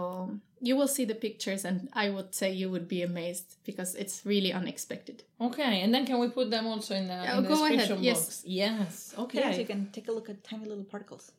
you 0.65 0.75
will 0.75 0.87
see 0.87 1.05
the 1.05 1.15
pictures, 1.15 1.63
and 1.65 1.89
I 1.93 2.09
would 2.09 2.33
say 2.33 2.51
you 2.51 2.69
would 2.71 2.87
be 2.87 3.01
amazed 3.03 3.57
because 3.65 3.93
it's 3.95 4.25
really 4.25 4.51
unexpected. 4.51 5.23
Okay, 5.39 5.81
and 5.81 5.93
then 5.93 6.05
can 6.05 6.19
we 6.19 6.27
put 6.29 6.49
them 6.49 6.65
also 6.65 6.95
in 6.95 7.07
the, 7.07 7.13
Yeah, 7.13 7.37
in 7.37 7.43
the 7.43 7.49
go 7.49 7.65
ahead, 7.65 7.77
description 7.79 8.03
yes. 8.03 8.19
box? 8.25 8.43
Yes. 8.45 9.13
Okay. 9.23 9.39
Yeah, 9.39 9.51
so 9.51 9.59
you 9.59 9.65
can 9.65 9.89
take 9.91 10.07
a 10.07 10.11
look 10.11 10.29
at 10.29 10.43
tiny 10.43 10.65
little 10.65 10.83
particles. 10.83 11.31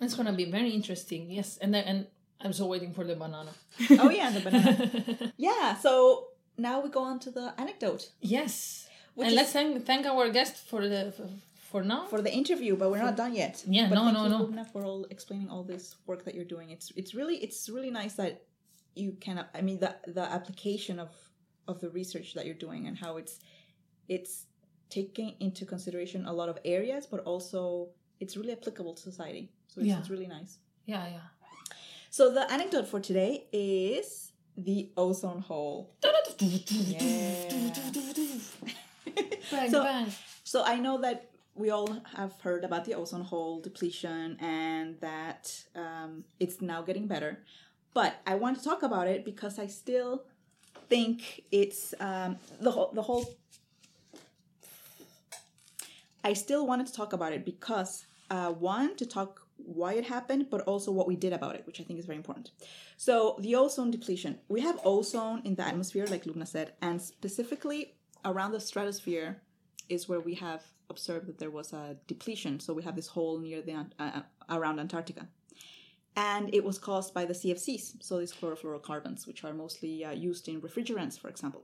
It's 0.00 0.14
gonna 0.14 0.32
be 0.32 0.50
very 0.50 0.70
interesting. 0.70 1.30
Yes, 1.30 1.58
and 1.62 1.72
then 1.74 1.84
and 1.84 2.06
I'm 2.40 2.52
so 2.52 2.66
waiting 2.66 2.92
for 2.92 3.04
the 3.04 3.14
banana. 3.14 3.52
oh 4.04 4.10
yeah, 4.10 4.30
the 4.30 4.40
banana. 4.40 5.32
yeah. 5.36 5.76
So 5.76 5.92
now 6.58 6.80
we 6.80 6.88
go 6.90 7.02
on 7.02 7.18
to 7.20 7.30
the 7.30 7.54
anecdote 7.58 8.10
yes. 8.20 8.88
Which 9.14 9.26
and 9.26 9.32
is- 9.32 9.36
let's 9.36 9.52
thank 9.52 9.86
thank 9.86 10.06
our 10.06 10.28
guest 10.30 10.56
for 10.70 10.80
the 10.88 11.12
for, 11.70 11.82
for 11.82 11.86
now. 11.92 12.06
for 12.12 12.20
the 12.26 12.32
interview, 12.40 12.76
but 12.76 12.90
we're 12.90 12.98
not 13.08 13.16
done 13.16 13.34
yet. 13.34 13.62
Yeah, 13.66 13.88
but 13.88 13.94
no, 13.96 14.04
thank 14.04 14.16
no, 14.18 14.22
you, 14.24 14.30
no. 14.30 14.38
Lubna, 14.46 14.64
for 14.72 14.82
all 14.84 15.06
explaining 15.10 15.48
all 15.48 15.62
this 15.62 15.84
work 16.06 16.24
that 16.26 16.34
you're 16.34 16.50
doing. 16.56 16.70
It's 16.70 16.86
it's 17.00 17.12
really 17.14 17.36
it's 17.46 17.68
really 17.68 17.90
nice 17.90 18.14
that 18.14 18.42
you 18.94 19.12
can. 19.24 19.44
I 19.54 19.60
mean, 19.62 19.78
the 19.84 19.94
the 20.06 20.22
application 20.38 20.98
of 20.98 21.10
of 21.68 21.80
the 21.80 21.90
research 21.90 22.34
that 22.34 22.44
you're 22.46 22.62
doing 22.68 22.86
and 22.88 22.96
how 23.04 23.16
it's 23.16 23.34
it's 24.08 24.46
taking 24.88 25.34
into 25.40 25.64
consideration 25.64 26.26
a 26.26 26.32
lot 26.32 26.48
of 26.48 26.58
areas, 26.64 27.06
but 27.06 27.20
also 27.20 27.88
it's 28.18 28.36
really 28.36 28.52
applicable 28.52 28.94
to 28.94 29.02
society. 29.02 29.50
So 29.68 29.80
it's, 29.80 29.88
Yeah. 29.88 29.98
it's 30.00 30.10
really 30.10 30.26
nice. 30.26 30.58
yeah, 30.86 31.06
yeah. 31.06 31.20
So 32.10 32.32
the 32.34 32.50
anecdote 32.52 32.88
for 32.88 32.98
today 32.98 33.46
is 33.52 34.32
the 34.56 34.90
ozone 34.96 35.40
hole. 35.42 35.94
Yeah. 36.02 37.50
Bang 39.50 39.70
So- 39.70 39.82
bang. 39.84 40.06
So 40.44 40.64
I 40.64 40.76
know 40.76 40.98
that 41.02 41.29
we 41.54 41.70
all 41.70 41.98
have 42.16 42.32
heard 42.40 42.64
about 42.64 42.84
the 42.84 42.94
ozone 42.94 43.22
hole 43.22 43.60
depletion 43.60 44.36
and 44.40 44.98
that 45.00 45.64
um, 45.74 46.24
it's 46.38 46.60
now 46.60 46.82
getting 46.82 47.06
better. 47.06 47.42
But 47.92 48.20
I 48.26 48.36
want 48.36 48.58
to 48.58 48.64
talk 48.64 48.82
about 48.82 49.08
it 49.08 49.24
because 49.24 49.58
I 49.58 49.66
still 49.66 50.24
think 50.88 51.42
it's 51.50 51.94
um, 52.00 52.36
the 52.60 52.70
whole 52.70 52.90
the 52.94 53.02
whole. 53.02 53.34
I 56.22 56.34
still 56.34 56.66
wanted 56.66 56.86
to 56.86 56.92
talk 56.92 57.12
about 57.12 57.32
it 57.32 57.44
because 57.44 58.06
uh, 58.30 58.52
one 58.52 58.96
to 58.96 59.06
talk 59.06 59.46
why 59.56 59.94
it 59.94 60.04
happened, 60.04 60.46
but 60.50 60.62
also 60.62 60.90
what 60.92 61.06
we 61.06 61.16
did 61.16 61.32
about 61.32 61.54
it, 61.54 61.66
which 61.66 61.80
I 61.80 61.84
think 61.84 61.98
is 61.98 62.06
very 62.06 62.16
important. 62.16 62.50
So 62.96 63.36
the 63.40 63.54
ozone 63.56 63.90
depletion, 63.90 64.38
we 64.48 64.60
have 64.60 64.78
ozone 64.84 65.42
in 65.44 65.54
the 65.54 65.66
atmosphere, 65.66 66.06
like 66.06 66.24
Lubna 66.24 66.46
said, 66.46 66.72
and 66.80 67.00
specifically 67.00 67.94
around 68.24 68.52
the 68.52 68.60
stratosphere 68.60 69.42
is 69.88 70.08
where 70.08 70.20
we 70.20 70.34
have 70.34 70.62
observed 70.90 71.26
that 71.26 71.38
there 71.38 71.50
was 71.50 71.72
a 71.72 71.96
depletion. 72.06 72.60
So 72.60 72.74
we 72.74 72.82
have 72.82 72.96
this 72.96 73.08
hole 73.08 73.38
near 73.38 73.62
the 73.62 73.86
uh, 73.98 74.20
around 74.48 74.78
Antarctica, 74.80 75.26
and 76.16 76.52
it 76.52 76.64
was 76.64 76.78
caused 76.78 77.14
by 77.14 77.24
the 77.24 77.34
CFCs, 77.34 78.02
so 78.02 78.18
these 78.18 78.32
chlorofluorocarbons, 78.32 79.26
which 79.26 79.44
are 79.44 79.54
mostly 79.54 80.04
uh, 80.04 80.10
used 80.12 80.48
in 80.48 80.60
refrigerants, 80.60 81.18
for 81.18 81.28
example. 81.28 81.62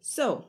So 0.00 0.48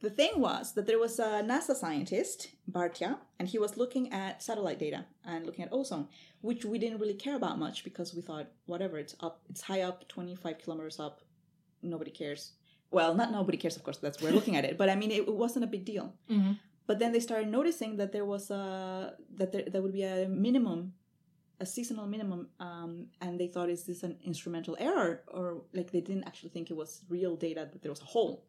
the 0.00 0.10
thing 0.10 0.32
was 0.36 0.72
that 0.74 0.86
there 0.86 0.98
was 0.98 1.18
a 1.18 1.42
NASA 1.42 1.74
scientist, 1.74 2.50
Bhartia, 2.70 3.18
and 3.38 3.48
he 3.48 3.58
was 3.58 3.76
looking 3.76 4.12
at 4.12 4.42
satellite 4.42 4.78
data 4.78 5.04
and 5.24 5.44
looking 5.46 5.64
at 5.64 5.72
ozone, 5.72 6.08
which 6.40 6.64
we 6.64 6.78
didn't 6.78 6.98
really 6.98 7.14
care 7.14 7.36
about 7.36 7.58
much 7.58 7.84
because 7.84 8.14
we 8.14 8.22
thought, 8.22 8.46
whatever, 8.66 8.98
it's 8.98 9.16
up, 9.20 9.40
it's 9.50 9.62
high 9.62 9.82
up, 9.82 10.08
25 10.08 10.58
kilometers 10.58 10.98
up, 11.00 11.20
nobody 11.82 12.10
cares. 12.10 12.52
Well, 12.90 13.14
not 13.14 13.32
nobody 13.32 13.58
cares, 13.58 13.76
of 13.76 13.82
course, 13.84 13.98
that's 13.98 14.20
we're 14.20 14.32
looking 14.32 14.54
at 14.56 14.64
it, 14.64 14.76
but 14.76 14.88
I 14.88 14.94
mean, 14.96 15.10
it, 15.10 15.22
it 15.28 15.34
wasn't 15.34 15.64
a 15.64 15.68
big 15.68 15.84
deal. 15.84 16.14
Mhm. 16.30 16.58
But 16.86 16.98
then 16.98 17.12
they 17.12 17.20
started 17.20 17.48
noticing 17.48 17.96
that 17.96 18.12
there 18.12 18.24
was 18.24 18.50
a 18.50 19.14
that 19.36 19.52
there, 19.52 19.64
there 19.70 19.82
would 19.82 19.92
be 19.92 20.02
a 20.02 20.28
minimum, 20.28 20.94
a 21.60 21.66
seasonal 21.66 22.06
minimum, 22.06 22.48
um, 22.58 23.06
and 23.20 23.38
they 23.38 23.46
thought, 23.46 23.70
is 23.70 23.84
this 23.84 24.02
an 24.02 24.16
instrumental 24.24 24.76
error, 24.80 25.22
or 25.28 25.62
like 25.72 25.92
they 25.92 26.00
didn't 26.00 26.24
actually 26.24 26.50
think 26.50 26.70
it 26.70 26.76
was 26.76 27.02
real 27.08 27.36
data 27.36 27.68
that 27.70 27.82
there 27.82 27.92
was 27.92 28.02
a 28.02 28.06
hole. 28.06 28.44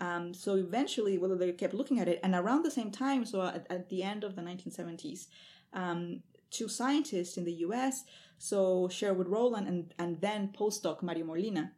Um, 0.00 0.34
so 0.34 0.56
eventually, 0.56 1.18
whether 1.18 1.36
they 1.36 1.50
kept 1.52 1.74
looking 1.74 1.98
at 1.98 2.08
it, 2.08 2.20
and 2.22 2.34
around 2.34 2.62
the 2.62 2.70
same 2.70 2.90
time, 2.90 3.24
so 3.24 3.42
at, 3.42 3.66
at 3.68 3.88
the 3.88 4.02
end 4.02 4.24
of 4.24 4.36
the 4.36 4.42
1970s, 4.42 5.26
um, 5.72 6.22
two 6.50 6.68
scientists 6.68 7.36
in 7.36 7.44
the 7.44 7.52
U.S., 7.66 8.04
so 8.38 8.88
Sherwood 8.88 9.28
Rowland 9.28 9.66
and 9.66 9.94
and 9.98 10.20
then 10.20 10.52
postdoc 10.56 11.02
Mario 11.02 11.24
Molina, 11.24 11.72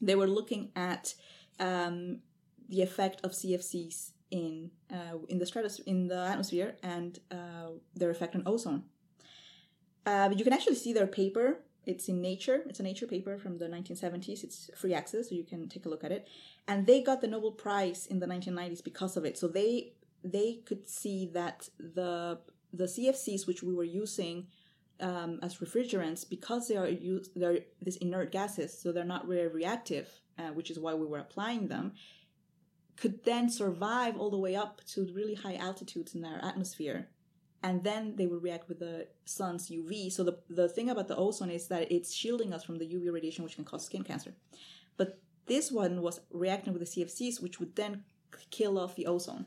they 0.00 0.14
were 0.14 0.28
looking 0.28 0.70
at 0.76 1.14
um, 1.58 2.20
the 2.68 2.82
effect 2.82 3.20
of 3.24 3.32
CFCs 3.32 4.12
in 4.30 4.70
uh, 4.92 5.18
in 5.28 5.38
the 5.38 5.46
stratus 5.46 5.78
in 5.80 6.08
the 6.08 6.26
atmosphere 6.26 6.76
and 6.82 7.18
uh, 7.30 7.70
their 7.94 8.10
effect 8.10 8.34
on 8.34 8.42
ozone. 8.46 8.84
Uh, 10.06 10.28
but 10.28 10.38
you 10.38 10.44
can 10.44 10.52
actually 10.52 10.76
see 10.76 10.92
their 10.92 11.06
paper. 11.06 11.60
It's 11.86 12.08
in 12.08 12.20
Nature. 12.20 12.62
It's 12.66 12.80
a 12.80 12.82
Nature 12.82 13.06
paper 13.06 13.38
from 13.38 13.58
the 13.58 13.66
1970s. 13.66 14.44
It's 14.44 14.70
free 14.76 14.94
access, 14.94 15.28
so 15.28 15.34
you 15.34 15.44
can 15.44 15.68
take 15.68 15.86
a 15.86 15.88
look 15.88 16.04
at 16.04 16.12
it. 16.12 16.28
And 16.68 16.86
they 16.86 17.02
got 17.02 17.20
the 17.20 17.26
Nobel 17.26 17.52
Prize 17.52 18.06
in 18.06 18.20
the 18.20 18.26
1990s 18.26 18.84
because 18.84 19.16
of 19.16 19.24
it. 19.24 19.38
So 19.38 19.48
they 19.48 19.92
they 20.22 20.60
could 20.66 20.88
see 20.88 21.30
that 21.32 21.68
the 21.78 22.38
the 22.72 22.84
CFCs 22.84 23.46
which 23.46 23.62
we 23.62 23.74
were 23.74 23.84
using 23.84 24.46
um, 25.00 25.40
as 25.42 25.56
refrigerants 25.58 26.28
because 26.28 26.68
they 26.68 26.76
are 26.76 26.88
used 26.88 27.32
they're 27.34 27.60
these 27.82 27.96
inert 27.96 28.30
gases, 28.32 28.78
so 28.78 28.92
they're 28.92 29.04
not 29.04 29.26
very 29.26 29.48
reactive, 29.48 30.08
uh, 30.38 30.52
which 30.52 30.70
is 30.70 30.78
why 30.78 30.94
we 30.94 31.06
were 31.06 31.18
applying 31.18 31.68
them 31.68 31.92
could 33.00 33.24
then 33.24 33.48
survive 33.48 34.16
all 34.18 34.30
the 34.30 34.36
way 34.36 34.54
up 34.54 34.82
to 34.84 35.10
really 35.14 35.34
high 35.34 35.56
altitudes 35.56 36.14
in 36.14 36.24
our 36.24 36.38
atmosphere. 36.44 37.08
And 37.62 37.82
then 37.82 38.16
they 38.16 38.26
would 38.26 38.42
react 38.42 38.68
with 38.68 38.78
the 38.78 39.08
sun's 39.24 39.70
UV. 39.70 40.12
So 40.12 40.22
the, 40.22 40.38
the 40.48 40.68
thing 40.68 40.90
about 40.90 41.08
the 41.08 41.16
ozone 41.16 41.50
is 41.50 41.66
that 41.68 41.90
it's 41.90 42.12
shielding 42.14 42.52
us 42.52 42.62
from 42.62 42.78
the 42.78 42.86
UV 42.86 43.12
radiation, 43.12 43.42
which 43.42 43.56
can 43.56 43.64
cause 43.64 43.86
skin 43.86 44.02
cancer. 44.02 44.34
But 44.98 45.18
this 45.46 45.72
one 45.72 46.02
was 46.02 46.20
reacting 46.30 46.74
with 46.74 46.80
the 46.82 47.04
CFCs, 47.04 47.42
which 47.42 47.58
would 47.58 47.74
then 47.74 48.04
kill 48.50 48.78
off 48.78 48.96
the 48.96 49.06
ozone. 49.06 49.46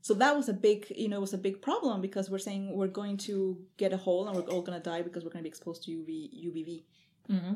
So 0.00 0.14
that 0.14 0.36
was 0.36 0.48
a 0.48 0.52
big, 0.52 0.92
you 0.96 1.08
know, 1.08 1.20
was 1.20 1.34
a 1.34 1.38
big 1.38 1.60
problem 1.62 2.00
because 2.00 2.30
we're 2.30 2.38
saying 2.38 2.74
we're 2.74 2.86
going 2.88 3.16
to 3.18 3.58
get 3.76 3.92
a 3.92 3.96
hole 3.96 4.26
and 4.26 4.36
we're 4.36 4.50
all 4.52 4.62
going 4.62 4.80
to 4.80 4.90
die 4.90 5.02
because 5.02 5.24
we're 5.24 5.30
going 5.30 5.42
to 5.42 5.48
be 5.48 5.50
exposed 5.50 5.84
to 5.84 5.90
UV, 5.90 6.46
UVB. 6.46 6.82
Mm-hmm. 7.30 7.54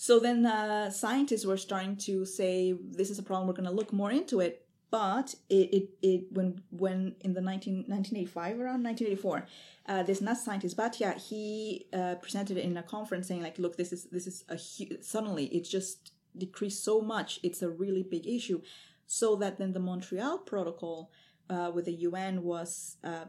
So 0.00 0.20
then 0.20 0.46
uh, 0.46 0.90
scientists 0.90 1.44
were 1.44 1.56
starting 1.56 1.96
to 1.96 2.24
say 2.24 2.72
this 2.72 3.10
is 3.10 3.18
a 3.18 3.22
problem. 3.22 3.48
We're 3.48 3.54
going 3.54 3.68
to 3.68 3.74
look 3.74 3.92
more 3.92 4.12
into 4.12 4.38
it. 4.38 4.64
But 4.90 5.34
it, 5.50 5.74
it, 5.74 5.88
it 6.00 6.24
when 6.30 6.62
when 6.70 7.16
in 7.20 7.34
the 7.34 7.42
19, 7.42 7.84
1985 7.88 8.60
around 8.60 8.84
1984, 8.84 9.46
uh, 9.86 10.02
this 10.04 10.20
NASA 10.20 10.36
scientist 10.36 10.76
Bhartia 10.78 11.14
he 11.16 11.88
uh, 11.92 12.14
presented 12.22 12.56
it 12.56 12.64
in 12.64 12.76
a 12.76 12.82
conference 12.82 13.28
saying 13.28 13.42
like, 13.42 13.58
look, 13.58 13.76
this 13.76 13.92
is 13.92 14.04
this 14.04 14.26
is 14.26 14.44
a 14.48 14.56
hu- 14.56 15.02
suddenly 15.02 15.46
it's 15.46 15.68
just 15.68 16.12
decreased 16.38 16.82
so 16.84 17.02
much. 17.02 17.40
It's 17.42 17.60
a 17.60 17.68
really 17.68 18.02
big 18.02 18.26
issue. 18.26 18.62
So 19.06 19.36
that 19.36 19.58
then 19.58 19.72
the 19.72 19.80
Montreal 19.80 20.38
Protocol 20.38 21.10
uh, 21.50 21.70
with 21.74 21.86
the 21.86 21.94
UN 22.08 22.44
was 22.44 22.96
uh, 23.02 23.24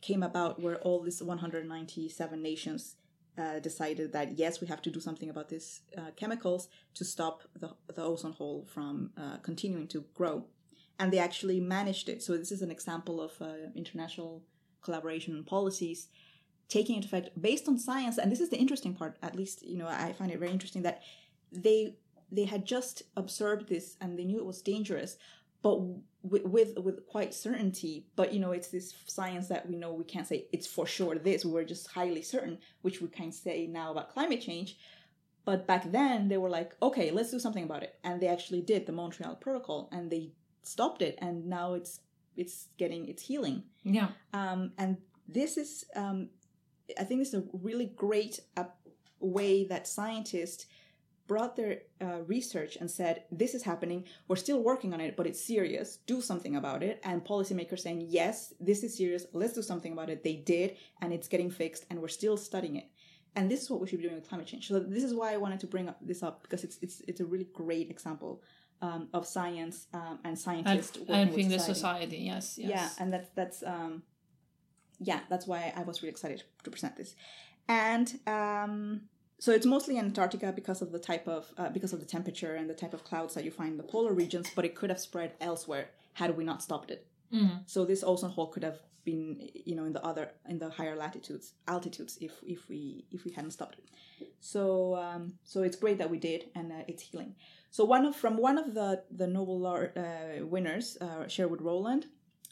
came 0.00 0.22
about 0.22 0.60
where 0.60 0.78
all 0.78 1.02
these 1.02 1.22
197 1.22 2.42
nations 2.42 2.96
uh, 3.36 3.58
decided 3.58 4.12
that 4.12 4.38
yes, 4.38 4.60
we 4.60 4.66
have 4.66 4.82
to 4.82 4.90
do 4.90 5.00
something 5.00 5.30
about 5.30 5.48
these 5.48 5.80
uh, 5.98 6.10
chemicals 6.16 6.68
to 6.94 7.04
stop 7.04 7.42
the, 7.58 7.70
the 7.94 8.02
ozone 8.02 8.32
hole 8.32 8.66
from 8.72 9.10
uh, 9.16 9.38
continuing 9.38 9.88
to 9.88 10.04
grow. 10.14 10.44
And 10.98 11.12
they 11.12 11.18
actually 11.18 11.60
managed 11.60 12.08
it. 12.08 12.22
So 12.22 12.36
this 12.36 12.52
is 12.52 12.62
an 12.62 12.70
example 12.70 13.20
of 13.20 13.32
uh, 13.40 13.70
international 13.74 14.44
collaboration 14.82 15.34
and 15.34 15.44
policies 15.44 16.08
taking 16.68 16.96
into 16.96 17.08
effect 17.08 17.30
based 17.40 17.68
on 17.68 17.78
science. 17.78 18.18
And 18.18 18.30
this 18.30 18.40
is 18.40 18.50
the 18.50 18.58
interesting 18.58 18.94
part. 18.94 19.16
At 19.22 19.34
least 19.34 19.64
you 19.64 19.76
know 19.76 19.88
I 19.88 20.12
find 20.12 20.30
it 20.30 20.38
very 20.38 20.52
interesting 20.52 20.82
that 20.82 21.02
they 21.50 21.96
they 22.30 22.44
had 22.44 22.64
just 22.64 23.02
observed 23.16 23.68
this 23.68 23.96
and 24.00 24.18
they 24.18 24.24
knew 24.24 24.38
it 24.38 24.46
was 24.46 24.62
dangerous, 24.62 25.16
but 25.62 25.80
with, 26.24 26.44
with 26.44 26.78
with 26.78 27.06
quite 27.06 27.34
certainty 27.34 28.06
but 28.16 28.32
you 28.32 28.40
know 28.40 28.52
it's 28.52 28.68
this 28.68 28.94
science 29.06 29.46
that 29.48 29.68
we 29.68 29.76
know 29.76 29.92
we 29.92 30.04
can't 30.04 30.26
say 30.26 30.46
it's 30.52 30.66
for 30.66 30.86
sure 30.86 31.16
this 31.16 31.44
we're 31.44 31.64
just 31.64 31.86
highly 31.90 32.22
certain 32.22 32.56
which 32.82 33.00
we 33.02 33.08
can 33.08 33.30
say 33.30 33.66
now 33.66 33.92
about 33.92 34.12
climate 34.12 34.40
change. 34.40 34.76
But 35.44 35.66
back 35.66 35.92
then 35.92 36.28
they 36.28 36.38
were 36.38 36.48
like 36.48 36.74
okay 36.80 37.10
let's 37.10 37.30
do 37.30 37.38
something 37.38 37.64
about 37.64 37.82
it. 37.82 37.94
And 38.02 38.20
they 38.20 38.28
actually 38.28 38.62
did 38.62 38.86
the 38.86 38.92
montreal 38.92 39.36
protocol 39.36 39.90
and 39.92 40.10
they 40.10 40.32
stopped 40.62 41.02
it 41.02 41.18
and 41.20 41.46
now 41.46 41.74
it's 41.74 42.00
it's 42.36 42.68
getting 42.78 43.06
it's 43.06 43.22
healing. 43.22 43.64
Yeah. 43.82 44.08
um, 44.32 44.72
and 44.78 44.96
this 45.28 45.56
is 45.56 45.84
um, 45.96 46.28
i 46.98 47.04
think 47.04 47.20
this 47.20 47.28
is 47.28 47.40
a 47.42 47.44
really 47.52 47.86
great 47.86 48.40
uh, 48.56 48.64
way 49.20 49.64
that 49.64 49.86
scientists 49.86 50.66
brought 51.26 51.56
their 51.56 51.78
uh, 52.00 52.20
research 52.26 52.76
and 52.76 52.90
said, 52.90 53.24
This 53.30 53.54
is 53.54 53.62
happening. 53.62 54.04
We're 54.28 54.36
still 54.36 54.62
working 54.62 54.92
on 54.92 55.00
it, 55.00 55.16
but 55.16 55.26
it's 55.26 55.44
serious. 55.44 55.98
Do 56.06 56.20
something 56.20 56.56
about 56.56 56.82
it. 56.82 57.00
And 57.04 57.24
policymakers 57.24 57.80
saying, 57.80 58.06
Yes, 58.08 58.52
this 58.60 58.82
is 58.82 58.96
serious. 58.96 59.26
Let's 59.32 59.54
do 59.54 59.62
something 59.62 59.92
about 59.92 60.10
it. 60.10 60.22
They 60.22 60.36
did, 60.36 60.76
and 61.00 61.12
it's 61.12 61.28
getting 61.28 61.50
fixed, 61.50 61.86
and 61.90 62.00
we're 62.00 62.08
still 62.08 62.36
studying 62.36 62.76
it. 62.76 62.90
And 63.36 63.50
this 63.50 63.62
is 63.62 63.70
what 63.70 63.80
we 63.80 63.88
should 63.88 63.98
be 63.98 64.04
doing 64.04 64.14
with 64.14 64.28
climate 64.28 64.46
change. 64.46 64.68
So 64.68 64.78
this 64.78 65.02
is 65.02 65.14
why 65.14 65.32
I 65.32 65.38
wanted 65.38 65.60
to 65.60 65.66
bring 65.66 65.88
up 65.88 65.98
this 66.00 66.22
up 66.22 66.42
because 66.42 66.62
it's 66.62 66.78
it's 66.82 67.00
it's 67.08 67.20
a 67.20 67.24
really 67.24 67.48
great 67.52 67.90
example 67.90 68.42
um, 68.80 69.08
of 69.12 69.26
science 69.26 69.86
um, 69.92 70.20
and 70.24 70.38
scientists 70.38 70.98
working 70.98 71.14
Helping 71.14 71.48
the 71.48 71.58
society. 71.58 71.74
society. 71.74 72.16
Yes. 72.18 72.58
Yes. 72.58 72.70
Yeah, 72.70 72.88
and 73.00 73.12
that's 73.12 73.30
that's 73.34 73.62
um, 73.64 74.02
yeah, 75.00 75.20
that's 75.28 75.46
why 75.46 75.72
I 75.76 75.82
was 75.82 76.02
really 76.02 76.10
excited 76.10 76.44
to 76.62 76.70
present 76.70 76.96
this. 76.96 77.16
And 77.66 78.20
um, 78.26 79.02
so 79.38 79.52
it's 79.52 79.66
mostly 79.66 79.98
Antarctica 79.98 80.52
because 80.52 80.80
of 80.82 80.92
the 80.92 80.98
type 80.98 81.26
of 81.28 81.52
uh, 81.58 81.68
because 81.68 81.92
of 81.92 82.00
the 82.00 82.06
temperature 82.06 82.54
and 82.54 82.68
the 82.68 82.74
type 82.74 82.94
of 82.94 83.04
clouds 83.04 83.34
that 83.34 83.44
you 83.44 83.50
find 83.50 83.72
in 83.72 83.76
the 83.76 83.82
polar 83.82 84.12
regions. 84.12 84.50
But 84.54 84.64
it 84.64 84.74
could 84.74 84.90
have 84.90 85.00
spread 85.00 85.32
elsewhere 85.40 85.90
had 86.14 86.36
we 86.36 86.44
not 86.44 86.62
stopped 86.62 86.90
it. 86.90 87.06
So 87.66 87.84
this 87.84 88.04
ozone 88.04 88.30
hole 88.30 88.46
could 88.46 88.62
have 88.62 88.78
been, 89.04 89.50
you 89.64 89.74
know, 89.74 89.84
in 89.84 89.92
the 89.92 90.04
other 90.04 90.30
in 90.48 90.58
the 90.58 90.70
higher 90.70 90.96
latitudes 90.96 91.52
altitudes 91.66 92.16
if 92.20 92.32
if 92.46 92.68
we 92.68 93.04
if 93.10 93.24
we 93.24 93.32
hadn't 93.32 93.50
stopped 93.50 93.78
it. 93.78 93.88
So 94.40 94.94
um, 94.96 95.34
so 95.44 95.62
it's 95.62 95.76
great 95.76 95.98
that 95.98 96.10
we 96.10 96.18
did, 96.18 96.44
and 96.54 96.70
uh, 96.72 96.84
it's 96.86 97.02
healing. 97.02 97.34
So 97.70 97.84
one 97.84 98.04
of 98.06 98.14
from 98.14 98.36
one 98.36 98.56
of 98.56 98.74
the 98.74 99.02
the 99.10 99.26
Nobel 99.26 99.66
uh, 99.66 100.46
winners, 100.46 100.96
uh, 101.00 101.26
Sherwood 101.26 101.60
Rowland, 101.60 102.06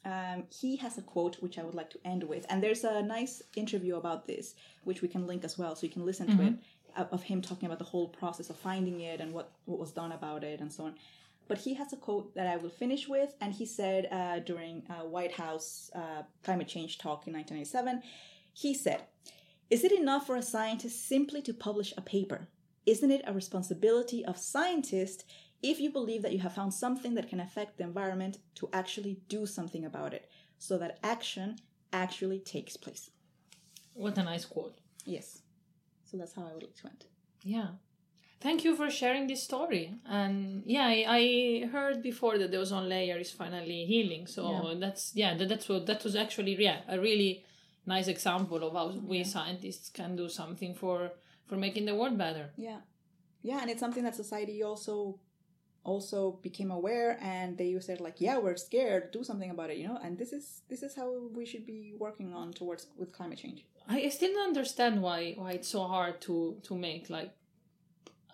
um, 0.05 0.45
he 0.51 0.77
has 0.77 0.99
a 0.99 1.03
quote 1.03 1.37
which 1.41 1.59
I 1.59 1.63
would 1.63 1.75
like 1.77 1.91
to 1.91 2.01
end 2.05 2.25
with, 2.25 2.45
and 2.51 2.61
there's 2.63 2.83
a 2.85 3.03
nice 3.03 3.41
interview 3.55 3.97
about 3.97 4.27
this 4.27 4.55
which 4.85 5.01
we 5.01 5.09
can 5.09 5.29
link 5.29 5.45
as 5.45 5.57
well, 5.57 5.77
so 5.77 5.87
you 5.87 5.93
can 5.93 6.05
listen 6.05 6.27
to 6.37 6.43
it 6.43 6.55
of- 6.97 7.25
him 7.25 7.43
talking 7.43 7.67
about 7.67 7.79
the 7.79 7.85
whole 7.85 8.09
process 8.09 8.51
of 8.51 8.57
finding 8.57 9.01
it 9.01 9.21
and 9.21 9.33
what 9.33 9.53
what 9.65 9.79
was 9.79 9.93
done 9.93 10.13
about 10.13 10.45
it 10.45 10.61
and 10.61 10.73
so 10.73 10.85
on. 10.85 10.95
But 11.49 11.59
he 11.59 11.75
has 11.75 11.93
a 11.93 11.97
quote 11.97 12.35
that 12.35 12.47
I 12.47 12.57
will 12.57 12.71
finish 12.71 13.09
with, 13.09 13.35
and 13.41 13.53
he 13.53 13.67
said 13.67 14.09
uh, 14.11 14.39
during 14.39 14.85
a 14.89 15.07
White 15.07 15.33
House 15.33 15.91
uh, 15.95 16.23
climate 16.43 16.69
change 16.69 16.99
talk 16.99 17.27
in 17.27 17.33
1997, 17.35 18.03
he 18.53 18.73
said, 18.75 19.03
"Is 19.69 19.85
it 19.85 19.93
enough 19.93 20.27
for 20.27 20.37
a 20.37 20.43
scientist 20.43 21.07
simply 21.07 21.43
to 21.43 21.53
publish 21.53 21.93
a 21.97 22.01
paper? 22.01 22.49
Isn't 22.87 23.11
it 23.11 23.23
a 23.27 23.33
responsibility 23.33 24.25
of 24.25 24.39
scientists 24.39 25.25
if 25.63 25.79
you 25.79 25.91
believe 25.91 26.23
that 26.23 26.33
you 26.33 26.41
have 26.41 26.55
found 26.55 26.75
something 26.75 27.15
that 27.15 27.29
can 27.29 27.41
affect 27.41 27.77
the 27.79 27.85
environment 27.85 28.39
to 28.57 28.69
actually 28.73 29.21
do 29.29 29.47
something 29.47 29.85
about 29.85 30.15
it, 30.15 30.29
so 30.59 30.79
that 30.79 30.99
action 31.03 31.59
actually 31.93 32.39
takes 32.39 32.77
place?" 32.77 33.11
What 33.95 34.17
a 34.17 34.23
nice 34.23 34.47
quote. 34.47 34.75
Yes. 35.05 35.42
So 36.13 36.19
that's 36.19 36.35
how 36.35 36.43
I 36.43 36.53
would 36.53 36.63
like 36.63 36.77
to 36.77 36.87
end. 36.89 37.05
Yeah. 37.43 37.69
Thank 38.41 38.65
you 38.65 38.77
for 38.77 38.91
sharing 38.91 39.27
this 39.29 39.43
story. 39.43 39.95
And 40.05 40.63
yeah, 40.67 40.87
I, 40.87 41.05
I 41.09 41.67
heard 41.69 42.03
before 42.03 42.37
that 42.39 42.51
the 42.51 42.59
ozone 42.59 42.89
layer 42.89 43.17
is 43.17 43.31
finally 43.31 43.87
healing. 43.87 44.27
So 44.27 44.43
Yeah. 44.51 44.75
that's 44.79 45.13
yeah, 45.15 45.35
that, 45.39 45.49
that's 45.49 45.69
what 45.69 45.87
that 45.87 46.05
was 46.05 46.15
actually 46.17 46.55
yeah, 46.63 46.81
a 46.89 47.01
really 47.01 47.45
nice 47.87 48.09
example 48.09 48.63
of 48.67 48.75
how 48.75 48.89
we 49.07 49.25
scientists 49.25 49.89
can 49.89 50.17
do 50.17 50.29
something 50.29 50.75
for 50.75 51.13
for 51.47 51.57
making 51.57 51.87
the 51.87 51.95
world 51.95 52.19
better. 52.19 52.51
Yeah. 52.57 52.81
Yeah, 53.43 53.61
and 53.63 53.71
it's 53.71 53.81
something 53.81 54.05
that 54.05 54.15
society 54.15 54.63
also 54.63 55.19
also 55.85 56.39
became 56.43 56.71
aware 56.71 57.19
and 57.21 57.59
they 57.59 57.79
said 57.81 58.01
like, 58.01 58.17
yeah, 58.21 58.39
we're 58.39 58.57
scared, 58.57 59.11
do 59.11 59.25
something 59.25 59.51
about 59.51 59.71
it, 59.71 59.77
you 59.79 59.89
know? 59.89 59.99
And 60.03 60.17
this 60.19 60.33
is 60.33 60.63
this 60.69 60.83
is 60.83 60.95
how 60.95 61.11
we 61.35 61.45
should 61.45 61.67
be 61.67 61.95
working 61.99 62.33
on 62.33 62.53
towards 62.53 62.87
with 62.97 63.13
climate 63.13 63.39
change. 63.39 63.65
I 63.89 64.09
still 64.11 64.33
don't 64.33 64.49
understand 64.49 65.03
why 65.03 65.35
why 65.37 65.53
it's 65.53 65.69
so 65.69 65.83
hard 65.85 66.21
to 66.23 66.59
to 66.63 66.75
make 66.77 67.11
like 67.11 67.33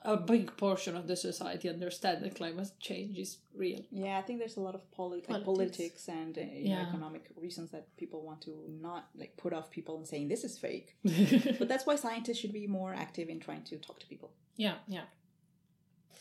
a 0.05 0.16
big 0.16 0.57
portion 0.57 0.96
of 0.96 1.07
the 1.09 1.16
society 1.16 1.68
understand 1.68 2.22
that 2.22 2.34
climate 2.36 2.70
change 2.78 3.18
is 3.18 3.38
real. 3.55 3.80
Yeah, 3.90 4.16
I 4.18 4.22
think 4.22 4.38
there's 4.38 4.57
a 4.57 4.61
lot 4.61 4.74
of 4.76 4.88
poli- 4.92 5.24
like 5.28 5.44
Politics. 5.44 6.05
politics 6.05 6.09
and 6.09 6.38
uh, 6.38 6.42
you 6.42 6.68
know, 6.74 6.80
economic 6.88 7.24
reasons 7.36 7.70
that 7.72 7.84
people 7.96 8.22
want 8.22 8.40
to 8.42 8.53
not 8.80 9.09
like 9.16 9.36
put 9.36 9.53
off 9.53 9.70
people 9.70 9.96
and 9.99 10.07
saying 10.07 10.28
this 10.28 10.44
is 10.44 10.57
fake. 10.57 10.94
but 11.59 11.66
that's 11.68 11.84
why 11.84 11.96
scientists 11.96 12.38
should 12.38 12.53
be 12.53 12.66
more 12.66 12.94
active 12.94 13.28
in 13.28 13.40
trying 13.40 13.64
to 13.64 13.76
talk 13.78 13.99
to 14.01 14.07
people. 14.07 14.30
yeah, 14.57 14.74
yeah. 14.86 15.03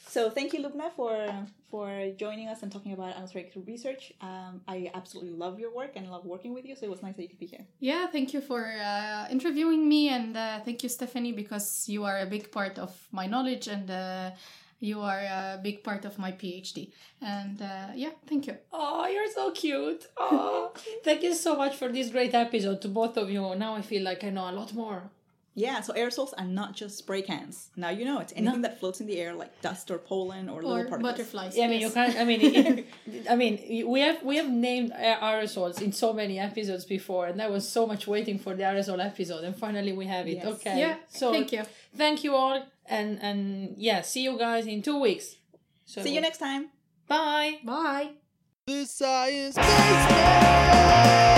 So 0.07 0.29
thank 0.29 0.53
you, 0.53 0.59
Lubna, 0.63 0.91
for 0.95 1.27
for 1.69 2.11
joining 2.17 2.47
us 2.47 2.63
and 2.63 2.71
talking 2.71 2.93
about 2.93 3.15
atmospheric 3.15 3.51
research. 3.65 4.13
Um, 4.21 4.61
I 4.67 4.89
absolutely 4.93 5.33
love 5.33 5.59
your 5.59 5.73
work 5.75 5.91
and 5.97 6.09
love 6.09 6.25
working 6.25 6.53
with 6.53 6.65
you. 6.65 6.75
So 6.75 6.85
it 6.85 6.89
was 6.89 7.03
nice 7.03 7.15
that 7.17 7.23
you 7.23 7.29
could 7.29 7.39
be 7.39 7.45
here. 7.45 7.65
Yeah, 7.79 8.07
thank 8.07 8.33
you 8.33 8.41
for 8.41 8.63
uh, 8.65 9.27
interviewing 9.29 9.87
me, 9.87 10.09
and 10.09 10.35
uh, 10.37 10.59
thank 10.63 10.81
you, 10.83 10.89
Stephanie, 10.89 11.33
because 11.33 11.89
you 11.89 12.05
are 12.05 12.19
a 12.19 12.25
big 12.25 12.51
part 12.51 12.79
of 12.79 12.91
my 13.11 13.27
knowledge 13.27 13.67
and 13.67 13.91
uh, 13.91 14.31
you 14.79 15.01
are 15.01 15.19
a 15.19 15.59
big 15.61 15.83
part 15.83 16.05
of 16.05 16.17
my 16.17 16.31
PhD. 16.31 16.91
And 17.21 17.61
uh, 17.61 17.87
yeah, 17.95 18.11
thank 18.27 18.47
you. 18.47 18.55
Oh, 18.71 19.07
you're 19.07 19.31
so 19.31 19.51
cute. 19.51 20.05
Oh, 20.17 20.71
thank 21.03 21.21
you 21.23 21.33
so 21.33 21.55
much 21.55 21.75
for 21.75 21.89
this 21.91 22.09
great 22.09 22.33
episode 22.33 22.81
to 22.83 22.87
both 22.87 23.17
of 23.17 23.29
you. 23.29 23.55
Now 23.55 23.75
I 23.75 23.81
feel 23.81 24.03
like 24.03 24.23
I 24.23 24.29
know 24.29 24.49
a 24.49 24.53
lot 24.53 24.73
more. 24.73 25.11
Yeah, 25.65 25.81
so 25.81 25.91
aerosols 25.93 26.33
are 26.37 26.45
not 26.45 26.75
just 26.75 26.99
spray 26.99 27.23
cans. 27.23 27.71
Now 27.75 27.89
you 27.89 28.05
know 28.05 28.19
it's 28.19 28.31
anything 28.35 28.61
that 28.61 28.79
floats 28.79 29.01
in 29.01 29.07
the 29.07 29.17
air, 29.19 29.33
like 29.33 29.59
dust 29.63 29.89
or 29.89 29.97
pollen 29.97 30.49
or, 30.49 30.59
Or 30.59 30.63
little 30.63 30.85
particles. 30.91 31.01
butterflies. 31.11 31.57
Yeah, 31.57 31.65
I 31.65 31.67
mean, 31.71 31.81
you 31.81 31.89
can't. 31.89 32.15
I 32.15 32.23
mean, 32.29 32.39
it, 32.41 32.85
I 33.33 33.35
mean, 33.35 33.87
we 33.93 33.99
have 34.01 34.21
we 34.21 34.35
have 34.37 34.49
named 34.49 34.91
aerosols 34.93 35.81
in 35.81 35.91
so 36.03 36.13
many 36.13 36.37
episodes 36.49 36.85
before, 36.85 37.25
and 37.29 37.39
that 37.39 37.49
was 37.51 37.67
so 37.67 37.87
much 37.87 38.05
waiting 38.05 38.37
for 38.37 38.53
the 38.55 38.63
aerosol 38.69 39.03
episode, 39.03 39.43
and 39.43 39.55
finally 39.55 39.93
we 39.93 40.05
have 40.05 40.27
it. 40.27 40.35
Yes. 40.37 40.45
Okay. 40.45 40.79
Yeah, 40.79 40.95
So 41.09 41.31
thank 41.31 41.51
you. 41.51 41.63
Thank 41.95 42.23
you 42.23 42.35
all, 42.35 42.57
and 42.85 43.17
and 43.27 43.73
yeah, 43.77 44.01
see 44.01 44.21
you 44.27 44.37
guys 44.37 44.67
in 44.67 44.83
two 44.83 44.99
weeks. 45.01 45.37
So 45.85 46.03
See 46.03 46.13
you 46.13 46.21
next 46.21 46.37
time. 46.37 46.69
Bye. 47.07 47.59
Bye. 47.63 48.11
The 48.67 48.85
Science 48.85 49.55
Basement! 49.55 51.36